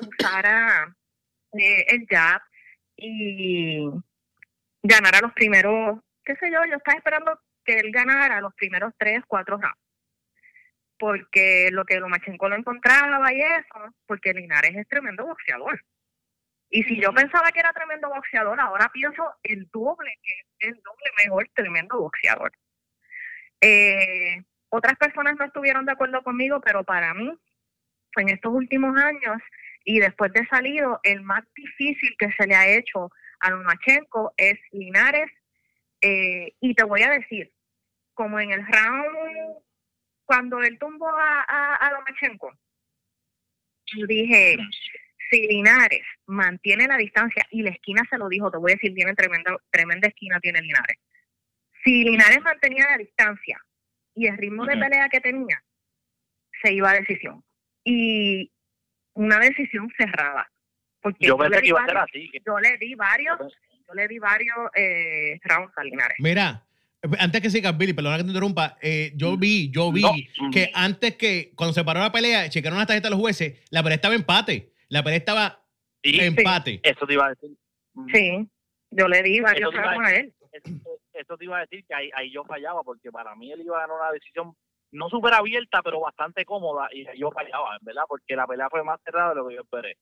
usara 0.00 0.94
eh, 1.52 1.84
el 1.88 2.06
jab 2.08 2.40
y 2.96 3.88
ganara 4.82 5.20
los 5.20 5.32
primeros, 5.32 6.00
qué 6.24 6.36
sé 6.36 6.50
yo, 6.50 6.64
yo 6.64 6.76
estaba 6.76 6.96
esperando 6.96 7.40
que 7.64 7.78
él 7.78 7.90
ganara 7.92 8.40
los 8.40 8.54
primeros 8.54 8.92
tres, 8.96 9.22
cuatro 9.26 9.56
rounds. 9.58 9.78
Porque 10.98 11.68
lo 11.70 11.84
que 11.84 12.00
Lomachenko 12.00 12.48
lo 12.48 12.56
encontraba 12.56 13.32
y 13.32 13.40
eso, 13.40 13.94
porque 14.06 14.32
Linares 14.32 14.74
es 14.74 14.88
tremendo 14.88 15.26
boxeador. 15.26 15.80
Y 16.70 16.82
si 16.84 17.00
yo 17.00 17.12
pensaba 17.12 17.50
que 17.50 17.60
era 17.60 17.72
tremendo 17.72 18.08
boxeador, 18.08 18.60
ahora 18.60 18.90
pienso 18.92 19.22
el 19.42 19.68
doble, 19.72 20.10
que 20.22 20.32
es 20.68 20.68
el 20.68 20.74
doble 20.82 21.10
mejor 21.24 21.48
tremendo 21.54 21.98
boxeador. 21.98 22.52
Eh, 23.60 24.42
otras 24.68 24.96
personas 24.96 25.36
no 25.38 25.46
estuvieron 25.46 25.86
de 25.86 25.92
acuerdo 25.92 26.22
conmigo, 26.22 26.60
pero 26.60 26.84
para 26.84 27.14
mí, 27.14 27.32
en 28.16 28.28
estos 28.28 28.52
últimos 28.52 28.96
años 29.00 29.40
y 29.84 30.00
después 30.00 30.32
de 30.32 30.46
salido, 30.46 31.00
el 31.02 31.22
más 31.22 31.42
difícil 31.54 32.14
que 32.18 32.30
se 32.32 32.46
le 32.46 32.54
ha 32.54 32.68
hecho 32.68 33.10
a 33.40 33.50
Lomachenko 33.50 34.34
es 34.36 34.58
Linares. 34.72 35.30
eh, 36.00 36.54
y 36.60 36.74
te 36.74 36.84
voy 36.84 37.02
a 37.02 37.10
decir, 37.10 37.52
como 38.14 38.38
en 38.38 38.52
el 38.52 38.64
round, 38.66 39.58
cuando 40.24 40.60
él 40.60 40.78
tumbó 40.78 41.08
a, 41.08 41.74
a, 41.74 41.92
Lomachenko, 41.92 42.52
yo 43.96 44.06
dije, 44.06 44.58
si 45.30 45.46
Linares 45.46 46.02
mantiene 46.26 46.86
la 46.86 46.96
distancia, 46.96 47.44
y 47.50 47.62
la 47.62 47.70
esquina 47.70 48.02
se 48.10 48.18
lo 48.18 48.28
dijo, 48.28 48.50
te 48.50 48.58
voy 48.58 48.72
a 48.72 48.74
decir, 48.74 48.94
tiene 48.94 49.14
tremenda, 49.14 49.56
tremenda 49.70 50.08
esquina 50.08 50.38
tiene 50.40 50.60
Linares. 50.62 50.96
Si 51.84 52.02
Linares 52.04 52.40
mantenía 52.42 52.86
la 52.90 52.96
distancia 52.98 53.58
y 54.14 54.26
el 54.26 54.36
ritmo 54.36 54.64
de 54.66 54.76
pelea 54.76 55.08
que 55.08 55.20
tenía, 55.20 55.62
se 56.62 56.72
iba 56.72 56.90
a 56.90 56.94
decisión. 56.94 57.44
Y 57.84 58.50
una 59.14 59.38
decisión 59.38 59.88
cerrada. 59.96 60.50
Porque 61.00 61.26
Yo 61.26 61.36
le 61.38 61.44
pensé 61.50 61.56
di 61.56 61.62
que 61.62 61.68
iba 61.68 61.80
a 61.82 61.86
ser 61.86 61.94
varios- 61.94 62.10
así. 62.10 62.30
yo 62.44 62.58
le 62.58 62.76
di 62.78 62.94
varios, 62.94 63.38
yo 63.86 63.94
le 63.94 64.08
di 64.08 64.18
varios 64.18 64.56
eh, 64.74 65.38
rounds 65.44 65.72
a 65.76 65.84
Linares. 65.84 66.16
Mira, 66.18 66.64
antes 67.20 67.40
que 67.40 67.50
sigas, 67.50 67.78
Billy, 67.78 67.92
perdona 67.92 68.16
que 68.16 68.24
te 68.24 68.28
interrumpa, 68.30 68.76
eh, 68.82 69.12
yo 69.14 69.36
vi, 69.36 69.70
yo 69.70 69.92
vi 69.92 70.02
No. 70.02 70.50
que 70.52 70.70
antes 70.74 71.14
que, 71.14 71.52
cuando 71.54 71.72
se 71.72 71.84
paró 71.84 72.00
la 72.00 72.10
pelea, 72.10 72.48
checaron 72.48 72.78
las 72.78 72.88
tarjetas 72.88 73.10
de 73.10 73.14
los 73.16 73.20
jueces, 73.20 73.64
la 73.70 73.82
pelea 73.84 73.94
estaba 73.96 74.14
empate. 74.16 74.72
La 74.88 75.02
pelea 75.02 75.18
estaba 75.18 75.62
Sí, 76.02 76.18
empate. 76.20 76.80
eso 76.82 77.06
te 77.06 77.12
iba 77.14 77.26
a 77.26 77.30
decir. 77.30 77.50
Mm. 77.94 78.06
Sí, 78.12 78.50
yo 78.90 79.08
le 79.08 79.22
di 79.22 79.40
varios 79.40 79.72
iba 79.72 79.90
a 79.90 80.14
él. 80.14 80.32
Eso, 80.52 80.70
eso 81.12 81.36
te 81.36 81.44
iba 81.44 81.58
a 81.58 81.60
decir 81.60 81.84
que 81.86 81.94
ahí, 81.94 82.10
ahí 82.14 82.30
yo 82.30 82.44
fallaba, 82.44 82.82
porque 82.82 83.10
para 83.10 83.34
mí 83.34 83.52
él 83.52 83.60
iba 83.60 83.76
a 83.76 83.80
ganar 83.80 83.96
una 83.96 84.12
decisión 84.12 84.54
no 84.92 85.08
súper 85.10 85.34
abierta, 85.34 85.82
pero 85.82 86.00
bastante 86.00 86.44
cómoda, 86.44 86.88
y 86.92 87.04
yo 87.18 87.30
fallaba, 87.30 87.76
en 87.76 87.84
verdad, 87.84 88.04
porque 88.08 88.34
la 88.34 88.46
pelea 88.46 88.70
fue 88.70 88.82
más 88.82 89.00
cerrada 89.04 89.30
de 89.30 89.34
lo 89.36 89.48
que 89.48 89.56
yo 89.56 89.60
esperé. 89.60 89.96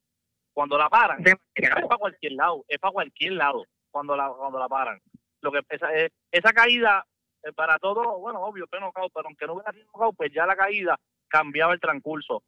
Cuando 0.53 0.79
la 0.79 0.89
paran, 0.89 1.23
es 1.27 1.35
para 1.71 1.99
cualquier 1.99 2.33
lado, 2.33 2.65
es 2.69 2.79
para 2.79 2.93
cualquier 2.93 3.33
lado 3.33 3.65
cuando 3.91 4.17
la 4.17 4.31
cuando 4.31 4.59
la 4.59 4.69
paran. 4.69 5.01
Lo 5.43 5.53
que 5.53 5.61
esa, 5.69 5.95
eh, 5.95 6.11
esa 6.31 6.53
caída 6.53 7.05
eh, 7.43 7.53
para 7.53 7.79
todo, 7.79 8.19
bueno, 8.19 8.41
obvio, 8.41 8.67
fue 8.69 8.81
knockout, 8.81 9.13
pero 9.13 9.27
aunque 9.27 9.47
no 9.47 9.55
hubiera 9.55 9.73
sido 9.73 9.87
knockout, 9.87 10.17
pues 10.17 10.33
ya 10.33 10.47
la 10.47 10.57
caída 10.57 10.99
cambiaba 11.29 11.75
el 11.75 11.81
transcurso. 11.81 12.43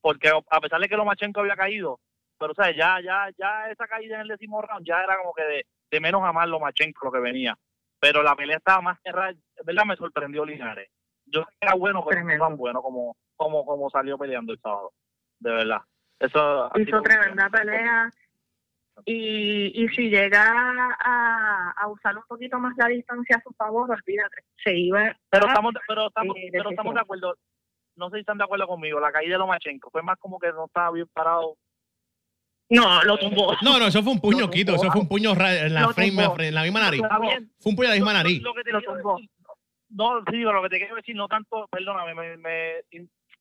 Porque 0.00 0.28
a 0.28 0.60
pesar 0.60 0.80
de 0.80 0.88
que 0.88 0.96
Lomachenko 0.96 1.40
había 1.40 1.56
caído, 1.56 2.00
pero 2.38 2.54
sabes, 2.54 2.76
ya 2.76 3.00
ya 3.00 3.28
ya 3.38 3.70
esa 3.70 3.86
caída 3.86 4.16
en 4.16 4.22
el 4.22 4.28
décimo 4.28 4.60
round 4.60 4.86
ya 4.86 5.02
era 5.02 5.16
como 5.18 5.32
que 5.32 5.42
de, 5.42 5.66
de 5.90 6.00
menos 6.00 6.22
a 6.24 6.32
más 6.32 6.48
Lomachenko 6.48 7.06
lo 7.06 7.12
que 7.12 7.20
venía. 7.20 7.56
Pero 8.00 8.22
la 8.22 8.36
pelea 8.36 8.58
estaba 8.58 8.82
más 8.82 8.98
cerrada, 9.02 9.32
verdad 9.64 9.84
me 9.86 9.96
sorprendió 9.96 10.44
Linares. 10.44 10.90
Yo 11.26 11.40
sé 11.40 11.48
que 11.60 11.66
era 11.66 11.74
bueno, 11.74 12.04
pero 12.06 12.22
no 12.22 12.38
tan 12.38 12.56
bueno 12.56 12.82
como 12.82 13.16
como 13.36 13.64
como 13.64 13.90
salió 13.90 14.18
peleando 14.18 14.52
el 14.52 14.60
sábado. 14.60 14.92
De 15.38 15.50
verdad. 15.50 15.82
Eso 16.18 16.70
hizo 16.76 17.02
tremenda 17.02 17.48
pelea 17.50 18.10
y, 19.04 19.84
y 19.84 19.88
si 19.88 20.08
llega 20.08 20.44
a, 20.44 21.70
a 21.76 21.88
usar 21.88 22.16
un 22.16 22.22
poquito 22.28 22.58
más 22.58 22.76
la 22.76 22.86
distancia 22.86 23.36
a 23.36 23.42
su 23.42 23.52
favor, 23.54 23.90
olvídate, 23.90 24.44
se 24.62 24.74
iba 24.76 25.14
Pero 25.30 25.46
estamos, 25.46 25.74
pero 25.86 26.06
estamos, 26.06 26.36
eh, 26.36 26.48
pero 26.52 26.70
estamos 26.70 26.94
de 26.94 27.00
acuerdo. 27.00 27.36
No 27.96 28.08
sé 28.10 28.16
si 28.16 28.20
están 28.20 28.38
de 28.38 28.44
acuerdo 28.44 28.66
conmigo. 28.66 28.98
La 29.00 29.12
caída 29.12 29.32
de 29.34 29.38
Lomachenko 29.38 29.90
fue 29.90 30.02
más 30.02 30.18
como 30.18 30.38
que 30.38 30.48
no 30.52 30.66
estaba 30.66 30.90
bien 30.90 31.06
parado. 31.12 31.56
no, 32.70 33.02
lo 33.04 33.16
tumbó. 33.18 33.54
No, 33.62 33.78
no, 33.78 33.86
eso 33.86 34.02
fue 34.02 34.12
un 34.12 34.20
puño, 34.20 34.50
Quito. 34.50 34.74
Eso 34.74 34.90
fue 34.90 35.00
un 35.02 35.08
puño 35.08 35.30
en 35.32 35.38
la, 35.74 35.88
frame- 35.88 36.48
en 36.48 36.54
la 36.54 36.62
misma 36.62 36.80
nariz. 36.80 37.02
Fue 37.60 37.70
un 37.70 37.76
puño 37.76 37.84
en 37.88 37.90
la 37.90 37.96
misma 37.96 38.12
nariz. 38.12 38.42
Lo, 38.42 38.54
que 38.54 38.62
te 38.64 38.72
Lo 38.72 38.82
tumbó. 38.82 39.16
decir- 39.16 39.30
no, 39.90 40.18
sí, 40.20 40.24
pero 40.32 40.52
lo 40.54 40.62
que 40.62 40.68
te 40.70 40.78
quiero 40.78 40.96
decir, 40.96 41.14
no 41.14 41.28
tanto, 41.28 41.68
perdóname, 41.70 42.14
me, 42.14 42.36
me- 42.38 42.82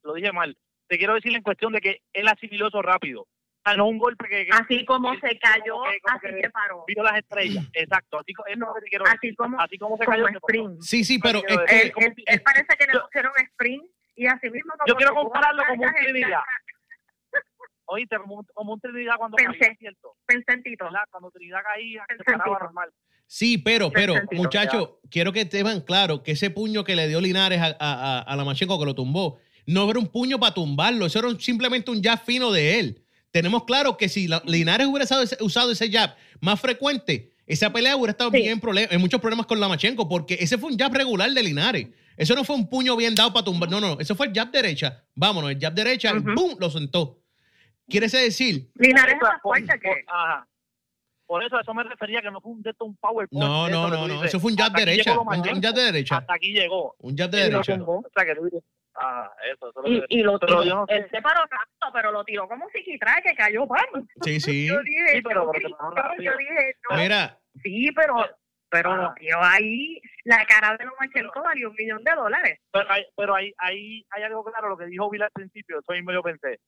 lo 0.03 0.13
dije 0.13 0.31
mal. 0.31 0.55
Te 0.87 0.97
quiero 0.97 1.15
decir 1.15 1.33
en 1.35 1.41
cuestión 1.41 1.71
de 1.73 1.81
que 1.81 2.01
él 2.13 2.27
asimiló 2.27 2.67
eso 2.67 2.81
rápido. 2.81 3.21
O 3.21 3.27
sea, 3.65 3.77
no 3.77 3.87
un 3.87 3.97
golpe 3.97 4.27
que, 4.27 4.45
que 4.45 4.51
Así 4.51 4.83
como 4.85 5.13
se 5.15 5.39
cayó, 5.39 5.75
como 5.77 5.85
que- 5.89 5.99
como 6.01 6.17
así 6.17 6.27
que 6.27 6.41
se 6.41 6.49
paró. 6.51 6.83
vio 6.85 7.01
las 7.03 7.17
estrellas. 7.17 7.65
Exacto. 7.73 8.19
Así, 8.19 8.33
es 8.47 8.57
lo 8.57 8.73
que 8.75 8.81
te 8.81 8.87
quiero 8.89 9.05
Así 9.05 9.17
decir. 9.21 9.35
como- 9.37 9.59
así 9.59 9.77
como 9.77 9.97
se 9.97 10.05
Como 10.05 10.15
cayó. 10.17 10.27
se 10.27 10.33
paró. 10.33 10.47
sprint. 10.47 10.81
Sí, 10.81 11.03
sí, 11.05 11.17
pero 11.17 11.39
es 11.39 11.45
Él- 11.47 11.65
que 11.65 11.75
Él, 11.81 11.93
él- 11.95 12.23
él 12.27 12.41
parece 12.41 12.75
que 12.77 12.85
le 12.91 12.99
pusieron 12.99 13.31
sprint 13.37 13.83
y 14.15 14.25
así 14.27 14.49
mismo 14.49 14.73
como 14.77 14.87
Yo 14.87 14.95
quiero 14.95 15.13
compararlo 15.15 15.63
como 15.67 15.83
un 15.83 15.93
Trinidad. 15.93 16.39
Oíste, 17.85 18.17
como 18.17 18.35
un, 18.39 18.45
como 18.53 18.73
un 18.73 18.79
Trinidad 18.79 19.15
cuando 19.17 19.35
Pensé. 19.35 19.59
caía, 19.59 19.75
¿cierto? 19.77 20.15
Pensé 20.25 20.53
en. 20.53 20.63
Cuando 21.11 21.31
Trinidad 21.31 21.59
caía, 21.63 22.03
se 22.07 22.15
Pensé 22.15 22.31
en 22.31 22.37
paraba 22.37 22.59
normal. 22.59 22.89
Sí, 23.25 23.57
pero, 23.57 23.91
pero, 23.91 24.15
muchachos, 24.31 24.91
quiero 25.09 25.31
que 25.33 25.45
tengan 25.45 25.81
claro 25.81 26.23
que 26.23 26.31
ese 26.33 26.49
puño 26.49 26.83
que 26.83 26.95
le 26.95 27.07
dio 27.07 27.19
Linares 27.19 27.59
a, 27.61 27.67
a, 27.67 27.73
a, 27.79 28.19
a 28.19 28.35
la 28.35 28.43
Machenko 28.45 28.79
que 28.79 28.85
lo 28.85 28.93
tumbó, 28.95 29.39
no 29.65 29.89
era 29.89 29.97
un 29.99 30.07
puño 30.07 30.39
para 30.39 30.53
tumbarlo, 30.53 31.05
eso 31.05 31.19
era 31.19 31.29
un- 31.29 31.39
simplemente 31.39 31.89
un 31.89 32.01
jab 32.03 32.23
fino 32.23 32.51
de 32.51 32.79
él. 32.79 33.03
Tenemos 33.31 33.63
claro 33.63 33.97
que 33.97 34.09
si 34.09 34.27
la- 34.27 34.43
Linares 34.45 34.85
hubiera 34.87 35.05
usado 35.05 35.23
ese, 35.23 35.37
usado 35.41 35.71
ese 35.71 35.89
jab 35.91 36.15
más 36.41 36.59
frecuente, 36.59 37.31
esa 37.47 37.71
pelea 37.73 37.95
hubiera 37.95 38.11
estado 38.11 38.29
Sí. 38.31 38.37
bien 38.37 38.59
prole- 38.61 38.87
en 38.91 39.01
muchos 39.01 39.19
problemas 39.19 39.45
con 39.47 39.59
la 39.59 39.67
Machenko, 39.67 40.07
porque 40.07 40.35
ese 40.39 40.57
fue 40.57 40.69
un 40.71 40.77
jab 40.77 40.93
regular 40.93 41.31
de 41.31 41.43
Linares. 41.43 41.87
Eso 42.17 42.35
no 42.35 42.43
fue 42.43 42.55
un 42.55 42.69
puño 42.69 42.95
bien 42.95 43.15
dado 43.15 43.33
para 43.33 43.45
tumbar. 43.45 43.69
No, 43.69 43.79
no, 43.81 43.99
eso 43.99 44.15
fue 44.15 44.27
el 44.27 44.33
jab 44.33 44.51
derecha. 44.51 45.03
Vámonos, 45.15 45.51
el 45.51 45.59
jab 45.59 45.73
derecha 45.73 46.11
y 46.13 46.17
Ujú. 46.19 46.33
¡pum! 46.35 46.55
lo 46.59 46.69
sentó. 46.69 47.19
Quiere 47.87 48.07
decir, 48.07 48.69
Linares 48.75 49.15
más 49.21 49.41
fuerte 49.41 49.67
por- 49.73 49.79
que 49.81 50.05
Ajá. 50.07 50.47
Por 51.25 51.43
eso, 51.43 51.57
a 51.57 51.61
eso 51.61 51.73
me 51.73 51.83
refería 51.83 52.21
que 52.21 52.29
no 52.29 52.39
fue 52.41 52.51
un 52.51 52.61
de 52.61 52.73
un 52.79 52.95
power 52.97 53.27
no, 53.31 53.67
no, 53.69 53.87
no, 53.89 54.07
no, 54.07 54.23
eso 54.23 54.39
fue 54.39 54.51
un 54.51 54.57
jab 54.57 54.71
derecha. 54.73 55.17
Un, 55.17 55.27
un 55.27 55.61
jab 55.61 55.73
de 55.73 55.83
derecha. 55.83 56.17
Hasta 56.17 56.33
aquí 56.35 56.51
llegó. 56.53 56.95
Un 56.99 57.17
jab 57.17 57.29
de 57.29 57.39
y 57.39 57.43
derecha. 57.49 57.75
tumbó. 57.77 57.99
O 57.99 58.09
sea, 58.15 58.25
que 58.25 58.35
tú 58.35 58.43
dices, 58.45 58.63
ah, 58.95 59.31
eso, 59.51 59.69
eso 59.69 59.83
es 59.83 59.89
lo 59.89 59.97
Y, 59.97 59.99
que- 60.01 60.05
y 60.09 60.21
lo 60.21 60.37
tiró. 60.37 60.63
yo 60.63 60.75
no 60.75 60.85
sé. 60.85 60.95
Él 60.97 61.07
se 61.09 61.21
paró 61.21 61.39
rápido, 61.41 61.93
pero 61.93 62.11
lo 62.11 62.23
tiró 62.23 62.47
como 62.47 62.67
si 62.73 62.83
quitara 62.83 63.21
que 63.21 63.33
cayó 63.35 63.65
pan. 63.67 63.79
Sí, 64.23 64.39
sí. 64.39 64.67
Yo 64.67 64.81
dije, 64.83 65.13
Sí, 65.15 65.21
pero- 65.23 65.45
yo 65.45 65.51
pero 65.51 66.33
dije, 66.37 66.75
no, 66.91 66.97
Mira, 66.97 67.39
sí, 67.63 67.89
pero, 67.95 68.15
pero 68.69 68.95
lo 68.97 69.13
tiró 69.15 69.43
ahí. 69.43 69.99
La 70.25 70.45
cara 70.45 70.77
de 70.77 70.85
Lomachenko 70.85 71.43
valió 71.43 71.69
un 71.69 71.75
millón 71.75 72.03
de 72.03 72.11
dólares. 72.15 72.59
Pero, 72.71 72.91
hay, 72.91 73.03
pero 73.15 73.35
hay, 73.35 73.53
hay, 73.57 74.05
hay 74.09 74.23
algo 74.23 74.43
claro, 74.43 74.69
lo 74.69 74.77
que 74.77 74.85
dijo 74.85 75.09
Vila 75.09 75.25
al 75.25 75.31
principio, 75.31 75.79
eso 75.79 75.91
mismo 75.91 76.11
yo 76.11 76.23
pensé, 76.23 76.59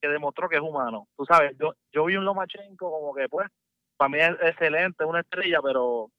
que 0.00 0.08
demostró 0.08 0.48
que 0.48 0.56
es 0.56 0.62
humano. 0.62 1.08
Tú 1.16 1.26
sabes, 1.26 1.56
yo, 1.58 1.74
yo 1.92 2.04
vi 2.06 2.16
un 2.16 2.24
Lomachenko 2.24 2.90
como 2.90 3.14
que, 3.14 3.28
pues, 3.28 3.48
para 3.96 4.08
mí 4.08 4.18
es 4.18 4.30
excelente, 4.42 5.04
una 5.04 5.20
estrella, 5.20 5.60
pero 5.62 6.10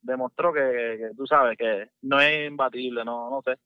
demostró 0.00 0.52
que, 0.52 0.60
que 0.60 1.10
tú 1.16 1.26
sabes, 1.26 1.56
que 1.58 1.88
no 2.02 2.20
es 2.20 2.48
imbatible, 2.48 3.04
no, 3.04 3.30
no 3.30 3.42
sé. 3.42 3.58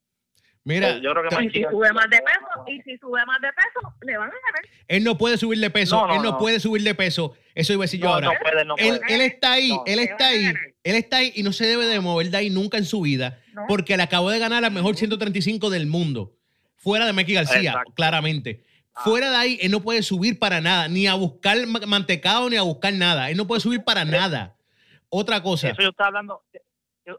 Mira, 0.69 0.99
yo 0.99 1.11
creo 1.13 1.23
que 1.23 1.29
te- 1.31 1.35
Y 1.43 1.47
Mikey 1.47 1.63
si 1.65 1.71
sube 1.71 1.93
más 1.93 2.11
de 2.11 2.19
peso, 2.19 2.65
y 2.67 2.83
si 2.83 2.99
sube 2.99 3.25
más 3.27 3.41
de 3.41 3.49
peso, 3.53 3.95
le 4.03 4.17
van 4.19 4.29
a 4.29 4.33
ganar. 4.33 4.63
él 4.89 5.05
no 5.05 5.17
puede 5.19 5.39
subir 5.39 5.59
de 5.61 5.71
peso, 5.71 5.97
No, 5.97 6.07
no, 6.09 6.15
él 6.17 6.23
no, 6.23 6.31
no. 6.33 6.39
puede 6.39 6.61
subir 6.61 6.83
de 6.83 6.95
peso. 6.95 7.35
Eso 7.55 7.73
iba 7.73 7.83
a 7.83 7.87
decir 7.87 8.01
yo 8.01 8.09
ahora. 8.13 8.27
no 8.29 8.33
puede, 8.41 8.65
no 8.67 8.75
él, 8.77 8.99
puede. 9.01 9.15
él 9.15 9.21
está 9.23 9.53
ahí, 9.53 9.69
No. 9.71 9.83
él 9.87 9.99
está 10.01 10.29
ahí, 10.29 10.45
él 10.85 10.95
está 10.97 11.17
ahí 11.17 11.33
y 11.35 11.43
no 11.43 11.53
se 11.53 11.67
debe 11.67 11.87
de 11.87 12.01
mover 12.01 12.31
de 12.31 12.37
ahí 12.37 12.51
nunca 12.51 12.77
en 12.79 12.85
su 12.85 13.01
vida, 13.01 13.41
No. 13.55 13.65
porque 13.67 13.97
le 13.97 14.03
acabó 14.03 14.31
de 14.31 14.39
ganar 14.39 14.61
la 14.63 14.71
mejor 14.71 14.97
135 14.97 15.71
del 15.71 15.87
mundo, 15.87 16.35
fuera 16.77 17.07
de 17.07 17.13
Mikey 17.15 17.35
García, 17.35 17.71
Exacto. 17.71 17.93
claramente. 17.95 18.63
Ah. 18.95 19.01
Fuera 19.05 19.31
de 19.31 19.37
ahí, 19.37 19.59
él 19.63 19.71
no 19.71 19.81
puede 19.81 20.03
subir 20.03 20.39
para 20.39 20.61
nada, 20.61 20.89
ni 20.89 21.07
a 21.07 21.15
buscar 21.15 21.67
ma- 21.67 21.81
mantecado, 21.87 22.51
ni 22.51 22.57
a 22.57 22.63
buscar 22.63 22.93
nada. 22.93 23.31
Él 23.31 23.37
no 23.37 23.47
puede 23.47 23.61
subir 23.63 23.83
para 23.85 24.05
nada. 24.05 24.55
Otra 25.09 25.43
cosa, 25.43 25.71
Eso 25.71 25.81
yo 25.83 25.89
estaba 25.89 26.09
hablando. 26.09 26.43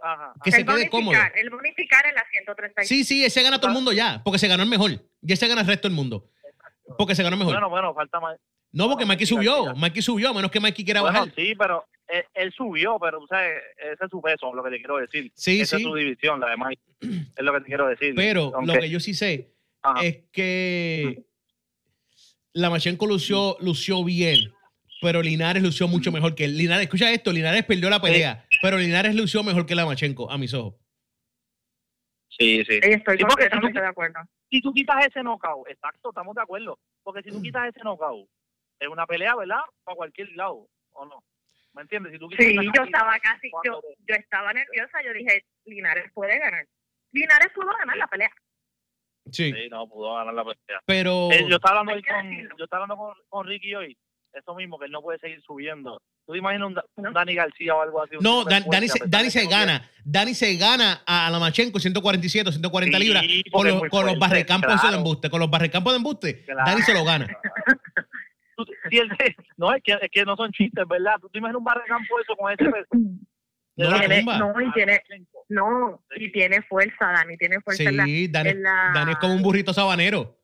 Ajá. 0.01 0.33
que 0.43 0.49
el 0.49 0.55
se 0.55 0.65
quede 0.65 0.89
cómodo. 0.89 1.17
bonificar, 1.17 1.37
el 1.37 1.49
bonificar 1.49 2.05
en 2.07 2.15
la 2.15 2.23
135. 2.31 2.87
Sí, 2.87 3.03
sí, 3.03 3.25
ese 3.25 3.41
gana 3.43 3.57
todo 3.59 3.67
el 3.69 3.73
mundo 3.75 3.91
ya, 3.91 4.21
porque 4.23 4.39
se 4.39 4.47
ganó 4.47 4.63
el 4.63 4.69
mejor. 4.69 4.91
Ya 5.21 5.35
se 5.35 5.47
gana 5.47 5.61
el 5.61 5.67
resto 5.67 5.87
del 5.87 5.95
mundo, 5.95 6.29
porque 6.97 7.15
se 7.15 7.23
ganó 7.23 7.35
el 7.35 7.39
mejor. 7.39 7.53
Bueno, 7.55 7.69
bueno, 7.69 7.93
falta 7.93 8.19
más. 8.19 8.37
no, 8.71 8.85
porque 8.89 9.05
bueno, 9.05 9.07
Mikey 9.19 9.25
Mikey 9.25 9.27
subió. 9.27 9.75
Mikey 9.75 10.01
subió, 10.01 10.29
a 10.29 10.33
menos 10.33 10.51
que 10.51 10.59
Mikey 10.59 10.85
quiera 10.85 11.01
Bueno, 11.01 11.19
bajar. 11.19 11.33
sí, 11.35 11.53
pero 11.55 11.85
él, 12.07 12.23
él 12.33 12.53
subió, 12.55 12.97
pero 12.99 13.19
tú 13.19 13.27
sabes, 13.27 13.51
ese 13.77 14.03
es 14.05 14.09
su 14.09 14.21
peso, 14.21 14.53
lo 14.53 14.63
que 14.63 14.69
te 14.71 14.77
quiero 14.77 14.97
decir. 14.97 15.31
Sí, 15.35 15.61
Esa 15.61 15.77
sí. 15.77 15.83
es 15.83 15.89
su 15.89 15.95
división, 15.95 16.39
la 16.39 16.49
de 16.51 16.57
Mike. 16.57 16.81
Es 17.37 17.43
lo 17.43 17.53
que 17.53 17.59
te 17.61 17.65
quiero 17.65 17.87
decir. 17.87 18.13
Pero 18.15 18.51
lo 18.61 18.73
que 18.73 18.89
yo 18.89 18.99
sí 18.99 19.13
sé 19.13 19.51
Ajá. 19.81 20.03
es 20.03 20.17
que 20.31 21.23
la 22.53 22.69
Machenko 22.69 23.05
lució, 23.05 23.55
lució 23.61 24.03
bien, 24.03 24.51
pero 25.01 25.21
Linares 25.21 25.63
lució 25.63 25.87
mucho 25.87 26.11
mejor 26.11 26.35
que 26.35 26.45
él. 26.45 26.57
Linares, 26.57 26.83
escucha 26.85 27.11
esto, 27.11 27.31
Linares 27.31 27.63
perdió 27.65 27.89
la 27.89 28.01
pelea, 28.01 28.45
pero 28.61 28.77
Linares 28.77 29.15
lució 29.15 29.43
mejor 29.43 29.65
que 29.65 29.75
la 29.75 29.85
Machenko, 29.85 30.29
a 30.31 30.37
mis 30.37 30.53
ojos. 30.53 30.75
Sí, 32.29 32.63
sí. 32.65 32.79
Estoy 32.81 33.17
Sí, 33.17 33.23
porque 33.25 33.43
si 33.43 33.49
tú- 33.49 33.55
completamente 33.61 33.81
de 33.81 33.87
acuerdo. 33.87 34.19
si 34.49 34.61
tú 34.61 34.73
quitas 34.73 35.05
ese 35.05 35.21
knockout, 35.23 35.67
exacto, 35.69 36.09
estamos 36.09 36.35
de 36.35 36.41
acuerdo. 36.41 36.79
Porque 37.03 37.21
si 37.23 37.31
tú 37.31 37.41
quitas 37.41 37.67
ese 37.69 37.79
knockout, 37.83 38.27
es 38.79 38.87
una 38.87 39.05
pelea, 39.05 39.35
¿verdad? 39.35 39.61
Para 39.83 39.95
cualquier 39.95 40.29
lado, 40.35 40.67
¿o 40.91 41.05
no? 41.05 41.23
¿Me 41.73 41.81
entiendes? 41.81 42.13
Si 42.13 42.19
tú 42.19 42.29
quitas 42.29 42.45
Sí, 42.45 42.55
yo 42.55 42.83
estaba 42.83 43.19
casi, 43.19 43.49
yo, 43.65 43.81
yo 44.07 44.15
estaba 44.15 44.53
nerviosa, 44.53 45.01
yo 45.05 45.13
dije, 45.13 45.43
Linares 45.65 46.11
puede 46.13 46.37
ganar. 46.39 46.65
Linares 47.11 47.49
pudo 47.53 47.67
ganar 47.77 47.97
la 47.97 48.07
pelea. 48.07 48.31
Sí, 49.31 49.51
Sí, 49.53 49.69
no, 49.69 49.87
pudo 49.87 50.15
ganar 50.15 50.33
la 50.33 50.43
pelea. 50.43 50.81
pero 50.85 51.29
Eh, 51.31 51.45
yo 51.47 51.55
estaba 51.57 51.79
hablando 51.81 52.01
con, 52.07 52.57
yo 52.57 52.63
estaba 52.63 52.83
hablando 52.83 52.97
con, 53.03 53.13
con 53.27 53.47
Ricky 53.47 53.75
hoy, 53.75 53.97
eso 54.33 54.55
mismo, 54.55 54.77
que 54.79 54.85
él 54.85 54.91
no 54.91 55.01
puede 55.01 55.19
seguir 55.19 55.41
subiendo. 55.41 56.01
¿Tú 56.25 56.33
te 56.33 56.39
imaginas 56.39 56.67
un, 56.95 57.05
un. 57.07 57.13
Dani 57.13 57.33
García 57.35 57.75
o 57.75 57.81
algo 57.81 58.03
así? 58.03 58.15
no, 58.21 58.43
Dan- 58.45 58.65
Dani, 58.69 58.87
se, 58.87 58.99
Dani 59.07 59.29
se 59.31 59.45
gana, 59.47 59.89
Dani 60.03 60.33
se 60.33 60.55
gana 60.55 61.01
a 61.05 61.29
la 61.29 61.39
Machenko 61.39 61.79
147, 61.79 62.51
140 62.51 62.97
Sí, 62.97 63.03
libras 63.03 63.23
con 63.51 63.77
muy 63.77 63.89
con 63.89 64.05
los 64.05 64.19
barrecampos 64.19 64.81
de 64.81 64.97
embuste, 64.97 65.29
con 65.29 65.39
los 65.39 65.49
barrecampos 65.49 65.93
de 65.93 65.97
embuste, 65.97 66.43
Claro. 66.45 66.69
Dani 66.71 66.81
se 66.83 66.93
lo 66.93 67.03
gana. 67.03 67.27
Tú- 68.55 68.65
si 68.89 68.97
él- 68.97 69.09
no, 69.57 69.73
es 69.73 69.81
que, 69.83 69.93
es 69.93 70.09
que 70.11 70.23
no 70.25 70.35
son 70.35 70.51
chistes, 70.51 70.83
¿verdad? 70.87 71.15
¿Tú 71.21 71.29
te 71.29 71.37
imaginas 71.39 71.59
un 71.59 71.63
barrecampo 71.63 72.19
eso 72.19 72.35
con 72.35 72.51
ese? 72.51 72.65
No 73.75 73.97
Tiene- 73.97 74.23
no, 74.23 74.59
y 74.61 74.71
tiene, 74.73 75.01
no, 75.47 76.03
y 76.17 76.29
tiene 76.33 76.61
fuerza, 76.63 77.13
Dani, 77.13 77.37
tiene 77.37 77.61
fuerza 77.61 77.83
en 77.83 77.95
la, 77.95 78.03
Sí, 78.03 78.27
Dani, 78.27 78.49
en 78.49 78.61
la- 78.63 78.91
Dani 78.93 79.11
es 79.13 79.17
como 79.19 79.33
un 79.33 79.41
burrito 79.41 79.73
sabanero. 79.73 80.37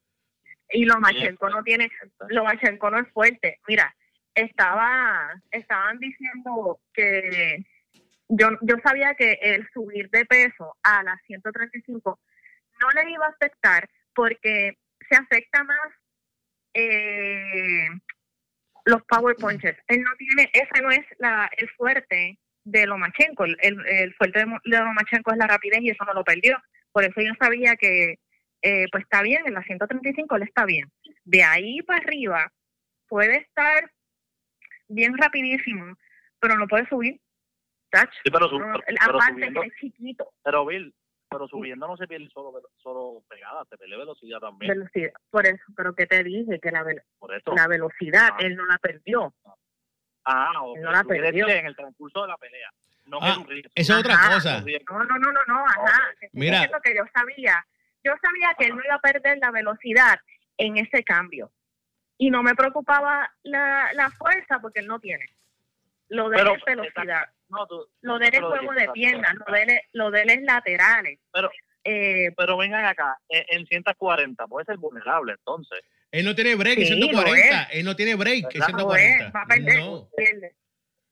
Y 0.70 0.86
Lomachenko 0.86 1.50
no 1.50 1.64
tiene, 1.64 1.90
Lomachenko 2.30 2.90
no 2.90 3.00
es 3.00 3.08
fuerte. 3.12 3.60
Mira, 3.68 3.96
estaba, 4.34 5.42
estaban 5.52 6.00
diciendo 6.00 6.80
que 6.94 7.66
yo, 8.28 8.50
yo 8.62 8.76
sabía 8.84 9.14
que 9.16 9.38
el 9.42 9.68
subir 9.74 10.10
de 10.10 10.26
peso 10.26 10.76
a 10.84 11.04
las 11.04 11.22
135 11.28 12.20
no 12.82 12.90
le 12.92 13.12
iba 13.12 13.26
a 13.26 13.30
afectar 13.30 13.88
porque 14.14 14.78
se 15.10 15.16
afecta 15.16 15.64
más 15.64 15.94
eh, 16.74 17.88
los 18.86 19.02
power 19.04 19.36
punches. 19.36 19.78
Él 19.88 20.02
no 20.02 20.12
tiene, 20.18 20.50
ese 20.54 20.82
no 20.82 20.92
es 20.92 21.06
la, 21.20 21.50
el 21.58 21.70
fuerte 21.72 22.38
de 22.64 22.86
Lomachenko. 22.86 23.46
El, 23.46 23.58
el, 23.62 24.14
fuerte 24.16 24.40
de 24.40 24.78
Lomachenko 24.78 25.32
es 25.32 25.38
la 25.38 25.48
rapidez 25.48 25.80
y 25.82 25.90
eso 25.92 26.04
no 26.06 26.14
lo 26.14 26.24
perdió. 26.24 26.62
Por 26.92 27.04
eso 27.04 27.22
yo 27.22 27.34
sabía 27.40 27.76
que, 27.76 28.20
eh, 28.62 28.86
pues 28.92 29.04
está 29.04 29.22
bien, 29.22 29.44
en 29.46 29.54
la 29.54 29.64
135 29.64 30.36
él 30.36 30.44
está 30.44 30.66
bien. 30.66 30.92
De 31.24 31.44
ahí 31.44 31.82
para 31.84 32.00
arriba 32.00 32.52
puede 33.08 33.38
estar 33.38 33.92
bien 34.88 35.18
rapidísimo, 35.18 35.96
pero 36.40 36.56
no 36.56 36.68
puede 36.68 36.88
subir. 36.88 37.20
Touch. 37.92 38.10
Sí, 38.24 38.32
pero, 38.32 38.50
su- 38.50 38.60
No, 38.60 38.66
pero, 38.74 38.84
pero 38.88 38.98
aparte 39.18 39.34
subiendo, 39.34 39.62
que 39.62 39.68
es 39.68 39.74
chiquito, 39.80 40.34
pero 40.44 40.66
Bill, 40.66 40.94
pero 41.30 41.48
subiendo 41.48 41.88
no 41.88 41.96
se 41.98 42.08
pierde 42.08 42.28
solo, 42.30 42.62
solo 42.78 43.24
pegada, 43.30 43.64
se 43.70 43.78
pierde 43.78 43.98
velocidad 43.98 44.40
también. 44.40 44.72
velocidad. 44.74 45.12
Por 45.30 45.46
eso, 45.46 45.64
pero 45.76 45.94
que 45.96 46.06
te 46.08 46.24
dije 46.24 46.60
que 46.60 46.72
la, 46.72 46.82
eso. 47.36 47.54
la 47.56 47.68
velocidad 47.68 48.30
Ah. 48.34 48.38
él 48.40 48.56
no 48.56 48.66
la 48.66 48.78
perdió. 48.80 49.34
Ah, 50.26 50.52
ok. 50.64 50.78
no 50.80 50.92
la 50.92 51.04
Tú 51.04 51.10
quieres 51.10 51.26
perdió. 51.32 51.48
en 51.50 51.66
el 51.68 51.76
transcurso 51.76 52.22
de 52.24 52.28
la 52.30 52.38
pelea. 52.38 52.70
No 53.06 53.20
Ah. 53.22 53.38
Esa 53.76 53.94
es 53.94 54.00
otra 54.00 54.16
cosa. 54.34 54.62
No, 54.62 55.04
no, 55.04 55.18
no, 55.20 55.32
no, 55.32 55.42
no, 55.48 55.66
ajá. 55.68 56.02
Estoy 56.14 56.30
Mira. 56.34 56.54
diciendo 56.62 56.80
que 56.84 56.96
yo 56.96 57.04
sabía, 57.14 57.66
yo 58.06 58.14
sabía 58.22 58.56
que 58.58 58.66
él 58.66 58.76
no 58.76 58.82
iba 58.86 58.96
a 58.96 59.00
perder 59.02 59.38
la 59.40 59.52
velocidad 59.52 60.20
en 60.58 60.78
ese 60.78 61.04
cambio. 61.04 61.52
Y 62.18 62.30
no 62.30 62.44
me 62.44 62.56
preocupaba 62.56 63.30
la, 63.44 63.92
la 63.94 64.10
fuerza 64.12 64.60
porque 64.62 64.80
él 64.80 64.88
no 64.88 65.00
tiene. 65.00 65.26
Lo 66.10 66.30
de 66.30 66.38
él 66.38 66.44
Pero, 66.44 66.56
es 66.56 66.64
velocidad. 66.66 67.30
No, 67.50 67.68
tú- 67.68 67.88
Lo 68.02 68.18
de 68.20 68.28
él 68.28 68.36
es 68.36 68.42
juego 68.42 68.74
de 68.74 68.88
piernas, 68.94 69.34
lo 69.46 69.54
de 69.54 69.64
él 69.64 69.70
es, 69.72 69.80
lo 69.94 70.12
de 70.12 70.22
él 70.22 70.30
es 70.30 70.42
laterales. 70.44 71.20
Pero- 71.34 71.50
Eh, 71.88 72.32
Pero 72.36 72.58
vengan 72.58 72.84
acá, 72.86 73.16
en, 73.30 73.60
en 73.60 73.68
140 73.68 74.48
puede 74.48 74.66
ser 74.66 74.78
vulnerable 74.78 75.34
entonces. 75.34 75.82
Él 76.12 76.26
no 76.26 76.34
tiene 76.34 76.56
break 76.56 76.80
en 76.80 76.86
Sí, 76.88 76.94
140. 76.96 77.62
lo 77.64 77.68
Él 77.80 77.86
no 77.86 77.96
tiene 77.96 78.16
break 78.16 78.38
en 78.56 78.60
¿Verdad? 78.60 78.68
no 78.70 78.78
140. 78.80 79.26
es, 79.28 79.36
va 79.36 79.42
a 79.42 79.46
perder, 79.46 79.80
No, 79.80 80.10
pierde. 80.18 80.56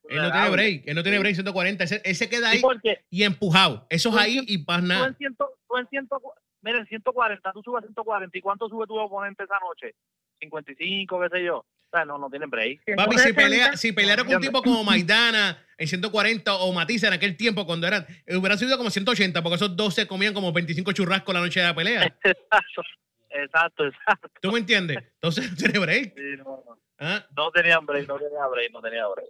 él 0.10 0.18
no 0.18 0.32
tiene 0.32 0.50
break. 0.50 0.84
Él 0.88 0.96
no 0.96 1.04
tiene 1.04 1.20
break 1.20 1.30
en 1.32 1.36
140. 1.36 1.84
Ese- 1.84 2.02
Él 2.04 2.16
se 2.16 2.28
queda 2.30 2.50
Sí, 2.50 2.56
ahí 2.58 2.62
porque 2.64 3.04
y 3.12 3.24
empujado. 3.24 3.86
Eso 3.92 4.10
es 4.10 4.16
ahí 4.18 4.40
y 4.48 4.66
tú 4.66 4.72
nada. 4.82 5.08
en, 5.08 5.16
ciento, 5.18 5.52
tú 5.68 5.78
en 5.78 5.88
ciento, 5.90 6.20
mira, 6.64 6.80
en 6.80 6.88
140, 6.88 7.52
tú 7.52 7.62
subes 7.62 7.84
a 7.84 7.88
140. 7.88 8.38
¿Y 8.38 8.42
cuánto 8.42 8.68
sube 8.68 8.88
tu 8.88 8.98
oponente 8.98 9.44
esa 9.44 9.60
noche? 9.60 9.96
55, 10.40 11.22
qué 11.22 11.30
sé 11.30 11.44
yo. 11.44 11.58
O 11.58 11.96
sea, 11.96 12.06
no, 12.06 12.18
no 12.18 12.30
tienen 12.30 12.50
break. 12.50 12.82
Papi, 12.96 13.18
si, 13.18 13.24
160, 13.24 13.36
pelea, 13.36 13.78
si 13.78 13.92
peleara 13.92 14.24
con 14.24 14.36
un 14.36 14.42
tipo 14.42 14.64
como 14.64 14.84
Maidana 14.84 15.64
en 15.78 15.88
140 15.88 16.56
o 16.56 16.74
Matisse 16.74 17.04
en 17.06 17.14
aquel 17.14 17.38
tiempo 17.38 17.66
cuando 17.66 17.86
eran, 17.86 18.06
eh, 18.26 18.36
hubiera 18.36 18.58
subido 18.58 18.78
como 18.78 18.90
180 18.90 19.44
porque 19.44 19.56
esos 19.56 19.76
dos 19.76 19.94
se 19.94 20.08
comían 20.08 20.34
como 20.34 20.52
25 20.52 20.92
churrascos 20.92 21.34
la 21.36 21.42
noche 21.42 21.60
de 21.60 21.68
la 21.68 21.76
pelea. 21.76 22.04
Exacto, 22.24 22.82
exacto, 23.30 23.86
exacto. 23.86 24.30
¿Tú 24.42 24.52
me 24.52 24.60
entiendes? 24.60 24.98
Entonces 25.16 25.52
no 25.52 25.58
tiene 25.58 25.80
break. 25.80 26.14
Sí, 26.16 26.38
no, 26.38 26.64
no. 26.66 26.80
¿ah? 27.00 27.26
No 27.36 27.52
tenían 27.52 27.86
break, 27.86 28.08
no 28.08 28.18
tenía 28.18 28.48
break, 28.48 28.72
no 28.72 28.82
tenía 28.82 29.08
break. 29.08 29.30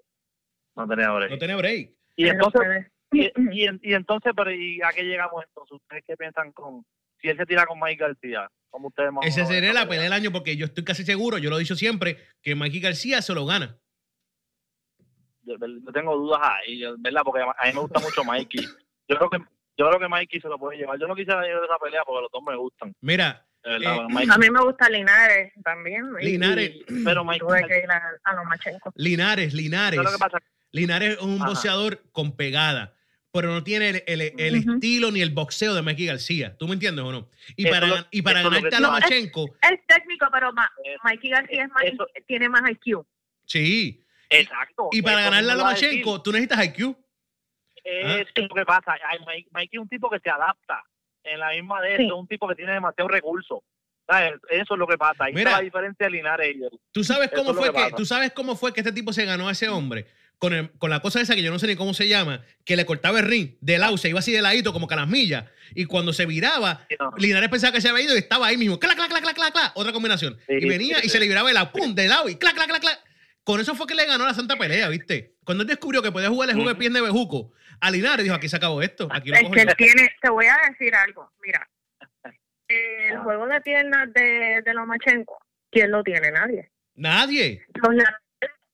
No 0.76 0.88
tenía 0.88 1.12
break. 1.12 1.32
No 1.32 1.38
tiene 1.38 1.56
break. 1.56 1.92
y 2.18 2.28
entonces, 2.28 2.92
y, 3.12 3.32
y 3.82 3.94
entonces, 3.94 4.34
pero 4.36 4.52
¿y 4.52 4.82
a 4.82 4.92
qué 4.92 5.04
llegamos 5.04 5.44
entonces? 5.48 5.72
¿Ustedes 5.74 6.04
qué 6.06 6.18
piensan 6.18 6.52
con, 6.52 6.86
si 7.24 7.30
él 7.30 7.38
se 7.38 7.46
tira 7.46 7.66
con 7.66 7.80
Mike 7.80 8.04
García? 8.04 8.48
como 8.70 8.88
ustedes 8.88 9.12
más 9.12 9.24
Esa 9.28 9.46
sería 9.46 9.72
la 9.72 9.88
pelea 9.88 10.04
del 10.06 10.14
año 10.14 10.32
porque 10.32 10.58
yo 10.58 10.66
estoy 10.66 10.84
casi 10.84 11.04
seguro, 11.06 11.38
yo 11.38 11.52
lo 11.52 11.58
he 11.58 11.60
dicho 11.60 11.76
siempre, 11.76 12.18
que 12.42 12.56
Mikey 12.56 12.80
García 12.80 13.22
se 13.22 13.32
lo 13.36 13.46
gana. 13.46 13.78
Yo, 15.44 15.56
yo 15.60 15.92
tengo 15.94 16.16
dudas 16.18 16.40
ahí, 16.44 16.82
¿verdad? 17.00 17.22
Porque 17.24 17.42
a 17.42 17.66
mí 17.68 17.74
me 17.74 17.80
gusta 17.82 18.00
mucho 18.00 18.24
Mikey. 18.24 18.62
Yo 19.10 19.18
creo 19.18 19.30
que 19.30 19.38
yo 19.78 19.88
creo 19.90 20.00
que 20.00 20.08
Mikey 20.08 20.40
se 20.40 20.48
lo 20.48 20.58
puede 20.58 20.78
llevar. 20.78 20.98
Yo 20.98 21.08
no 21.08 21.16
quisiera 21.16 21.46
ir 21.46 21.54
a 21.54 21.66
esa 21.66 21.78
pelea 21.78 22.04
porque 22.06 22.22
los 22.22 22.32
dos 22.32 22.42
me 22.48 22.56
gustan. 22.56 22.96
Mira, 23.02 23.46
verdad, 23.64 24.08
Eh. 24.10 24.28
A 24.32 24.38
mí 24.38 24.50
me 24.50 24.62
gusta 24.64 24.88
Linares 24.90 25.52
también. 25.64 26.14
Linares, 26.22 26.72
y 26.88 27.04
pero 27.04 27.24
Mikey, 27.26 27.40
tuve 27.40 27.68
que 27.68 27.80
ir 27.80 27.92
a, 27.92 28.02
a 28.24 28.36
los 28.36 28.46
Machenko. 28.46 28.94
Linares, 28.96 29.54
Linares. 29.54 30.00
Linares 30.72 31.18
es 31.18 31.22
un 31.22 31.36
Ajá. 31.36 31.46
boxeador 31.48 32.02
con 32.12 32.36
pegada, 32.36 32.94
pero 33.34 33.52
no 33.52 33.64
tiene 33.64 34.04
el, 34.06 34.22
el- 34.38 34.56
estilo 34.56 35.10
ni 35.12 35.22
el 35.22 35.32
boxeo 35.32 35.74
de 35.74 35.82
Mikey 35.82 36.06
García. 36.06 36.56
¿Tú 36.56 36.68
me 36.68 36.76
entiendes 36.76 37.04
o 37.04 37.12
no? 37.12 37.30
Y 37.56 37.64
Eso 37.66 37.74
para, 37.74 37.88
lo- 37.88 38.08
y 38.12 38.22
para 38.22 38.42
que- 38.42 38.48
a 38.48 38.50
No, 38.52 38.68
es- 38.68 38.80
Lomachenko, 38.80 39.56
Es 39.60 39.80
técnico, 39.88 40.28
pero 40.32 40.54
ma- 40.54 40.72
Mikey 41.04 41.32
García 41.32 41.64
es 41.64 41.70
más, 41.72 41.84
eso- 41.84 42.08
tiene 42.28 42.48
más 42.48 42.62
IQ. 42.70 43.04
sí. 43.46 44.00
Exacto. 44.30 44.90
Y 44.92 45.04
para 45.04 45.22
eso 45.22 45.30
ganarle 45.30 45.52
a. 45.52 45.56
Lomachenko, 45.56 46.22
tú 46.24 46.32
necesitas 46.32 46.66
IQ. 46.66 46.96
Es 47.84 48.26
lo 48.36 48.56
que 48.56 48.66
pasa. 48.66 48.96
Mikey 49.52 49.70
es 49.78 49.80
un 49.80 49.90
tipo 49.90 50.10
que 50.10 50.18
se 50.20 50.30
adapta 50.30 50.84
en 51.24 51.40
la 51.40 51.52
misma 51.52 51.80
de 51.82 51.98
Sí. 51.98 52.04
eso, 52.06 52.14
es 52.16 52.20
un 52.20 52.28
tipo 52.28 52.48
que 52.48 52.56
tiene 52.56 52.72
demasiados 52.74 53.12
recursos. 53.12 53.60
¿Sabes? 54.08 54.34
Eso 54.50 54.74
es 54.74 54.80
lo 54.80 54.88
que 54.88 54.98
pasa. 54.98 55.26
Ahí 55.26 55.34
Mira. 55.34 55.52
está 55.52 55.60
la 55.60 55.64
diferencia 55.66 56.06
de 56.08 56.12
Linares. 56.12 56.56
¿Tú 56.92 57.04
sabes 57.04 57.30
cómo 57.34 57.54
fue 57.54 57.72
que 57.72 57.92
tú 57.96 58.06
sabes 58.06 58.32
cómo 58.34 58.56
fue 58.56 58.74
que 58.74 58.80
este 58.82 58.92
tipo 58.92 59.14
se 59.14 59.24
ganó 59.26 59.48
a 59.48 59.52
ese 59.52 59.70
hombre? 59.70 60.08
Con, 60.44 60.52
el- 60.54 60.72
con 60.72 60.90
la 60.90 61.00
cosa 61.00 61.22
esa 61.22 61.36
que 61.36 61.42
yo 61.42 61.52
no 61.52 61.58
sé 61.58 61.68
ni 61.68 61.78
cómo 61.78 61.94
se 61.94 62.10
llama, 62.10 62.44
que 62.66 62.76
le 62.76 62.86
cortaba 62.86 63.20
el 63.22 63.26
ring 63.26 63.56
de 63.62 63.78
lado, 63.78 63.96
se 63.96 64.10
iba 64.10 64.20
así 64.20 64.34
de 64.34 64.42
ladito 64.42 64.74
como 64.74 64.90
que 64.90 64.94
a 64.94 64.98
las 64.98 65.08
millas. 65.08 65.46
Y 65.74 65.86
cuando 65.86 66.12
se 66.12 66.26
viraba, 66.26 66.86
Sí, 66.90 66.98
no. 67.00 67.14
Linares 67.18 67.48
pensaba 67.48 67.72
que 67.72 67.80
se 67.80 67.88
había 67.88 68.04
ido 68.04 68.16
y 68.16 68.20
estaba 68.20 68.48
ahí 68.48 68.58
mismo. 68.58 68.78
Clac, 68.78 68.96
clac, 68.98 69.08
clac, 69.08 69.22
clac, 69.24 69.36
clac, 69.36 69.54
clac. 69.54 69.72
Otra 69.76 69.94
combinación. 69.94 70.38
Sí, 70.46 70.56
y 70.60 70.68
venía 70.68 71.00
sí, 71.00 71.08
y 71.08 71.10
se 71.10 71.18
le 71.22 71.30
viraba 71.30 71.48
el 71.50 71.54
lado, 71.54 71.72
pum, 71.72 71.96
de 71.96 72.10
lado 72.10 72.28
y 72.28 72.36
clac, 72.36 72.56
clac, 72.56 72.68
clac, 72.68 72.82
clac. 72.82 73.00
Con 73.46 73.62
eso 73.62 73.74
fue 73.74 73.88
que 73.88 73.96
le 73.96 74.06
ganó 74.06 74.26
la 74.26 74.34
santa 74.34 74.58
pelea, 74.58 74.90
¿viste? 74.90 75.36
Cuando 75.46 75.62
él 75.64 75.68
descubrió 75.70 76.02
que 76.02 76.12
podía 76.12 76.28
jugar 76.28 76.50
el 76.50 76.56
juego 76.56 76.70
de 76.72 76.76
pies 76.76 76.92
de 76.92 77.00
bejuco, 77.02 77.54
a 77.80 77.90
Linares 77.90 78.26
dijo, 78.26 78.36
aquí 78.36 78.50
se 78.50 78.58
acabó 78.58 78.82
esto. 78.82 79.08
Aquí 79.12 79.30
lo 79.30 79.36
Es 79.38 79.44
que 79.44 79.48
yo". 79.56 79.62
él 79.62 79.76
tiene, 79.78 80.10
te 80.22 80.30
voy 80.30 80.46
a 80.48 80.58
decir 80.70 80.94
algo, 80.94 81.32
mira, 81.42 81.66
el 82.68 83.18
juego 83.20 83.48
de 83.48 83.62
piernas 83.62 84.12
de, 84.14 84.62
de 84.66 84.74
Lomachenko, 84.74 85.38
¿quién 85.72 85.90
lo 85.92 86.04
tiene? 86.04 86.32
Nadie. 86.32 86.70
Nadie. 86.96 87.62
Los, 87.76 87.96
la- 87.96 88.20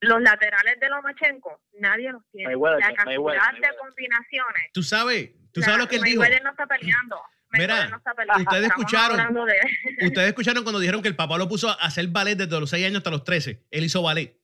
los 0.02 0.22
laterales 0.22 0.80
de 0.80 0.90
Lomachenko, 0.90 1.62
nadie 1.80 2.12
los 2.12 2.24
tiene. 2.32 2.48
Mayweather, 2.50 2.80
la 2.80 3.06
Mayweather, 3.06 3.40
cantidad 3.42 3.70
de 3.70 3.76
Mayweather. 3.76 3.78
combinaciones. 3.80 4.64
Tú 4.74 4.84
sabes, 4.84 5.32
tú 5.52 5.60
la- 5.60 5.66
sabes 5.66 5.80
lo 5.82 5.88
que 5.88 5.96
él 5.98 6.04
dijo. 6.04 6.22
Mayweather 6.22 6.44
no 6.44 6.52
está 6.52 6.66
peleando. 6.68 7.18
Mira, 7.52 7.68
Mayweather 7.68 7.90
no 7.92 7.98
está 7.98 8.14
peleando. 8.14 8.44
ustedes 8.44 8.68
escucharon. 8.68 9.18
de- 9.18 10.06
Ustedes 10.08 10.28
escucharon 10.30 10.64
cuando 10.64 10.80
dijeron 10.80 11.02
que 11.02 11.08
el 11.10 11.16
papá 11.16 11.38
lo 11.38 11.48
puso 11.50 11.70
a 11.70 11.74
hacer 11.74 12.08
ballet 12.08 12.36
desde 12.38 12.60
los 12.60 12.70
6 12.70 12.86
años 12.86 12.98
hasta 12.98 13.10
los 13.12 13.24
13. 13.24 13.64
Él 13.72 13.84
hizo 13.84 14.02
ballet. 14.02 14.38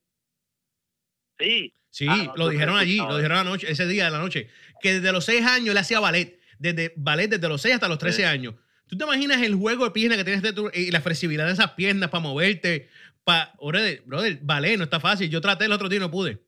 Sí. 1.38 1.72
Sí, 1.90 2.06
Ah, 2.10 2.24
no, 2.26 2.36
lo 2.36 2.48
dijeron 2.50 2.76
allí, 2.76 2.98
lo 2.98 3.16
dijeron 3.16 3.38
anoche, 3.38 3.70
ese 3.70 3.86
día 3.86 4.04
de 4.06 4.10
la 4.10 4.18
noche. 4.18 4.50
Que 4.82 4.94
desde 4.94 5.12
los 5.12 5.24
6 5.24 5.44
años 5.46 5.70
él 5.70 5.78
hacía 5.78 5.98
ballet. 6.00 6.38
Desde 6.58 6.92
ballet 6.96 7.28
desde 7.28 7.48
los 7.48 7.62
6 7.62 7.74
hasta 7.74 7.88
los 7.88 7.98
13 7.98 8.18
Sí. 8.18 8.24
años. 8.24 8.54
¿Tú 8.86 8.96
te 8.98 9.04
imaginas 9.04 9.40
el 9.42 9.54
juego 9.54 9.84
de 9.86 9.90
piernas 9.92 10.18
que 10.18 10.24
tienes 10.24 10.42
de 10.42 10.52
tu- 10.52 10.70
y 10.72 10.90
la 10.90 11.00
flexibilidad 11.00 11.46
de 11.46 11.52
esas 11.54 11.70
piernas 11.72 12.10
para 12.10 12.20
moverte? 12.22 12.88
Pa, 13.26 13.52
brother, 13.60 14.02
brother, 14.06 14.38
ballet 14.40 14.76
no 14.78 14.84
está 14.84 15.00
fácil. 15.00 15.28
Yo 15.28 15.40
traté 15.40 15.64
el 15.64 15.72
otro 15.72 15.88
día 15.88 15.96
y 15.98 16.00
no 16.00 16.10
pude. 16.12 16.38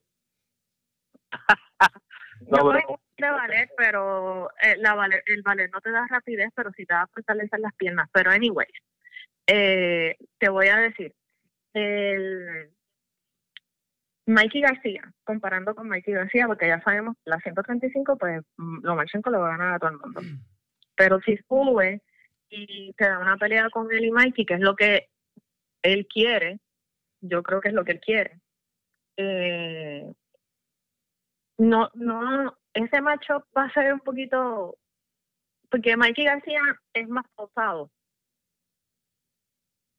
Yo 2.39 2.47
No, 2.51 2.57
soy 2.71 2.81
pero- 2.81 3.01
de 3.17 3.29
ballet, 3.31 3.69
pero 3.77 4.49
eh, 4.61 4.77
la 4.77 4.95
ballet- 4.95 5.23
el 5.25 5.41
ballet 5.41 5.69
no 5.71 5.81
te 5.81 5.91
da 5.91 6.07
rapidez, 6.09 6.49
pero 6.55 6.71
sí 6.71 6.85
te 6.85 6.93
da 6.93 7.05
fortalecer 7.13 7.59
las 7.59 7.75
piernas. 7.75 8.07
Pero 8.13 8.31
anyways, 8.31 8.71
eh, 9.45 10.15
te 10.37 10.47
voy 10.47 10.67
a 10.69 10.77
decir, 10.77 11.13
el 11.73 12.69
Mikey 14.25 14.61
García, 14.61 15.13
comparando 15.25 15.75
con 15.75 15.89
Mikey 15.89 16.13
García, 16.13 16.47
porque 16.47 16.67
ya 16.69 16.81
sabemos 16.81 17.15
que 17.25 17.29
la 17.29 17.39
135, 17.41 18.17
pues 18.17 18.41
mm, 18.55 18.85
Lomachenko 18.85 19.29
le 19.31 19.37
va 19.37 19.47
a 19.47 19.57
ganar 19.57 19.73
a 19.73 19.79
todo 19.79 19.89
el 19.91 19.97
mundo. 19.97 20.21
Pero 20.95 21.19
si 21.25 21.35
sube 21.49 22.01
y 22.49 22.93
te 22.93 23.03
da 23.09 23.19
una 23.19 23.35
pelea 23.35 23.69
con 23.69 23.91
él 23.91 24.05
y 24.05 24.11
Mikey, 24.11 24.45
que 24.45 24.53
es 24.53 24.61
lo 24.61 24.77
que 24.77 25.09
él 25.83 26.07
quiere, 26.07 26.59
yo 27.21 27.43
creo 27.43 27.61
que 27.61 27.69
es 27.69 27.73
lo 27.73 27.83
que 27.85 27.93
él 27.93 27.99
quiere. 27.99 28.39
Eh, 29.17 30.11
no, 31.57 31.89
no, 31.93 32.57
ese 32.73 33.01
macho 33.01 33.45
va 33.57 33.65
a 33.65 33.73
ser 33.73 33.93
un 33.93 33.99
poquito, 33.99 34.77
porque 35.69 35.97
Mikey 35.97 36.25
García 36.25 36.61
es 36.93 37.07
más 37.09 37.25
pausado 37.35 37.91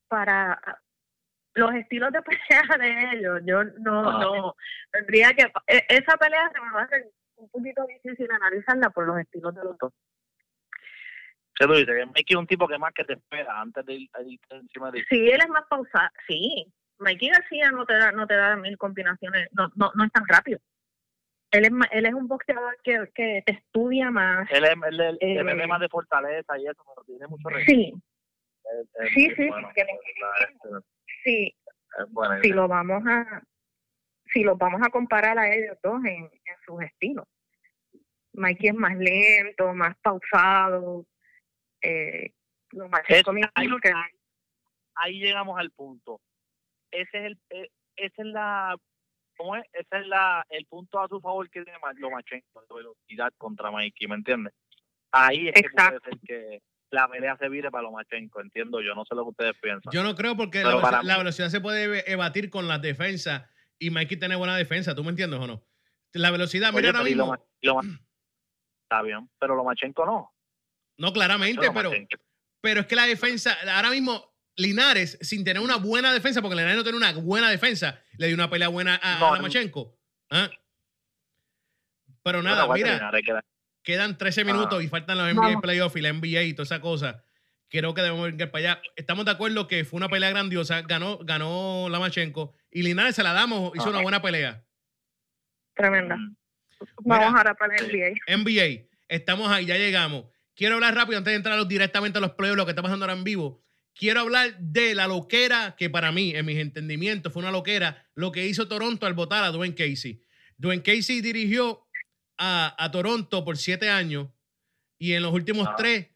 para 0.07 0.59
los 1.53 1.73
estilos 1.75 2.11
de 2.11 2.21
pelea 2.21 2.39
de 2.79 3.17
ellos. 3.17 3.41
Yo 3.45 3.63
no, 3.63 4.09
Ah. 4.09 4.19
no, 4.21 4.55
tendría 4.91 5.33
que, 5.33 5.43
e- 5.67 5.85
esa 5.89 6.17
pelea 6.17 6.49
se 6.53 6.61
me 6.61 6.71
va 6.71 6.81
a 6.81 6.85
hacer 6.85 7.05
un 7.35 7.49
poquito 7.49 7.85
difícil 7.85 8.29
analizarla 8.31 8.89
por 8.89 9.07
los 9.07 9.19
estilos 9.19 9.53
de 9.55 9.63
los 9.63 9.77
dos. 9.77 9.93
¿Qué 11.55 11.67
tú 11.67 11.73
dices? 11.73 12.07
Mikey 12.07 12.25
es 12.29 12.35
un 12.37 12.47
tipo 12.47 12.67
que 12.67 12.77
más 12.77 12.93
que 12.93 13.03
te 13.03 13.13
espera 13.13 13.61
antes 13.61 13.85
de 13.85 13.93
ir, 13.93 14.09
de 14.11 14.31
ir 14.31 14.39
encima 14.49 14.89
de. 14.91 15.03
Sí, 15.09 15.29
él 15.29 15.39
es 15.41 15.49
más 15.49 15.63
pausado, 15.69 16.09
sí. 16.27 16.65
Mikey 17.01 17.29
García 17.29 17.71
no 17.71 17.85
te 17.85 17.93
da, 17.97 18.11
no 18.11 18.27
te 18.27 18.35
da 18.35 18.55
mil 18.55 18.77
combinaciones, 18.77 19.47
no, 19.51 19.69
no, 19.75 19.91
no 19.95 20.03
es 20.03 20.11
tan 20.11 20.25
rápido. 20.27 20.59
Él 21.51 21.65
es, 21.65 21.71
él 21.91 22.05
es 22.05 22.13
un 22.13 22.27
boxeador 22.27 22.77
que, 22.83 23.09
que 23.13 23.43
te 23.45 23.51
estudia 23.53 24.09
más. 24.09 24.49
Él 24.51 24.63
es 24.63 24.71
Eh, 24.71 25.17
él 25.19 25.49
es 25.49 25.67
más 25.67 25.79
de 25.81 25.89
fortaleza 25.89 26.57
y 26.57 26.65
eso, 26.67 26.83
pero 26.95 27.03
tiene 27.05 27.27
mucho 27.27 27.49
respeto. 27.49 27.71
Sí, 27.71 27.93
sí, 29.13 29.29
sí, 29.35 29.47
bueno, 29.47 29.67
porque- 29.67 29.85
la- 29.85 30.77
es- 30.79 30.85
sí, 31.23 31.55
si 32.41 32.49
lo 32.49 32.67
vamos 32.67 33.03
a 33.05 33.41
si 34.27 34.43
los 34.43 34.57
vamos 34.57 34.81
a 34.81 34.89
comparar 34.89 35.37
a 35.37 35.53
ellos 35.53 35.77
dos 35.83 35.99
en, 36.05 36.23
en 36.23 36.55
sus 36.65 36.81
estilos. 36.83 37.25
Mikey 38.33 38.69
es 38.69 38.75
más 38.75 38.95
lento, 38.95 39.73
más 39.73 39.97
pausado. 39.97 41.05
Eh, 41.81 42.31
lo 42.69 42.87
más 42.87 43.01
Es- 43.09 43.23
hay- 43.55 43.67
que 43.81 43.91
ahí 44.95 45.19
llegamos 45.19 45.59
al 45.59 45.71
punto. 45.71 46.21
Ese 46.91 47.09
es 47.17 47.25
el, 47.25 47.39
eh, 47.49 47.69
esa 47.95 48.21
es 48.21 48.27
la, 48.27 48.75
¿cómo 49.37 49.55
es? 49.55 49.63
Ese 49.73 49.99
es 50.01 50.07
la, 50.07 50.45
el 50.49 50.65
punto 50.65 50.99
a 50.99 51.07
su 51.07 51.19
favor 51.21 51.49
que 51.49 51.63
tiene 51.63 51.79
Ma- 51.79 51.93
Lomachenko, 51.93 52.61
la 52.69 52.75
velocidad 52.75 53.33
contra 53.37 53.71
Mikey, 53.71 54.07
¿me 54.07 54.15
entiendes? 54.15 54.53
Ahí 55.11 55.47
es 55.47 55.53
que 55.53 55.59
Exacto. 55.61 55.99
puede 56.01 56.15
ser 56.17 56.19
que 56.27 56.61
la 56.91 57.07
pelea 57.07 57.37
se 57.37 57.49
vire 57.49 57.71
para 57.71 57.83
Lomachenko, 57.83 58.41
entiendo 58.41 58.81
yo, 58.81 58.93
no 58.95 59.05
sé 59.05 59.15
lo 59.15 59.23
que 59.23 59.29
ustedes 59.29 59.53
piensan. 59.61 59.91
Yo 59.93 60.03
no 60.03 60.15
creo 60.15 60.35
porque 60.35 60.59
la, 60.63 60.69
velocidad- 60.69 60.81
para 60.91 61.01
mí- 61.01 61.07
la 61.07 61.17
velocidad 61.17 61.49
se 61.49 61.61
puede 61.61 62.11
ebatir 62.11 62.49
con 62.49 62.67
las 62.67 62.81
defensas 62.81 63.49
y 63.79 63.89
Mikey 63.89 64.17
tiene 64.19 64.35
buena 64.35 64.55
defensa. 64.57 64.93
¿Tú 64.95 65.03
me 65.03 65.09
entiendes 65.11 65.39
o 65.39 65.47
no? 65.47 65.63
La 66.13 66.29
velocidad, 66.31 66.69
Oye, 66.73 66.77
mira 66.87 66.89
ahora 66.99 67.03
mismo. 67.03 67.25
Loma- 67.25 67.39
y 67.61 67.67
Loma- 67.67 67.99
está 68.83 69.01
bien, 69.01 69.29
pero 69.39 69.55
Lomachenko 69.55 70.05
no. 70.05 70.33
No, 70.97 71.13
claramente, 71.13 71.71
pero, 71.73 71.91
pero 72.61 72.81
es 72.81 72.85
que 72.87 72.95
la 72.95 73.05
defensa, 73.05 73.55
ahora 73.75 73.89
mismo, 73.89 74.30
Linares, 74.57 75.17
sin 75.21 75.43
tener 75.43 75.61
una 75.61 75.77
buena 75.77 76.13
defensa, 76.13 76.41
porque 76.41 76.55
Linares 76.55 76.75
no 76.77 76.83
tiene 76.83 76.97
una 76.97 77.13
buena 77.13 77.49
defensa, 77.49 77.99
le 78.17 78.27
dio 78.27 78.35
una 78.35 78.49
pelea 78.49 78.67
buena 78.67 78.99
a, 79.01 79.19
No, 79.19 79.33
a 79.33 79.37
Lomachenko. 79.37 79.97
¿Ah? 80.29 80.49
Pero 82.23 82.41
nada, 82.43 82.67
mira, 82.73 83.11
terminar, 83.11 83.43
quedan 83.83 84.17
13 84.17 84.43
minutos 84.45 84.79
Ah. 84.79 84.83
y 84.83 84.87
faltan 84.87 85.17
los 85.17 85.27
NBA 85.33 85.59
playoffs 85.61 85.95
y 85.95 86.01
la 86.01 86.09
NBA 86.09 86.43
y 86.43 86.53
toda 86.53 86.63
esa 86.65 86.81
cosa. 86.81 87.23
Creo 87.69 87.93
que 87.93 88.01
debemos 88.01 88.27
ir 88.29 88.37
para 88.51 88.57
allá. 88.73 88.81
Estamos 88.95 89.25
de 89.25 89.31
acuerdo 89.31 89.67
que 89.67 89.85
fue 89.85 89.97
una 89.97 90.09
pelea 90.09 90.29
grandiosa, 90.29 90.81
ganó, 90.81 91.17
ganó 91.19 91.87
Lomachenko 91.89 92.53
y 92.69 92.83
Linares 92.83 93.15
se 93.15 93.23
la 93.23 93.33
damos, 93.33 93.71
hizo 93.75 93.85
Ah. 93.87 93.89
una 93.91 94.01
buena 94.01 94.21
pelea. 94.21 94.63
tremenda. 95.73 96.15
Mm. 96.17 96.35
Vamos 97.05 97.27
Mira, 97.27 97.27
ahora 97.39 97.53
para 97.55 97.75
el 97.77 97.85
NBA. 97.87 98.13
NBA, 98.27 98.87
estamos 99.07 99.49
ahí, 99.49 99.65
ya 99.65 99.77
llegamos. 99.77 100.25
Quiero 100.53 100.75
hablar 100.75 100.93
rápido 100.93 101.17
antes 101.17 101.31
de 101.31 101.37
entrar 101.37 101.65
directamente 101.65 102.17
a 102.17 102.21
los 102.21 102.31
playoffs, 102.31 102.57
lo 102.57 102.65
que 102.65 102.71
está 102.71 102.81
pasando 102.83 103.05
ahora 103.05 103.13
en 103.17 103.23
vivo. 103.23 103.63
Quiero 103.93 104.21
hablar 104.21 104.57
de 104.59 104.95
la 104.95 105.07
loquera 105.07 105.75
que 105.77 105.89
para 105.89 106.11
mí, 106.11 106.33
en 106.35 106.45
mis 106.45 106.57
entendimientos, 106.57 107.31
fue 107.33 107.41
una 107.41 107.51
loquera, 107.51 108.05
lo 108.15 108.31
que 108.31 108.45
hizo 108.47 108.67
Toronto 108.67 109.05
al 109.05 109.13
votar 109.13 109.43
a 109.43 109.51
Dwayne 109.51 109.75
Casey. 109.75 110.21
Dwayne 110.57 110.81
Casey 110.83 111.21
dirigió 111.21 111.87
a, 112.37 112.75
a 112.83 112.89
Toronto 112.91 113.43
por 113.45 113.57
siete 113.57 113.89
años 113.89 114.29
y 114.97 115.13
en 115.13 115.21
los 115.23 115.33
últimos 115.33 115.67
Ah. 115.67 115.75
tres 115.77 116.07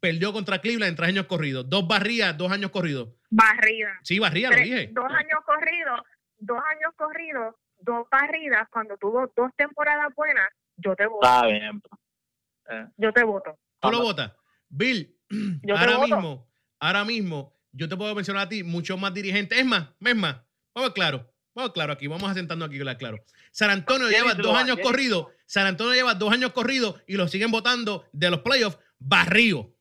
perdió 0.00 0.32
contra 0.32 0.60
Cleveland 0.60 0.90
en 0.90 0.96
tres 0.96 1.08
años 1.08 1.26
corridos. 1.26 1.68
Dos 1.68 1.86
barrías, 1.86 2.36
dos 2.36 2.50
años 2.52 2.70
corridos. 2.70 3.08
Barrida. 3.30 3.98
Sí, 4.02 4.18
barría, 4.18 4.50
lo 4.50 4.56
dije. 4.56 4.88
dos 4.92 5.06
años 5.10 5.40
corridos, 5.46 6.00
dos 6.38 6.58
años 6.70 6.92
corridos, 6.96 7.54
dos 7.78 8.06
barridas, 8.10 8.68
cuando 8.70 8.96
tuvo 8.98 9.32
dos 9.34 9.50
temporadas 9.56 10.12
buenas, 10.14 10.48
yo 10.76 10.94
te 10.94 11.06
voto. 11.06 11.26
Está 11.26 11.46
bien. 11.46 11.82
Eh, 12.70 12.86
Yo 12.96 13.12
te 13.12 13.24
voto. 13.24 13.58
¿Tú 13.80 13.90
lo 13.90 14.00
votas? 14.02 14.32
Bill, 14.68 15.16
Yo 15.62 15.74
te 15.74 15.80
ahora 15.80 15.96
voto. 15.96 16.16
mismo, 16.16 16.51
ahora 16.82 17.04
mismo, 17.04 17.54
yo 17.70 17.88
te 17.88 17.96
puedo 17.96 18.14
mencionar 18.14 18.46
a 18.46 18.48
ti 18.48 18.64
muchos 18.64 18.98
más 18.98 19.14
dirigentes. 19.14 19.58
Es 19.58 19.64
más, 19.64 19.88
es 20.00 20.16
más, 20.16 20.42
vamos 20.74 20.90
a 20.90 20.92
claro, 20.92 21.32
vamos 21.54 21.72
claro 21.72 21.92
aquí, 21.92 22.08
vamos 22.08 22.28
a 22.30 22.34
sentarnos 22.34 22.68
aquí 22.68 22.78
la 22.78 22.98
claro. 22.98 23.18
San 23.52 23.70
Antonio 23.70 24.08
¿Quién 24.08 24.22
lleva 24.22 24.34
dos 24.34 24.56
años 24.56 24.76
quién 24.76 24.86
corridos, 24.88 25.26
San 25.46 25.66
Antonio 25.66 25.94
lleva 25.94 26.14
dos 26.14 26.32
años 26.32 26.52
corridos 26.52 26.96
y 27.06 27.16
lo 27.16 27.28
siguen 27.28 27.50
votando 27.50 28.04
de 28.12 28.30
los 28.30 28.40
playoffs 28.40 28.78
barrio. 28.98 29.74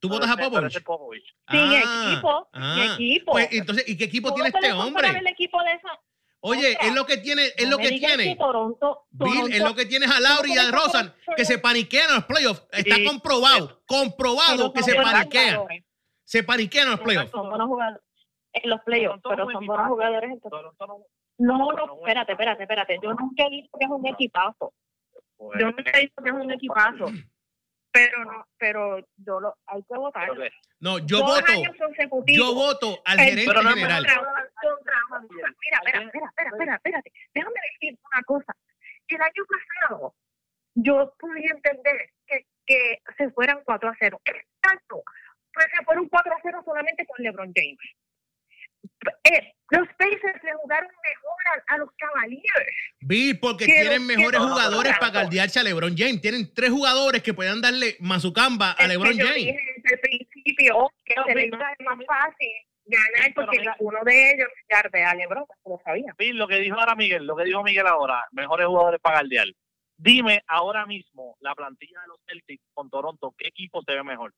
¿Tú 0.00 0.08
votas 0.08 0.30
a 0.30 0.36
Popovich? 0.36 0.82
Popovich. 0.82 1.24
Sin 1.50 1.60
Ah, 1.60 2.10
equipo, 2.12 2.48
ah. 2.52 2.86
equipo. 2.94 3.32
Pues 3.32 3.48
entonces, 3.52 3.84
¿y 3.88 3.96
qué 3.96 4.04
equipo 4.04 4.28
¿Cómo 4.28 4.42
tiene 4.42 4.50
este 4.54 4.72
hombre? 4.72 5.08
el 5.08 5.26
equipo 5.26 5.62
de 5.62 5.72
esa? 5.72 5.88
Oye, 6.46 6.76
es 6.80 6.94
lo 6.94 7.06
que 7.06 7.16
tiene, 7.16 7.46
es 7.56 7.64
No 7.64 7.70
lo 7.72 7.78
que 7.78 7.88
tiene. 7.88 8.24
que 8.24 8.36
Toronto, 8.36 9.06
Bill, 9.10 9.50
es 9.52 9.60
lo 9.62 9.74
que 9.74 9.86
tienes 9.86 10.10
a 10.10 10.20
Lauri 10.20 10.52
y 10.52 10.58
a 10.58 10.70
Rosan, 10.70 11.14
que 11.36 11.44
se 11.46 11.58
paniquean 11.58 12.10
en 12.10 12.14
los 12.16 12.24
playoffs. 12.26 12.66
Está 12.70 12.96
comprobado, 13.06 13.82
comprobado 13.86 14.72
que 14.72 14.82
se 14.82 14.94
paniquean. 14.94 15.60
Se 16.24 16.42
paniquean 16.42 16.84
en 16.86 16.90
los 16.92 17.00
playoffs. 17.00 17.30
Son 17.30 17.48
buenos 17.48 17.66
jugadores 17.68 18.02
en 18.52 18.70
los 18.70 18.80
playoffs, 18.82 19.20
pero 19.28 19.50
son 19.50 19.66
buenos 19.66 19.88
jugadores. 19.88 20.30
no- 20.50 20.98
No, 21.38 21.96
espérate, 21.98 22.32
espérate, 22.32 22.62
espérate. 22.62 22.98
Yo 23.02 23.14
nunca 23.14 23.46
he 23.46 23.50
dicho 23.50 23.70
que 23.78 23.84
es 23.86 23.90
un 23.90 24.06
equipazo. 24.06 24.72
pues, 25.36 25.58
Yo 25.60 25.66
nunca 25.72 25.90
he 25.94 26.00
dicho 26.02 26.14
que 26.22 26.28
es 26.28 26.34
un 26.36 26.50
equipazo. 26.52 27.06
Pero 27.92 28.24
no, 28.24 28.44
pero 28.58 28.98
yo 29.18 29.38
lo, 29.38 29.54
hay 29.66 29.80
que 29.88 29.96
votar. 29.96 30.28
No, 30.84 30.98
yo 30.98 31.20
Dos 31.20 31.40
voto, 31.40 31.52
yo 32.26 32.54
voto 32.54 33.00
al 33.06 33.18
El- 33.18 33.24
gerente 33.24 33.44
pero 33.48 33.62
no 33.62 33.70
general. 33.70 34.02
Mira, 34.04 34.18
espera, 35.78 36.04
espera, 36.04 36.26
espera, 36.28 36.48
espera, 36.50 36.74
espérate. 36.74 37.12
Déjame 37.32 37.54
decir 37.72 37.98
una 38.12 38.22
cosa. 38.24 38.54
El 39.08 39.22
año 39.22 39.42
pasado 39.48 40.14
yo 40.74 41.14
pude 41.18 41.40
entender 41.40 42.10
que, 42.26 42.46
que 42.66 43.02
se 43.16 43.30
fueran 43.30 43.62
4 43.64 43.88
a 43.88 43.96
0. 43.98 44.20
Exacto. 44.26 45.02
Pues 45.54 45.66
se 45.74 45.84
fueron 45.86 46.06
4 46.06 46.34
a 46.34 46.38
0 46.42 46.62
solamente 46.66 47.06
con 47.06 47.16
LeBron 47.24 47.50
James. 47.54 47.78
Eh, 49.24 49.52
los 49.70 49.88
Pacers 49.98 50.42
le 50.44 50.52
jugaron 50.62 50.88
mejor 50.88 51.62
a, 51.68 51.74
a 51.74 51.78
los 51.78 51.88
Cavaliers. 51.96 52.76
Bill, 53.00 53.38
porque 53.40 53.64
tienen 53.64 54.06
mejores 54.06 54.40
jugadores 54.40 54.96
para 54.98 55.12
caldearse 55.12 55.60
a 55.60 55.62
LeBron 55.62 55.96
James. 55.96 56.20
Tienen 56.20 56.52
tres 56.54 56.70
jugadores 56.70 57.22
que 57.22 57.34
puedan 57.34 57.60
darle 57.60 57.96
mazucamba 58.00 58.72
a 58.72 58.86
LeBron 58.86 59.12
que 59.12 59.18
yo 59.18 59.24
James. 59.26 59.44
dije 59.44 59.58
desde 59.82 59.94
el 59.94 60.00
principio 60.00 60.90
que 61.04 61.14
No, 61.16 61.24
se 61.24 61.34
le 61.34 61.48
no, 61.48 61.56
iba 61.56 61.66
a 61.68 61.76
ser 61.76 61.86
no, 61.86 61.96
más 61.96 62.06
fácil 62.06 62.48
ganar 62.86 63.34
porque 63.34 63.58
mira- 63.60 63.76
uno 63.78 63.98
de 64.04 64.30
ellos 64.32 64.48
yarde 64.70 65.02
a 65.04 65.14
LeBron, 65.14 65.44
lo 65.64 65.80
sabía. 65.84 66.14
Bill, 66.18 66.36
lo 66.36 66.46
que 66.46 66.56
dijo 66.56 66.78
ahora 66.78 66.94
Miguel, 66.94 67.26
lo 67.26 67.34
que 67.36 67.44
dijo 67.44 67.62
Miguel 67.62 67.86
ahora, 67.86 68.22
mejores 68.32 68.66
jugadores 68.66 69.00
para 69.00 69.16
galdear. 69.20 69.46
Dime 69.96 70.42
ahora 70.46 70.84
mismo 70.86 71.36
la 71.40 71.54
plantilla 71.54 72.00
de 72.02 72.08
los 72.08 72.18
Celtics 72.26 72.62
con 72.74 72.90
Toronto, 72.90 73.34
¿qué 73.38 73.48
equipo 73.48 73.82
se 73.82 73.92
ve 73.94 74.02
mejor? 74.04 74.32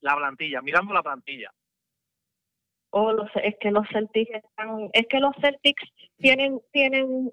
la 0.00 0.14
plantilla, 0.14 0.60
mirando 0.62 0.92
la 0.94 1.02
plantilla. 1.02 1.50
O 2.90 3.12
los, 3.12 3.28
es 3.42 3.54
que 3.60 3.70
los 3.70 3.86
Celtics 3.92 4.30
están, 4.30 4.88
es 4.92 5.06
que 5.08 5.20
los 5.20 5.34
Celtics 5.40 5.82
tienen, 6.18 6.60
tienen, 6.72 7.30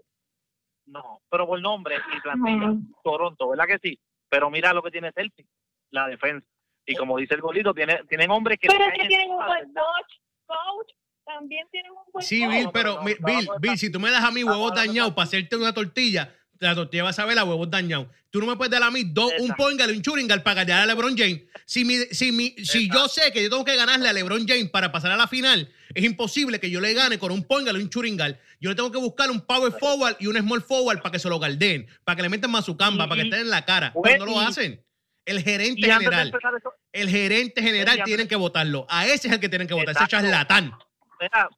No, 0.86 1.22
pero 1.30 1.48
por 1.48 1.62
nombre 1.62 1.96
y 2.18 2.22
plantilla. 2.22 2.74
Toronto, 3.04 3.50
¿verdad 3.50 3.66
que 3.68 3.78
sí? 3.80 4.00
Pero 4.30 4.50
mira 4.50 4.74
lo 4.74 4.82
que 4.82 4.92
tiene 4.92 5.12
Celtic, 5.14 5.48
la 5.92 6.08
defensa. 6.08 6.46
Y 6.86 6.96
como 6.96 7.18
dice 7.18 7.36
el 7.36 7.42
golito, 7.42 7.74
tiene, 7.74 8.04
tienen 8.10 8.30
hombres 8.32 8.58
que... 8.60 8.68
pero 8.68 8.84
es 8.86 8.94
que 9.00 9.08
tienen 9.08 9.32
un 9.32 9.38
buen 9.46 9.74
coach, 9.74 10.14
coach, 10.46 10.92
también 11.24 11.66
tienen 11.72 11.92
un 11.92 12.04
buen 12.12 12.26
Sí. 12.26 12.46
Bill, 12.46 12.70
pero, 12.74 13.00
pero 13.00 13.04
mi- 13.04 13.12
no, 13.14 13.18
no, 13.20 13.26
Bill, 13.28 13.46
no, 13.46 13.54
no, 13.54 13.60
Bill, 13.60 13.78
si 13.78 13.92
tú 13.92 14.00
me 14.02 14.12
das 14.12 14.24
a 14.24 14.30
huevos 14.34 14.72
hablando- 14.72 14.76
dañados 14.76 15.14
para 15.14 15.24
hacerte 15.24 15.56
una 15.56 15.74
tortilla, 15.74 16.36
la 16.68 16.76
tortilla 16.76 17.04
va 17.04 17.10
a 17.10 17.14
saber 17.14 17.38
a 17.38 17.44
huevos 17.44 17.70
dañados. 17.70 18.08
Tú 18.30 18.40
no 18.40 18.48
me 18.48 18.56
puedes 18.56 18.72
dar 18.72 18.84
a 18.84 18.90
mí 18.92 19.04
dos, 19.06 19.32
un 19.40 19.50
pongal 19.56 19.92
y 19.92 19.98
un 19.98 20.02
churingal 20.02 20.42
para 20.44 20.64
ganar 20.64 20.84
a 20.84 20.86
LeBron 20.88 21.16
James. 21.18 21.42
Si, 21.66 21.86
mi, 21.86 21.98
si, 22.12 22.32
mi, 22.32 22.56
si 22.64 22.90
yo 22.90 23.08
sé 23.08 23.32
que 23.32 23.44
yo 23.44 23.50
tengo 23.50 23.64
que 23.64 23.76
ganarle 23.76 24.10
a 24.10 24.14
LeBron 24.14 24.48
James 24.48 24.70
para 24.70 24.92
pasar 24.92 25.12
a 25.12 25.18
la 25.18 25.28
final, 25.28 25.72
es 25.94 26.04
imposible 26.04 26.60
que 26.60 26.70
yo 26.72 26.82
le 26.82 26.94
gane 26.94 27.20
con 27.20 27.32
un 27.32 27.44
pongal 27.44 27.78
y 27.78 27.84
un 27.84 27.90
churingal. 27.90 28.40
Yo 28.60 28.70
le 28.70 28.76
tengo 28.76 28.92
que 28.92 28.98
buscar 28.98 29.30
un 29.30 29.42
power 29.42 29.72
forward 29.74 30.16
y 30.20 30.28
un 30.28 30.38
small 30.38 30.62
forward 30.62 31.00
para 31.02 31.12
que 31.12 31.20
se 31.20 31.30
lo 31.30 31.38
guarden, 31.38 31.88
para 32.04 32.16
que 32.16 32.22
le 32.24 32.30
metan 32.30 32.50
más 32.50 32.66
su 32.66 32.76
camba, 32.76 33.08
para 33.08 33.22
que 33.22 33.28
estén 33.28 33.42
en 33.42 33.50
la 33.50 33.66
cara. 33.66 33.94
Pues, 33.94 34.14
Pero 34.14 34.26
no 34.26 34.32
lo 34.32 34.40
hacen. 34.40 34.84
El 35.26 35.42
gerente 35.42 35.82
general, 35.90 36.28
eso, 36.28 36.74
el 36.92 37.10
gerente 37.10 37.62
general 37.62 37.94
antes- 37.94 38.06
tienen 38.06 38.28
que 38.28 38.36
votarlo. 38.36 38.86
A 38.90 39.06
ese 39.06 39.28
es 39.28 39.34
el 39.34 39.40
que 39.40 39.48
tienen 39.48 39.68
que 39.68 39.74
votar, 39.74 39.96
ese 39.96 40.08
charlatán. 40.08 40.74
mira, 41.22 41.50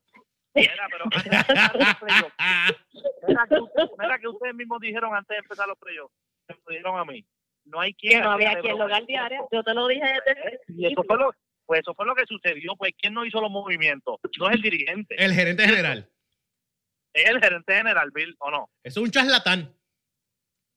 mira, 0.53 0.87
pero 0.91 1.05
antes 1.11 1.31
de 1.31 1.37
empezar 1.37 1.75
los 1.75 1.95
playoffs, 1.95 2.33
mira 3.27 3.47
que, 3.49 3.55
mira 3.97 4.19
que 4.19 4.27
ustedes 4.45 4.55
mismos 4.55 4.79
dijeron 4.79 5.15
antes 5.15 5.35
de 5.35 5.39
empezar 5.39 5.67
los 5.67 5.77
playoffs, 5.77 6.13
me 6.47 6.55
dijeron 6.75 6.99
a 6.99 7.05
mí, 7.05 7.25
no 7.65 7.79
hay 7.79 7.93
quien... 7.95 8.19
que 8.19 8.21
no 8.23 8.31
había 8.31 8.51
quien 8.59 8.73
LeBron. 8.73 8.79
lo 8.79 8.87
guardiara. 8.89 9.37
Yo 9.51 9.63
te 9.63 9.73
lo 9.73 9.87
dije 9.87 10.05
desde 10.25 10.59
el 10.67 10.79
Y 10.79 10.85
eso 10.87 11.03
fue 11.03 11.17
lo, 11.17 11.31
pues 11.65 11.79
eso 11.81 11.93
fue 11.95 12.05
lo 12.05 12.15
que 12.15 12.25
sucedió, 12.27 12.75
pues 12.77 12.93
¿quién 12.97 13.13
no 13.13 13.25
hizo 13.25 13.41
los 13.41 13.49
movimientos? 13.49 14.17
No 14.39 14.49
es 14.49 14.55
el 14.55 14.61
dirigente, 14.61 15.15
El 15.17 15.33
gerente 15.33 15.65
general. 15.65 16.09
es 17.13 17.29
el 17.29 17.41
gerente 17.41 17.75
general, 17.75 18.11
Bill, 18.13 18.35
¿o 18.39 18.51
no? 18.51 18.69
Eso 18.83 18.99
es 18.99 19.05
un 19.05 19.11
charlatán. 19.11 19.73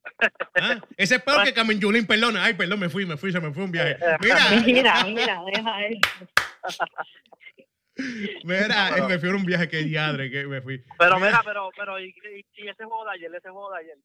¿Ah? 0.61 0.81
Ese 0.97 1.17
es 1.17 1.23
peor 1.23 1.45
que 1.45 1.53
Carmen 1.53 1.79
Yulín, 1.79 2.07
perdón. 2.07 2.37
Ay, 2.39 2.55
perdón, 2.55 2.81
me 2.81 2.89
fui, 2.89 3.05
me 3.05 3.19
fui, 3.19 3.31
se 3.31 3.41
me 3.41 3.53
fue 3.53 3.65
un 3.65 3.73
viaje. 3.73 3.99
Mira, 4.23 4.63
Mira, 4.65 5.05
mira, 5.05 5.43
deja 5.53 5.87
eso. 5.87 6.85
Mira, 8.45 8.97
eh, 8.97 9.03
me 9.09 9.19
fui 9.19 9.29
a 9.29 9.35
un 9.35 9.45
viaje 9.45 9.69
que 9.69 9.79
diadre, 9.79 10.31
que 10.31 10.47
me 10.47 10.61
fui. 10.63 10.83
Pero 10.99 11.19
mira, 11.19 11.41
pero, 11.45 11.71
pero, 11.77 11.99
y, 11.99 12.09
y- 12.09 12.47
y 12.65 12.69
ese 12.69 12.85
juego 12.85 13.05
de 13.05 13.11
ayer, 13.13 13.35
ese 13.35 13.51
juego 13.51 13.71
de 13.73 13.79
ayer. 13.81 13.97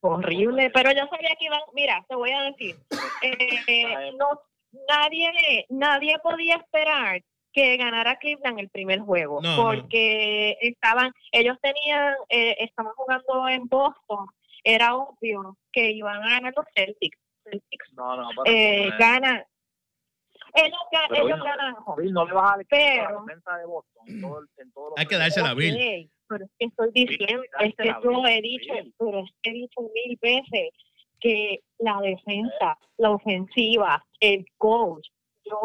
Horrible, 0.00 0.70
pero 0.70 0.90
yo 0.92 1.06
sabía 1.08 1.34
que 1.38 1.46
iban, 1.46 1.60
mira, 1.72 2.04
te 2.08 2.14
voy 2.14 2.30
a 2.30 2.42
decir, 2.42 2.76
eh, 3.22 4.12
no, 4.18 4.38
nadie, 4.86 5.64
nadie 5.70 6.18
podía 6.22 6.56
esperar 6.56 7.22
que 7.54 7.76
ganara 7.78 8.16
Cleveland 8.18 8.58
el 8.58 8.68
primer 8.68 8.98
juego, 9.00 9.40
No, 9.40 9.56
porque 9.56 10.58
estaban, 10.60 11.10
ellos 11.32 11.56
tenían, 11.62 12.14
eh, 12.28 12.56
estaban 12.58 12.92
jugando 12.96 13.48
en 13.48 13.66
Boston, 13.66 14.26
era 14.62 14.94
obvio 14.94 15.56
que 15.72 15.90
iban 15.92 16.22
a 16.22 16.28
ganar 16.30 16.52
los 16.54 16.66
Celtics, 16.74 17.18
Celtics 17.44 17.92
No, 17.94 18.16
no, 18.16 18.30
eh, 18.44 18.88
eh, 18.88 18.90
ganan, 18.98 19.42
ellos, 20.54 20.78
ga- 20.92 21.06
Pero 21.08 21.26
ellos 21.26 21.38
no, 21.38 21.44
ganan, 21.44 21.76
Bill, 21.96 22.12
no 22.12 22.24
le 22.26 22.32
vas 22.32 22.52
a 22.52 22.56
la 22.58 22.64
pero- 22.68 23.20
defensa 23.24 23.56
de 23.58 23.66
Boston 23.66 24.04
en 24.08 24.20
todo, 24.72 24.94
en 24.94 25.00
Hay 25.00 25.06
que 25.06 25.16
dársela 25.16 25.50
a 25.50 25.54
Bill. 25.54 26.10
Pero 26.28 26.44
es 26.46 26.50
que 26.58 26.64
estoy 26.66 26.90
diciendo, 26.92 27.42
Bill, 27.58 27.68
es 27.68 27.74
que 27.76 27.94
yo 28.02 28.26
he 28.26 28.40
dicho, 28.42 28.72
Bill. 28.74 28.94
pero 28.98 29.18
es 29.20 29.30
que 29.42 29.50
he 29.50 29.52
dicho 29.54 29.80
mil 29.82 30.18
veces 30.22 30.70
que 31.20 31.60
la 31.78 32.00
defensa, 32.00 32.78
la 32.98 33.10
ofensiva, 33.10 34.04
el 34.20 34.44
coach, 34.58 35.06
yo 35.44 35.60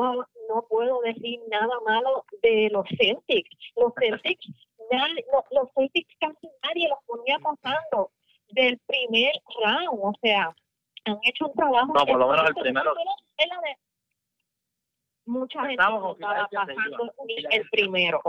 no 0.50 0.66
puedo 0.70 1.00
decir 1.02 1.40
nada 1.50 1.74
malo 1.86 2.26
de 2.42 2.70
los 2.72 2.86
Celtics. 2.98 3.50
Los 3.76 3.94
Celtics, 4.00 4.46
nadie- 4.92 5.26
no, 5.32 5.44
los 5.52 5.70
Celtics 5.76 6.14
casi 6.20 6.50
nadie 6.64 6.90
los 6.90 7.00
ponía 7.06 7.38
pasando 7.40 8.12
del 8.50 8.80
primer 8.88 9.32
round, 9.64 10.00
o 10.02 10.14
sea, 10.22 10.54
han 11.06 11.20
hecho 11.24 11.48
un 11.48 11.54
trabajo. 11.54 11.94
No, 11.94 12.06
por 12.06 12.18
lo 12.20 12.28
menos 12.30 12.48
el 12.50 12.56
primero. 12.56 12.94
Es 13.38 13.48
la 13.48 13.56
de- 13.62 13.78
Mucha 15.30 15.62
gente 15.66 15.78
no 15.78 16.12
estaba 16.14 16.48
pasando 16.52 17.14
ni 17.28 17.36
el 17.52 17.70
primero. 17.70 18.20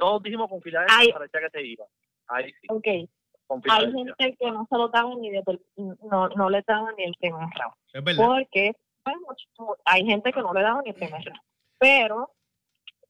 Todos 0.00 0.22
dijimos 0.22 0.48
con 0.50 0.60
Filadelfia 0.60 0.96
Ay. 0.98 1.12
parecía 1.12 1.40
que 1.40 1.50
se 1.50 1.62
iba. 1.64 1.84
Ahí 2.26 2.52
sí, 2.60 2.66
ok, 2.68 3.08
con 3.46 3.62
hay 3.70 3.92
gente 3.92 4.36
que 4.38 4.50
no 4.50 4.66
se 4.68 4.76
lo 4.76 4.88
daban 4.88 5.20
ni 5.20 5.30
desde 5.30 5.52
el- 5.52 5.62
no, 6.10 6.28
no 6.30 6.50
le 6.50 6.62
daban 6.66 6.94
ni 6.96 7.04
el 7.04 7.14
primer 7.20 7.40
round. 7.40 7.74
Es 7.92 8.02
verdad. 8.04 8.26
Porque 8.26 8.72
hay, 9.04 9.14
mucho- 9.16 9.76
hay 9.84 10.04
gente 10.04 10.32
que 10.32 10.40
no 10.40 10.52
le 10.52 10.62
daban 10.62 10.82
ni 10.84 10.90
el 10.90 10.96
primer 10.96 11.22
round. 11.24 11.40
Pero, 11.78 12.32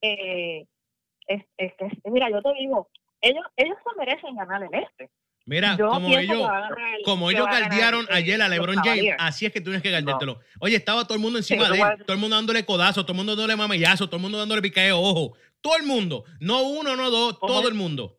eh, 0.02 0.66
es, 1.26 1.44
es 1.56 1.74
que, 1.74 1.90
mira, 2.10 2.28
yo 2.30 2.42
te 2.42 2.52
digo, 2.54 2.88
ellos, 3.22 3.44
ellos 3.56 3.76
se 3.82 3.98
merecen 3.98 4.36
ganar 4.36 4.62
el 4.62 4.74
este. 4.74 5.10
Mira, 5.48 5.76
Yo 5.78 5.88
como 5.88 6.08
ellos, 6.18 6.46
ganar 6.46 6.72
el- 6.78 7.02
como 7.04 7.30
ellos 7.30 7.46
ganar 7.46 7.62
galdearon 7.70 8.06
el- 8.10 8.14
ayer 8.16 8.42
a 8.42 8.48
LeBron 8.50 8.76
James, 8.84 9.14
así 9.18 9.46
es 9.46 9.52
que 9.52 9.60
tú 9.60 9.64
tienes 9.70 9.82
que 9.82 9.90
galdártelo. 9.90 10.40
Oye, 10.60 10.76
estaba 10.76 11.04
todo 11.04 11.14
el 11.14 11.20
mundo 11.20 11.38
encima 11.38 11.64
Sí, 11.64 11.72
de 11.72 11.78
él, 11.78 11.82
a- 11.84 11.96
todo 11.96 12.12
el 12.12 12.18
mundo 12.18 12.36
dándole 12.36 12.66
codazo, 12.66 13.02
todo 13.02 13.12
el 13.12 13.16
mundo 13.16 13.34
dándole 13.34 13.56
mamayazo, 13.56 14.06
todo 14.08 14.16
el 14.16 14.22
mundo 14.22 14.36
dándole 14.38 14.60
piqueo, 14.60 14.98
ojo. 15.00 15.32
Todo 15.62 15.76
el 15.78 15.84
mundo, 15.84 16.24
no 16.40 16.62
uno, 16.64 16.96
no 16.96 17.10
dos, 17.10 17.40
todo 17.40 17.66
el 17.66 17.72
mundo. 17.74 18.18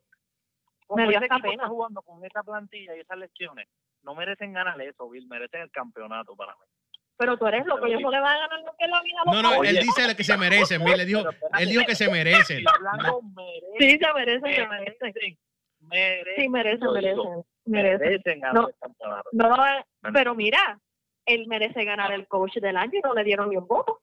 Como 0.88 0.96
Me 1.04 1.08
dio 1.08 1.18
ese 1.18 1.26
hasta 1.26 1.36
equipo 1.36 1.50
pena. 1.50 1.62
está 1.62 1.68
jugando 1.68 2.02
con 2.02 2.24
esa 2.24 2.42
plantilla 2.42 2.96
y 2.96 3.00
esas 3.00 3.16
lesiones, 3.16 3.68
no 4.02 4.16
merecen 4.16 4.52
ganar 4.52 4.80
eso, 4.82 5.08
Bill, 5.08 5.28
merecen 5.28 5.60
el 5.60 5.70
campeonato 5.70 6.34
para 6.34 6.52
mí. 6.54 6.64
Pero 7.16 7.36
tú 7.38 7.46
eres 7.46 7.64
loco, 7.64 7.86
ellos 7.86 8.00
no 8.00 8.10
le 8.10 8.18
van 8.18 8.34
a 8.34 8.38
ganar 8.40 8.58
nunca 8.58 8.74
en 8.80 8.90
la 8.90 9.02
vida 9.02 9.18
No, 9.26 9.40
no, 9.42 9.62
él 9.62 9.76
dice 9.78 10.08
lo 10.08 10.16
que 10.16 10.24
se 10.24 10.36
merecen, 10.36 10.82
mira, 10.82 10.96
él 10.96 11.06
dijo, 11.06 11.22
él 11.60 11.68
dijo 11.68 11.84
que 11.86 11.94
se 11.94 12.10
merecen, 12.10 12.64
Sí, 13.78 13.98
se 14.00 14.12
merecen, 14.14 14.54
se 14.54 14.66
merecen. 14.66 15.38
Merecen, 15.90 16.34
Sí, 16.36 16.48
merecen, 16.48 16.92
merecen. 16.92 17.16
digo, 17.16 17.46
merecen. 17.66 18.00
merecen 18.08 18.40
ganar 18.40 18.54
No. 18.62 18.68
el 18.68 18.74
campeonato. 18.80 19.28
No, 19.32 20.12
pero 20.12 20.34
mira, 20.34 20.80
él 21.26 21.46
merece 21.48 21.84
ganar 21.84 22.12
el 22.12 22.26
coach 22.26 22.56
del 22.56 22.76
año 22.76 22.92
y 22.94 23.00
no 23.00 23.14
le 23.14 23.24
dieron 23.24 23.50
ni 23.50 23.56
un 23.56 23.66
voto. 23.66 24.00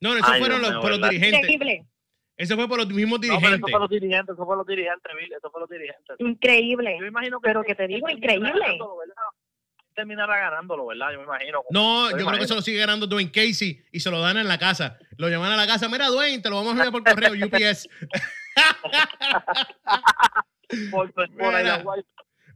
No, 0.00 0.10
no, 0.12 0.18
eso 0.18 0.26
Ay, 0.30 0.40
fueron 0.40 0.60
los, 0.62 0.72
por 0.76 0.90
los 0.90 1.08
dirigentes. 1.08 1.40
Increíble, 1.40 1.86
Eso 2.36 2.54
fue 2.54 2.68
por 2.68 2.76
los 2.78 2.88
mismos 2.88 3.18
No, 3.18 3.20
pero 3.20 3.32
eso 3.34 3.38
dirigentes. 3.40 3.70
fue 3.70 3.80
los 3.80 3.88
dirigentes, 3.88 4.34
eso 4.34 4.44
fue 4.46 4.56
los 4.56 4.66
dirigentes, 4.66 5.12
Bill, 5.18 5.32
eso 5.32 5.50
fue 5.50 5.60
los 5.60 5.70
dirigentes. 5.70 6.16
increíble. 6.18 6.96
Yo 7.00 7.06
imagino 7.06 7.40
Pero 7.40 7.64
que 7.64 7.74
te 7.74 7.86
digo, 7.86 8.08
increíble. 8.10 8.50
Terminará 9.96 10.38
ganándolo, 10.38 10.86
¿verdad? 10.86 11.08
Yo 11.12 11.18
me 11.18 11.24
imagino. 11.24 11.62
No, 11.70 12.10
Yo 12.10 12.24
creo 12.26 12.38
que 12.38 12.46
se 12.46 12.54
lo 12.54 12.62
sigue 12.62 12.78
ganando 12.78 13.06
Dwayne 13.06 13.32
Casey 13.32 13.82
y 13.90 13.98
se 13.98 14.10
lo 14.10 14.20
dan 14.20 14.36
en 14.36 14.46
la 14.46 14.58
casa. 14.58 14.98
Lo 15.16 15.28
llaman 15.28 15.50
a 15.52 15.56
la 15.56 15.66
casa, 15.66 15.88
mira 15.88 16.06
Dwayne, 16.08 16.40
te 16.42 16.50
lo 16.50 16.56
vamos 16.56 16.78
a 16.78 16.84
enviar 16.84 16.92
por 16.92 17.02
correo, 17.02 17.32
UPS. 17.46 17.88
Por, 20.90 21.12
Mira. 21.30 21.84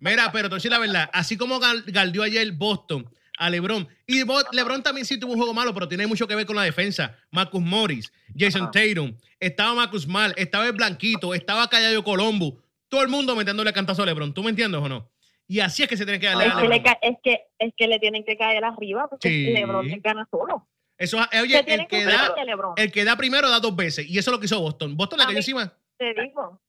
Mira, 0.01 0.32
pero 0.32 0.49
decir 0.49 0.70
la 0.70 0.78
verdad, 0.78 1.09
así 1.12 1.36
como 1.36 1.61
gal- 1.61 1.84
galdeó 1.86 2.22
ayer 2.24 2.51
Boston 2.53 3.09
a 3.38 3.49
LeBron, 3.49 3.88
y 4.07 4.22
Bo- 4.24 4.43
LeBron 4.53 4.82
también 4.82 5.07
sí 5.07 5.18
tuvo 5.18 5.32
un 5.32 5.38
juego 5.38 5.55
malo, 5.55 5.72
pero 5.72 5.88
tiene 5.88 6.07
mucho 6.07 6.26
que 6.26 6.34
ver 6.34 6.45
con 6.45 6.57
la 6.57 6.62
defensa. 6.64 7.16
Marcus 7.30 7.62
Morris, 7.62 8.12
Jason 8.36 8.62
Ajá. 8.62 8.70
Tatum, 8.72 9.16
estaba 9.38 9.74
Marcus 9.74 10.07
Mal, 10.07 10.34
estaba 10.36 10.66
el 10.66 10.72
Blanquito, 10.72 11.32
estaba 11.34 11.68
Callayo 11.68 12.03
Colombo, 12.05 12.61
todo 12.88 13.03
el 13.03 13.09
mundo 13.09 13.34
metiéndole 13.36 13.72
cantazo 13.72 14.03
a 14.03 14.07
LeBron. 14.07 14.34
¿Tú 14.34 14.43
me 14.43 14.51
entiendes 14.51 14.80
o 14.80 14.88
no? 14.88 15.09
Y 15.51 15.59
así 15.59 15.82
es 15.82 15.88
que 15.88 15.96
se 15.96 16.05
tiene 16.05 16.20
que 16.20 16.26
darle 16.28 16.46
Es 16.46 16.53
a 16.55 16.57
que, 16.61 16.68
le 16.68 16.76
LeBron. 16.78 16.96
es, 17.03 17.16
que, 17.24 17.46
es 17.59 17.74
que 17.76 17.88
le 17.88 17.98
tienen 17.98 18.24
que 18.24 18.36
caer 18.38 18.64
arriba 18.64 19.09
porque 19.09 19.28
Sí. 19.28 19.53
LeBron 19.53 19.84
le 19.84 19.98
gana 19.98 20.24
solo. 20.30 20.68
Eso, 20.96 21.18
eh, 21.18 21.26
Se 21.32 21.40
oye, 21.40 21.64
tienen 21.64 21.80
el 21.80 21.88
que, 21.88 21.98
que 21.98 22.05
da, 22.05 22.34
el 22.76 22.92
que 22.92 23.05
da 23.05 23.16
primero 23.16 23.51
da 23.51 23.59
dos 23.59 23.74
veces, 23.74 24.09
y 24.09 24.16
eso 24.16 24.30
es 24.30 24.32
lo 24.32 24.38
que 24.38 24.46
hizo 24.46 24.61
Boston. 24.61 24.96
Boston 24.96 25.18
le 25.18 25.24
cayó 25.24 25.38
encima. 25.38 25.72
Te 25.98 26.14
digo, 26.14 26.61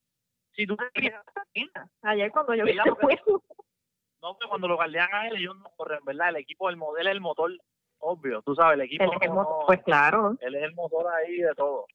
Si 0.53 0.65
tú 0.65 0.75
ayer 2.01 2.31
cuando 2.31 2.55
yo 2.55 2.65
vi 2.65 2.75
porque- 2.83 3.17
juego, 3.23 3.43
no, 4.23 4.37
que 4.39 4.47
cuando 4.47 4.67
lo 4.67 4.77
galdean 4.77 5.13
a 5.13 5.27
él, 5.27 5.35
ellos 5.37 5.55
no 5.59 5.69
corren, 5.77 5.99
¿verdad? 6.03 6.29
El 6.29 6.37
equipo, 6.37 6.67
el 6.69 6.77
modelo 6.77 7.09
es 7.09 7.13
el 7.15 7.21
motor, 7.21 7.51
obvio, 7.99 8.41
tú 8.41 8.55
sabes, 8.55 8.75
el 8.75 8.81
equipo. 8.81 9.03
él 9.03 9.09
es 9.13 9.21
el 9.21 9.29
no- 9.29 9.35
motor, 9.35 9.65
pues 9.67 9.83
claro. 9.83 10.35
él 10.41 10.55
es 10.55 10.63
el 10.63 10.73
motor 10.73 11.05
ahí 11.13 11.37
de 11.37 11.53
todo. 11.55 11.85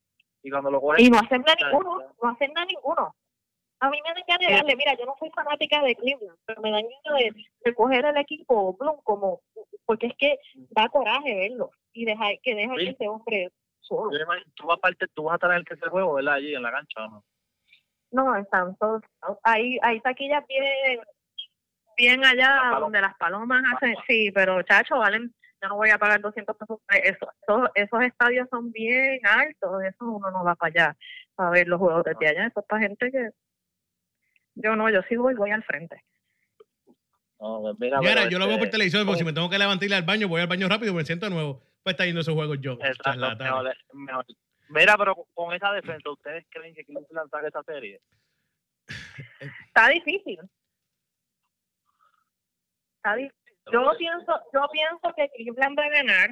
Y 0.42 0.50
cuando 0.50 0.70
lo 0.70 0.80
cogen. 0.80 1.04
Y 1.04 1.10
no 1.10 1.18
hacen 1.18 1.42
nada 1.42 1.56
ninguno, 1.68 1.98
no 2.22 2.28
hacen 2.28 2.52
nada 2.52 2.66
ninguno. 2.66 3.16
A 3.80 3.90
mí 3.90 3.98
me 4.02 4.14
dan 4.14 4.22
ganas 4.26 4.46
de 4.48 4.54
darle, 4.54 4.76
mira, 4.76 4.94
yo 4.98 5.04
no 5.04 5.14
soy 5.18 5.30
fanática 5.34 5.82
de 5.82 5.94
Cleveland, 5.96 6.38
pero 6.46 6.62
me 6.62 6.70
dan 6.70 6.82
ganas 7.04 7.20
de, 7.22 7.44
de 7.64 7.74
coger 7.74 8.04
el 8.06 8.16
equipo 8.16 8.74
Bloom 8.76 9.00
como, 9.02 9.40
porque 9.84 10.06
es 10.06 10.14
que 10.18 10.38
da 10.70 10.88
coraje 10.88 11.34
verlo 11.34 11.70
y 11.92 12.04
dejar 12.06 12.38
que 12.42 12.54
deja 12.54 12.74
que 12.74 12.80
Sí. 12.80 12.88
ese 12.88 13.08
hombre 13.08 13.50
solo. 13.80 14.10
Yo 14.12 14.24
imagino- 14.24 14.50
tú, 14.54 14.66
vas 14.66 14.78
parte, 14.80 15.06
tú 15.14 15.24
vas 15.24 15.34
a 15.34 15.36
estar 15.36 15.50
en 15.50 15.56
el 15.58 15.64
tercer 15.64 15.88
juego, 15.90 16.14
¿verdad? 16.14 16.34
Allí 16.34 16.54
en 16.54 16.62
la 16.62 16.72
cancha, 16.72 17.04
¿o 17.04 17.08
¿no? 17.10 17.24
No, 18.12 18.36
están 18.36 18.74
todos, 18.76 19.02
hay, 19.42 19.78
hay 19.82 20.00
taquillas 20.00 20.46
bien, 20.46 21.00
bien 21.96 22.24
allá 22.24 22.78
donde 22.80 23.00
las 23.00 23.14
palomas 23.16 23.62
hacen, 23.74 23.94
sí, 24.06 24.30
pero 24.32 24.62
chacho, 24.62 24.96
valen, 24.98 25.34
yo 25.60 25.68
no 25.68 25.76
voy 25.76 25.90
a 25.90 25.98
pagar 25.98 26.20
200 26.20 26.56
pesos 26.56 26.78
por 26.86 26.96
eso. 26.96 27.28
Esos, 27.42 27.68
esos 27.74 28.02
estadios 28.02 28.48
son 28.48 28.70
bien 28.72 29.18
altos, 29.26 29.82
eso 29.84 30.04
uno 30.04 30.30
no 30.30 30.44
va 30.44 30.54
para 30.54 30.70
allá 30.86 30.96
a 31.36 31.50
ver 31.50 31.66
los 31.68 31.78
juegos 31.78 32.04
desde 32.04 32.28
allá, 32.28 32.46
eso 32.46 32.60
es 32.60 32.66
para 32.66 32.82
gente 32.82 33.10
que, 33.10 33.30
yo 34.56 34.74
no, 34.74 34.90
yo 34.90 35.00
sí 35.08 35.16
voy, 35.16 35.34
voy 35.34 35.50
al 35.50 35.62
frente. 35.64 36.02
No, 37.38 37.60
pues 37.60 37.76
mira, 37.78 38.24
Y 38.24 38.30
yo 38.30 38.38
lo 38.38 38.46
veo 38.46 38.56
por 38.56 38.66
este, 38.66 38.76
televisión, 38.76 39.04
porque 39.04 39.16
oh. 39.16 39.18
si 39.18 39.24
me 39.24 39.32
tengo 39.32 39.50
que 39.50 39.58
levantar 39.58 39.84
y 39.84 39.86
ir 39.86 39.94
al 39.94 40.02
baño, 40.02 40.28
voy 40.28 40.40
al 40.40 40.46
baño 40.46 40.68
rápido 40.68 40.92
y 40.92 40.96
me 40.96 41.04
siento 41.04 41.26
de 41.26 41.34
nuevo. 41.34 41.62
pues 41.82 41.92
está 41.94 42.06
yendo 42.06 42.22
esos 42.22 42.34
juegos 42.34 42.58
yo. 42.60 42.72
Exacto, 42.72 43.02
charlatán. 43.04 43.46
mejor, 43.46 43.76
mejor. 43.92 44.26
Mira, 44.68 44.96
pero 44.96 45.14
con 45.34 45.54
esa 45.54 45.72
defensa, 45.72 46.10
¿ustedes 46.10 46.44
creen 46.48 46.74
que 46.74 46.84
Cleveland 46.84 47.30
saque 47.30 47.48
esa 47.48 47.62
serie? 47.62 48.00
Está 49.66 49.88
difícil. 49.88 50.40
Está 52.96 53.14
difícil. 53.14 53.36
Yo 53.72 53.92
pienso, 53.98 54.40
yo 54.52 54.66
pienso 54.72 55.14
que 55.16 55.28
Cleveland 55.36 55.78
va 55.78 55.84
a 55.84 55.90
ganar. 55.90 56.30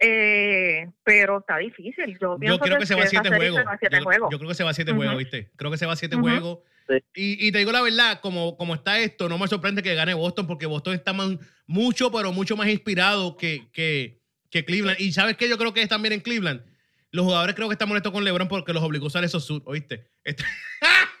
Eh, 0.00 0.86
pero 1.02 1.38
está 1.40 1.58
difícil. 1.58 2.16
Yo, 2.20 2.38
Yo 2.40 2.58
creo 2.58 2.78
que 2.78 2.86
se 2.86 2.94
va 2.94 3.02
a 3.02 3.06
siete 3.08 3.28
juegos. 3.34 3.60
a 3.66 3.76
siete 3.78 3.96
Yo, 3.98 4.04
juegos. 4.04 4.28
yo 4.30 4.38
creo 4.38 4.48
que 4.48 4.54
se 4.54 4.64
va 4.64 4.70
a 4.70 4.74
siete 4.74 4.92
juegos, 4.92 5.16
¿viste? 5.18 5.50
Creo 5.56 5.70
que 5.70 5.76
se 5.78 5.86
va 5.86 5.92
a 5.92 5.96
siete 5.96 6.16
juegos. 6.16 6.60
Sí. 6.88 6.94
Y, 7.14 7.48
y 7.48 7.52
te 7.52 7.58
digo 7.58 7.72
la 7.72 7.82
verdad, 7.82 8.20
como, 8.20 8.56
como 8.56 8.74
está 8.74 8.98
esto, 9.00 9.28
no 9.28 9.36
me 9.38 9.46
sorprende 9.48 9.82
que 9.82 9.94
gane 9.94 10.14
Boston, 10.14 10.46
porque 10.46 10.64
Boston 10.66 10.94
está 10.94 11.12
más- 11.12 11.36
mucho, 11.66 12.10
pero 12.10 12.32
mucho 12.32 12.56
más 12.56 12.68
inspirado 12.68 13.36
que, 13.36 13.68
que, 13.72 14.22
que 14.50 14.64
Cleveland. 14.64 14.98
Y 15.00 15.12
¿sabes 15.12 15.36
qué? 15.36 15.48
Yo 15.48 15.58
creo 15.58 15.74
que 15.74 15.82
es 15.82 15.88
también 15.88 16.12
en 16.14 16.20
Cleveland. 16.20 16.62
Los 17.10 17.24
jugadores 17.26 17.54
creo 17.54 17.68
que 17.68 17.74
están 17.74 17.88
molestos 17.88 18.12
con 18.12 18.24
LeBron 18.24 18.48
porque 18.48 18.72
los 18.72 18.82
obligó 18.82 19.04
a 19.04 19.08
usar 19.08 19.24
esos 19.24 19.44
suits, 19.44 19.66
¿oíste? 19.66 20.06
Est- 20.24 20.40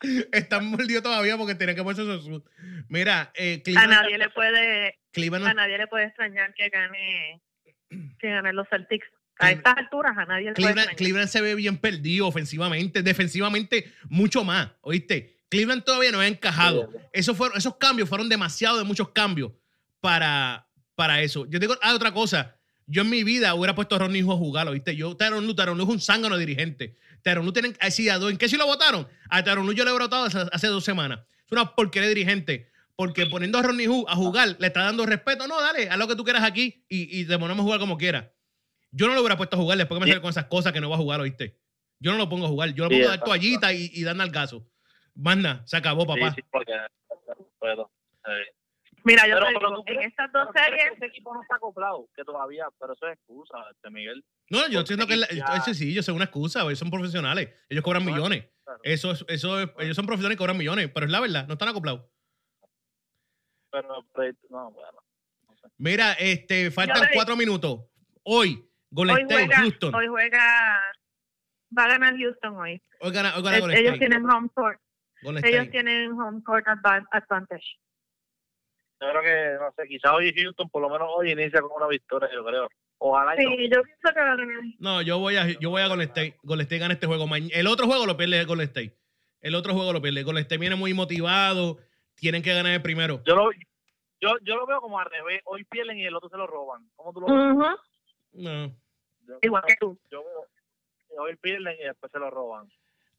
Están 0.32 0.66
mordidos 0.66 1.02
todavía 1.02 1.36
porque 1.36 1.54
tienen 1.54 1.76
que 1.76 1.82
ponerse 1.82 2.02
esos 2.02 2.24
suits. 2.24 2.50
Mira, 2.88 3.32
eh, 3.34 3.62
a 3.76 3.86
nadie 3.86 4.18
le 4.18 4.30
puede 4.30 4.98
Cleveland 5.12 5.46
a 5.46 5.54
nadie 5.54 5.78
le 5.78 5.86
puede 5.86 6.04
extrañar 6.04 6.54
que 6.54 6.68
gane 6.68 7.40
que 8.18 8.28
ganen 8.28 8.56
los 8.56 8.68
Celtics 8.68 9.06
a 9.38 9.52
estas 9.52 9.76
alturas 9.76 10.16
a 10.16 10.24
nadie 10.24 10.46
le 10.46 10.52
puede 10.52 10.54
Cleveland, 10.54 10.78
extrañar. 10.78 10.96
Cleveland 10.96 11.28
se 11.28 11.40
ve 11.40 11.54
bien 11.54 11.78
perdido 11.78 12.26
ofensivamente, 12.26 13.02
defensivamente 13.02 13.92
mucho 14.08 14.44
más, 14.44 14.72
¿oíste? 14.80 15.38
Cleveland 15.48 15.84
todavía 15.84 16.12
no 16.12 16.20
ha 16.20 16.26
encajado. 16.26 16.90
Eso 17.12 17.34
fueron, 17.34 17.56
esos 17.56 17.76
cambios 17.76 18.08
fueron 18.08 18.28
demasiado 18.28 18.78
de 18.78 18.84
muchos 18.84 19.10
cambios 19.10 19.52
para, 20.00 20.66
para 20.94 21.22
eso. 21.22 21.46
Yo 21.46 21.58
digo, 21.58 21.74
ah, 21.82 21.94
otra 21.94 22.12
cosa. 22.12 22.57
Yo 22.90 23.02
en 23.02 23.10
mi 23.10 23.22
vida 23.22 23.54
hubiera 23.54 23.74
puesto 23.74 23.94
a 23.96 23.98
Ronnie 23.98 24.20
Hijo 24.22 24.32
a 24.32 24.36
jugar, 24.36 24.66
¿oíste? 24.66 24.96
Yo, 24.96 25.14
Tyron 25.16 25.46
Lu, 25.46 25.52
es 25.54 25.88
un 25.88 26.00
zángano 26.00 26.38
dirigente. 26.38 26.96
Tyron 27.22 27.44
Lu 27.44 27.52
tienen, 27.52 27.76
así, 27.80 28.08
¿a 28.08 28.18
do- 28.18 28.30
¿en 28.30 28.38
qué 28.38 28.48
sí 28.48 28.56
lo 28.56 28.64
votaron? 28.66 29.06
A 29.28 29.44
Tyron 29.44 29.66
Lu 29.66 29.72
yo 29.74 29.84
le 29.84 29.90
he 29.90 29.92
votado 29.92 30.24
hace, 30.24 30.38
hace 30.50 30.66
dos 30.68 30.84
semanas. 30.84 31.20
Es 31.44 31.52
una 31.52 31.74
porquería 31.74 32.08
dirigente. 32.08 32.70
Porque 32.96 33.26
poniendo 33.26 33.58
a 33.58 33.62
Ronnie 33.62 33.88
Hu 33.88 34.06
a 34.08 34.16
jugar, 34.16 34.56
le 34.58 34.66
está 34.66 34.82
dando 34.82 35.06
respeto. 35.06 35.46
No, 35.46 35.60
dale, 35.60 35.88
haz 35.88 35.98
lo 35.98 36.08
que 36.08 36.16
tú 36.16 36.24
quieras 36.24 36.42
aquí 36.42 36.84
y, 36.88 37.20
y 37.20 37.24
te 37.26 37.38
ponemos 37.38 37.60
a 37.60 37.64
jugar 37.64 37.78
como 37.78 37.96
quieras. 37.98 38.26
Yo 38.90 39.06
no 39.06 39.14
lo 39.14 39.20
hubiera 39.20 39.36
puesto 39.36 39.56
a 39.56 39.58
jugar 39.60 39.76
después 39.78 39.98
que 40.00 40.04
me 40.06 40.10
sale 40.10 40.22
con 40.22 40.30
esas 40.30 40.46
cosas 40.46 40.72
que 40.72 40.80
no 40.80 40.88
va 40.90 40.96
a 40.96 40.98
jugar, 40.98 41.20
¿oíste? 41.20 41.58
Yo 42.00 42.10
no 42.12 42.16
lo 42.18 42.28
pongo 42.28 42.46
a 42.46 42.48
jugar. 42.48 42.70
Yo 42.74 42.84
lo 42.84 42.90
Sí, 42.90 42.96
pongo 42.96 43.08
a 43.08 43.10
dar 43.16 43.22
toallita 43.24 43.72
y, 43.74 43.90
y 43.92 44.02
dar 44.02 44.18
al 44.20 44.30
gaso. 44.30 44.66
Manda, 45.14 45.62
se 45.66 45.76
acabó, 45.76 46.06
papá. 46.06 46.30
Sí, 46.30 46.36
sí, 46.42 46.48
porque 46.50 46.72
puedo. 47.58 47.90
Mira, 49.08 49.26
yo 49.26 49.34
Pero- 49.34 49.46
te 49.46 49.52
digo, 49.52 49.84
en 49.86 50.08
estas 50.08 50.30
dos 50.32 50.48
series 50.54 50.92
Ese 50.96 51.06
equipo 51.06 51.34
no 51.34 51.42
está 51.42 51.56
acoplado, 51.56 52.08
que 52.14 52.22
todavía, 52.24 52.66
pero 52.78 52.92
eso 52.92 53.06
es 53.08 53.14
excusa, 53.14 53.56
este 53.72 53.90
Miguel. 53.90 54.24
No, 54.50 54.68
yo 54.68 54.84
siento 54.86 55.06
que 55.06 55.16
la- 55.16 55.28
Ya. 55.28 55.44
eso 55.56 55.74
sí, 55.74 55.90
ellos 55.90 56.04
son 56.06 56.14
una 56.16 56.24
excusa, 56.24 56.62
ellos 56.62 56.78
son 56.78 56.90
profesionales, 56.90 57.48
ellos 57.68 57.82
cobran 57.82 58.04
Bueno, 58.04 58.16
millones. 58.18 58.48
claro. 58.64 58.80
Eso 58.84 59.12
es, 59.12 59.24
eso 59.28 59.60
es- 59.60 59.70
ellos 59.78 59.96
son 59.96 60.06
profesionales 60.06 60.36
y 60.36 60.38
cobran 60.38 60.56
millones, 60.58 60.90
pero 60.92 61.06
es 61.06 61.12
la 61.12 61.20
verdad, 61.20 61.46
no 61.46 61.54
están 61.54 61.68
acoplados. 61.68 62.02
Pero, 63.70 64.06
pero, 64.14 64.36
no, 64.50 64.70
bueno. 64.70 64.98
Mira, 65.78 66.12
este, 66.14 66.70
faltan 66.70 67.08
cuatro 67.12 67.36
minutos. 67.36 67.80
Hoy, 68.24 68.64
Golden 68.90 69.16
hoy 69.16 69.22
State, 69.22 69.44
juega, 69.46 69.56
Houston. 69.60 69.94
hoy 69.94 70.06
juega 70.06 70.80
va 71.78 71.84
a 71.84 71.88
ganar 71.88 72.16
Houston 72.16 72.56
hoy. 72.56 72.82
Hoy 73.00 73.12
gana, 73.12 73.36
hoy 73.36 73.42
gana 73.42 73.58
Golden 73.60 73.78
ellos 73.78 73.92
State. 73.94 73.98
tienen 74.08 74.30
home 74.30 74.48
court, 74.54 74.80
Golden 75.22 75.44
ellos 75.44 75.56
State. 75.66 75.70
tienen 75.70 76.12
home 76.12 76.42
court 76.42 76.66
advan- 76.66 77.06
advantage. 77.12 77.78
Yo 79.00 79.06
creo 79.10 79.22
que, 79.22 79.58
no 79.64 79.72
sé, 79.76 79.88
quizás 79.88 80.12
hoy 80.12 80.32
Houston, 80.34 80.68
por 80.70 80.82
lo 80.82 80.90
menos 80.90 81.08
hoy, 81.14 81.30
inicia 81.30 81.60
con 81.60 81.70
una 81.76 81.86
victoria, 81.86 82.28
yo 82.34 82.44
creo. 82.44 82.68
Ojalá 82.98 83.40
y 83.40 83.44
no. 83.44 83.50
Sí, 83.52 83.68
yo 83.72 83.82
pienso 83.82 84.08
que 84.12 84.20
va 84.20 84.32
a 84.32 84.36
ganar. 84.36 84.62
No, 84.80 85.02
yo 85.02 85.18
voy 85.20 85.36
a, 85.36 85.46
yo 85.60 85.70
voy 85.70 85.82
a 85.82 85.86
Golden 85.86 86.08
State. 86.08 86.36
Golden 86.42 86.64
State 86.64 86.80
gana 86.80 86.94
este 86.94 87.06
juego. 87.06 87.26
El 87.52 87.66
otro 87.68 87.86
juego 87.86 88.06
lo 88.06 88.16
pierde 88.16 88.44
Golden 88.44 88.66
State. 88.66 88.96
El 89.40 89.54
otro 89.54 89.72
juego 89.74 89.92
lo 89.92 90.02
pierde. 90.02 90.24
Golden 90.24 90.42
State 90.42 90.58
viene 90.58 90.74
muy 90.74 90.94
motivado. 90.94 91.78
Tienen 92.16 92.42
que 92.42 92.52
ganar 92.52 92.72
el 92.72 92.82
primero. 92.82 93.22
Yo 93.24 93.36
lo, 93.36 93.52
yo, 94.20 94.30
yo 94.42 94.56
lo 94.56 94.66
veo 94.66 94.80
como 94.80 94.98
al 94.98 95.06
revés. 95.08 95.42
Hoy 95.44 95.62
pierden 95.62 95.96
y 95.98 96.04
el 96.06 96.16
otro 96.16 96.28
se 96.28 96.36
lo 96.36 96.48
roban. 96.48 96.90
¿Cómo 96.96 97.12
tú 97.12 97.20
lo 97.20 97.26
ves? 97.28 97.76
No. 98.32 98.66
Yo- 99.28 99.38
Igual 99.42 99.62
que 99.68 99.76
tú. 99.76 99.96
Yo 100.10 100.24
veo 100.24 101.22
hoy 101.22 101.36
pierden 101.36 101.76
y 101.80 101.84
después 101.84 102.10
se 102.10 102.18
lo 102.18 102.30
roban. 102.30 102.68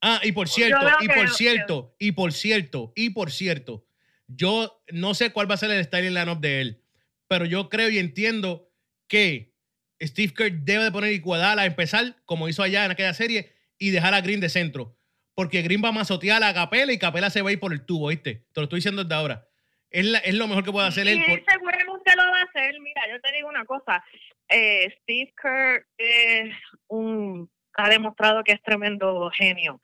Ah, 0.02 0.20
y 0.24 0.32
por 0.32 0.48
cierto, 0.48 0.78
y 1.02 1.08
por 1.08 1.28
cierto, 1.30 1.94
y 2.00 2.12
por 2.14 2.32
cierto, 2.32 2.94
y 2.96 3.10
por 3.10 3.32
cierto, 3.32 3.84
yo 4.30 4.82
no 4.92 5.14
sé 5.14 5.32
cuál 5.32 5.50
va 5.50 5.56
a 5.56 5.58
ser 5.58 5.72
el 5.72 5.84
styling 5.84 6.14
lineup 6.14 6.40
de 6.40 6.62
él, 6.62 6.82
pero 7.28 7.46
yo 7.46 7.68
creo 7.70 7.90
y 7.90 8.00
entiendo 8.00 8.70
que 9.08 9.54
Steve 10.02 10.34
Kerr 10.34 10.52
debe 10.62 10.86
de 10.86 10.92
poner 10.92 11.12
Iguodala 11.12 11.64
a 11.64 11.66
empezar, 11.66 12.16
como 12.26 12.48
hizo 12.48 12.64
allá 12.64 12.86
en 12.86 12.92
aquella 12.92 13.14
serie, 13.14 13.52
y 13.78 13.90
dejar 13.92 14.14
a 14.14 14.22
Green 14.22 14.40
de 14.40 14.50
centro. 14.50 14.96
Porque 15.36 15.62
Green 15.62 15.82
va 15.84 15.90
a 15.90 15.94
mazotear 15.94 16.44
a 16.44 16.54
Capela 16.54 16.92
y 16.94 17.00
Capela 17.00 17.30
se 17.30 17.42
va 17.42 17.50
a 17.50 17.54
ir 17.54 17.60
por 17.60 17.74
el 17.74 17.86
tubo, 17.86 18.08
¿viste? 18.10 18.46
Te 18.54 18.60
lo 18.62 18.64
estoy 18.64 18.78
diciendo 18.78 19.04
desde 19.04 19.16
ahora. 19.16 19.48
Es, 19.90 20.06
la- 20.06 20.20
es 20.20 20.36
lo 20.36 20.48
mejor 20.48 20.64
que 20.64 20.72
puede 20.72 20.88
hacer 20.88 21.08
él. 21.08 21.18
Y 21.18 21.30
por- 21.30 21.44
seguramente 21.52 22.16
lo 22.16 22.24
va 22.24 22.40
a 22.40 22.44
hacer. 22.44 22.80
Mira, 22.82 23.02
yo 23.10 23.20
te 23.22 23.34
digo 23.36 23.48
una 23.50 23.66
cosa. 23.66 24.04
Eh, 24.50 24.94
Steve 25.02 25.34
Kerr 25.42 25.86
es 25.98 26.54
un, 26.88 27.50
ha 27.76 27.90
demostrado 27.90 28.44
que 28.44 28.52
es 28.54 28.62
tremendo 28.62 29.30
genio. 29.32 29.82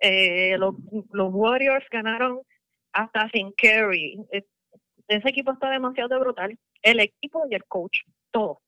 Eh, 0.00 0.56
los, 0.58 0.74
los 1.12 1.28
Warriors 1.32 1.84
ganaron 1.90 2.40
hasta 2.92 3.28
sin 3.30 3.52
Curry. 3.52 4.18
Eh, 4.32 4.44
Ese 5.08 5.28
equipo 5.28 5.52
está 5.52 5.70
demasiado 5.70 6.18
brutal. 6.20 6.58
El 6.82 7.00
equipo 7.00 7.46
y 7.50 7.54
el 7.54 7.64
coach, 7.64 7.98
todo. 8.30 8.60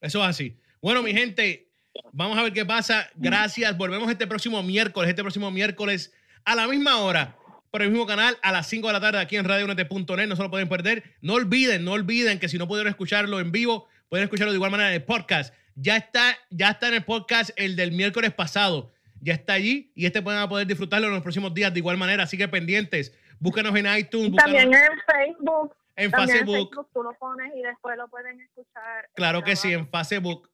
Eso 0.00 0.22
es 0.22 0.28
así. 0.28 0.56
Bueno, 0.80 1.02
mi 1.02 1.12
gente, 1.12 1.68
vamos 2.12 2.38
a 2.38 2.42
ver 2.42 2.52
qué 2.52 2.64
pasa. 2.64 3.10
Gracias. 3.14 3.76
Volvemos 3.76 4.10
este 4.10 4.26
próximo 4.26 4.62
miércoles, 4.62 5.10
este 5.10 5.22
próximo 5.22 5.50
miércoles 5.50 6.14
a 6.44 6.54
la 6.54 6.66
misma 6.66 6.98
hora, 6.98 7.36
por 7.70 7.82
el 7.82 7.90
mismo 7.90 8.06
canal, 8.06 8.38
a 8.42 8.52
las 8.52 8.66
5 8.68 8.86
de 8.86 8.92
la 8.92 9.00
tarde 9.00 9.18
aquí 9.18 9.36
en 9.36 9.44
radionet.net. 9.44 10.26
No 10.26 10.36
se 10.36 10.42
lo 10.42 10.50
pueden 10.50 10.68
perder. 10.68 11.04
No 11.20 11.34
olviden, 11.34 11.84
no 11.84 11.92
olviden 11.92 12.38
que 12.38 12.48
si 12.48 12.56
no 12.56 12.66
pudieron 12.66 12.90
escucharlo 12.90 13.40
en 13.40 13.52
vivo, 13.52 13.88
pueden 14.08 14.24
escucharlo 14.24 14.52
de 14.52 14.56
igual 14.56 14.70
manera 14.70 14.88
en 14.90 14.96
el 14.96 15.04
podcast. 15.04 15.54
Ya 15.74 15.96
está, 15.96 16.36
ya 16.50 16.70
está 16.70 16.88
en 16.88 16.94
el 16.94 17.04
podcast 17.04 17.50
el 17.56 17.76
del 17.76 17.92
miércoles 17.92 18.32
pasado. 18.32 18.92
Ya 19.20 19.34
está 19.34 19.54
allí 19.54 19.92
y 19.94 20.06
este 20.06 20.22
pueden 20.22 20.48
poder 20.48 20.66
disfrutarlo 20.66 21.08
en 21.08 21.14
los 21.14 21.22
próximos 21.22 21.52
días 21.52 21.72
de 21.72 21.78
igual 21.80 21.96
manera. 21.96 22.22
Así 22.22 22.38
que 22.38 22.48
pendientes. 22.48 23.14
Búscanos 23.38 23.74
en 23.76 23.86
iTunes, 23.96 24.30
búscanos 24.30 24.56
También 24.56 24.74
en 24.74 24.98
Facebook. 25.06 25.76
en 25.96 26.10
También 26.10 26.38
en 26.38 26.46
Facebook. 26.46 26.88
Tú 26.92 27.02
lo 27.02 27.12
pones 27.14 27.52
y 27.56 27.62
después 27.62 27.96
lo 27.96 28.08
pueden 28.08 28.40
escuchar. 28.40 29.08
Claro 29.14 29.42
que 29.42 29.56
sí, 29.56 29.72
en 29.72 29.88
Facebook. 29.88 30.50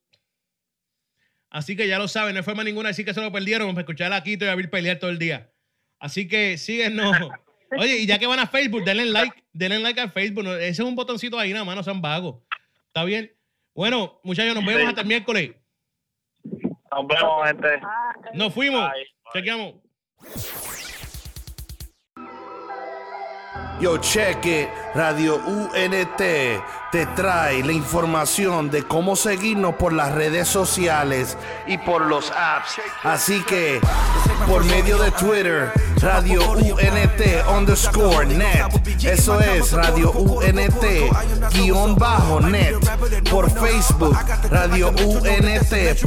Así 1.50 1.76
que 1.76 1.88
ya 1.88 1.98
lo 1.98 2.08
saben, 2.08 2.34
no 2.34 2.40
hay 2.40 2.44
forma 2.44 2.64
ninguna 2.64 2.90
así 2.90 3.04
que 3.04 3.14
se 3.14 3.20
lo 3.20 3.32
perdieron 3.32 3.68
para 3.70 3.80
escuchar 3.80 4.12
a 4.12 4.22
Quito 4.22 4.44
y 4.44 4.48
a 4.48 4.54
Bill 4.54 4.68
pelear 4.68 4.98
todo 4.98 5.10
el 5.10 5.18
día. 5.18 5.50
Así 5.98 6.28
que 6.28 6.58
síguenos. 6.58 7.16
Oye, 7.78 7.98
y 7.98 8.06
ya 8.06 8.18
que 8.18 8.26
van 8.26 8.38
a 8.38 8.46
Facebook, 8.46 8.84
denle 8.84 9.06
like, 9.06 9.44
denle 9.52 9.78
like 9.80 10.00
a 10.00 10.08
Facebook. 10.08 10.46
Ese 10.46 10.70
es 10.70 10.80
un 10.80 10.94
botoncito 10.94 11.38
ahí, 11.38 11.52
nada 11.52 11.64
más, 11.64 11.76
no 11.76 11.82
sean 11.82 12.00
vagos. 12.00 12.42
¿Está 12.88 13.04
bien? 13.04 13.32
Bueno, 13.74 14.20
muchachos, 14.22 14.54
nos 14.54 14.64
vemos 14.64 14.88
hasta 14.88 15.00
el 15.02 15.06
miércoles. 15.06 15.52
Nos 16.96 17.06
vemos, 17.06 17.46
gente. 17.46 17.80
Nos 18.32 18.54
fuimos. 18.54 18.90
Bye. 18.90 19.06
Chequeamos. 19.34 19.74
Yo 23.78 23.98
check 23.98 24.46
it, 24.46 24.68
Radio 24.94 25.36
UNT 25.36 26.22
te 26.96 27.04
trae 27.14 27.62
la 27.62 27.72
información 27.72 28.70
de 28.70 28.84
cómo 28.84 29.16
seguirnos 29.16 29.74
por 29.74 29.92
las 29.92 30.14
redes 30.14 30.48
sociales 30.48 31.36
y 31.66 31.76
por 31.76 32.06
los 32.06 32.30
apps. 32.30 32.80
Así 33.02 33.42
que 33.44 33.80
por 34.48 34.64
medio 34.64 34.96
de 34.96 35.10
Twitter, 35.10 35.72
Radio 36.00 36.40
UNT 36.52 37.22
underscore 37.48 38.26
net. 38.26 38.66
Eso 39.02 39.40
es 39.40 39.72
Radio 39.72 40.10
UNT 40.10 40.84
guion 41.52 41.96
bajo 41.96 42.40
net. 42.40 42.74
Por 43.30 43.50
Facebook, 43.50 44.16
Radio 44.50 44.90
UNT.net. 44.90 46.06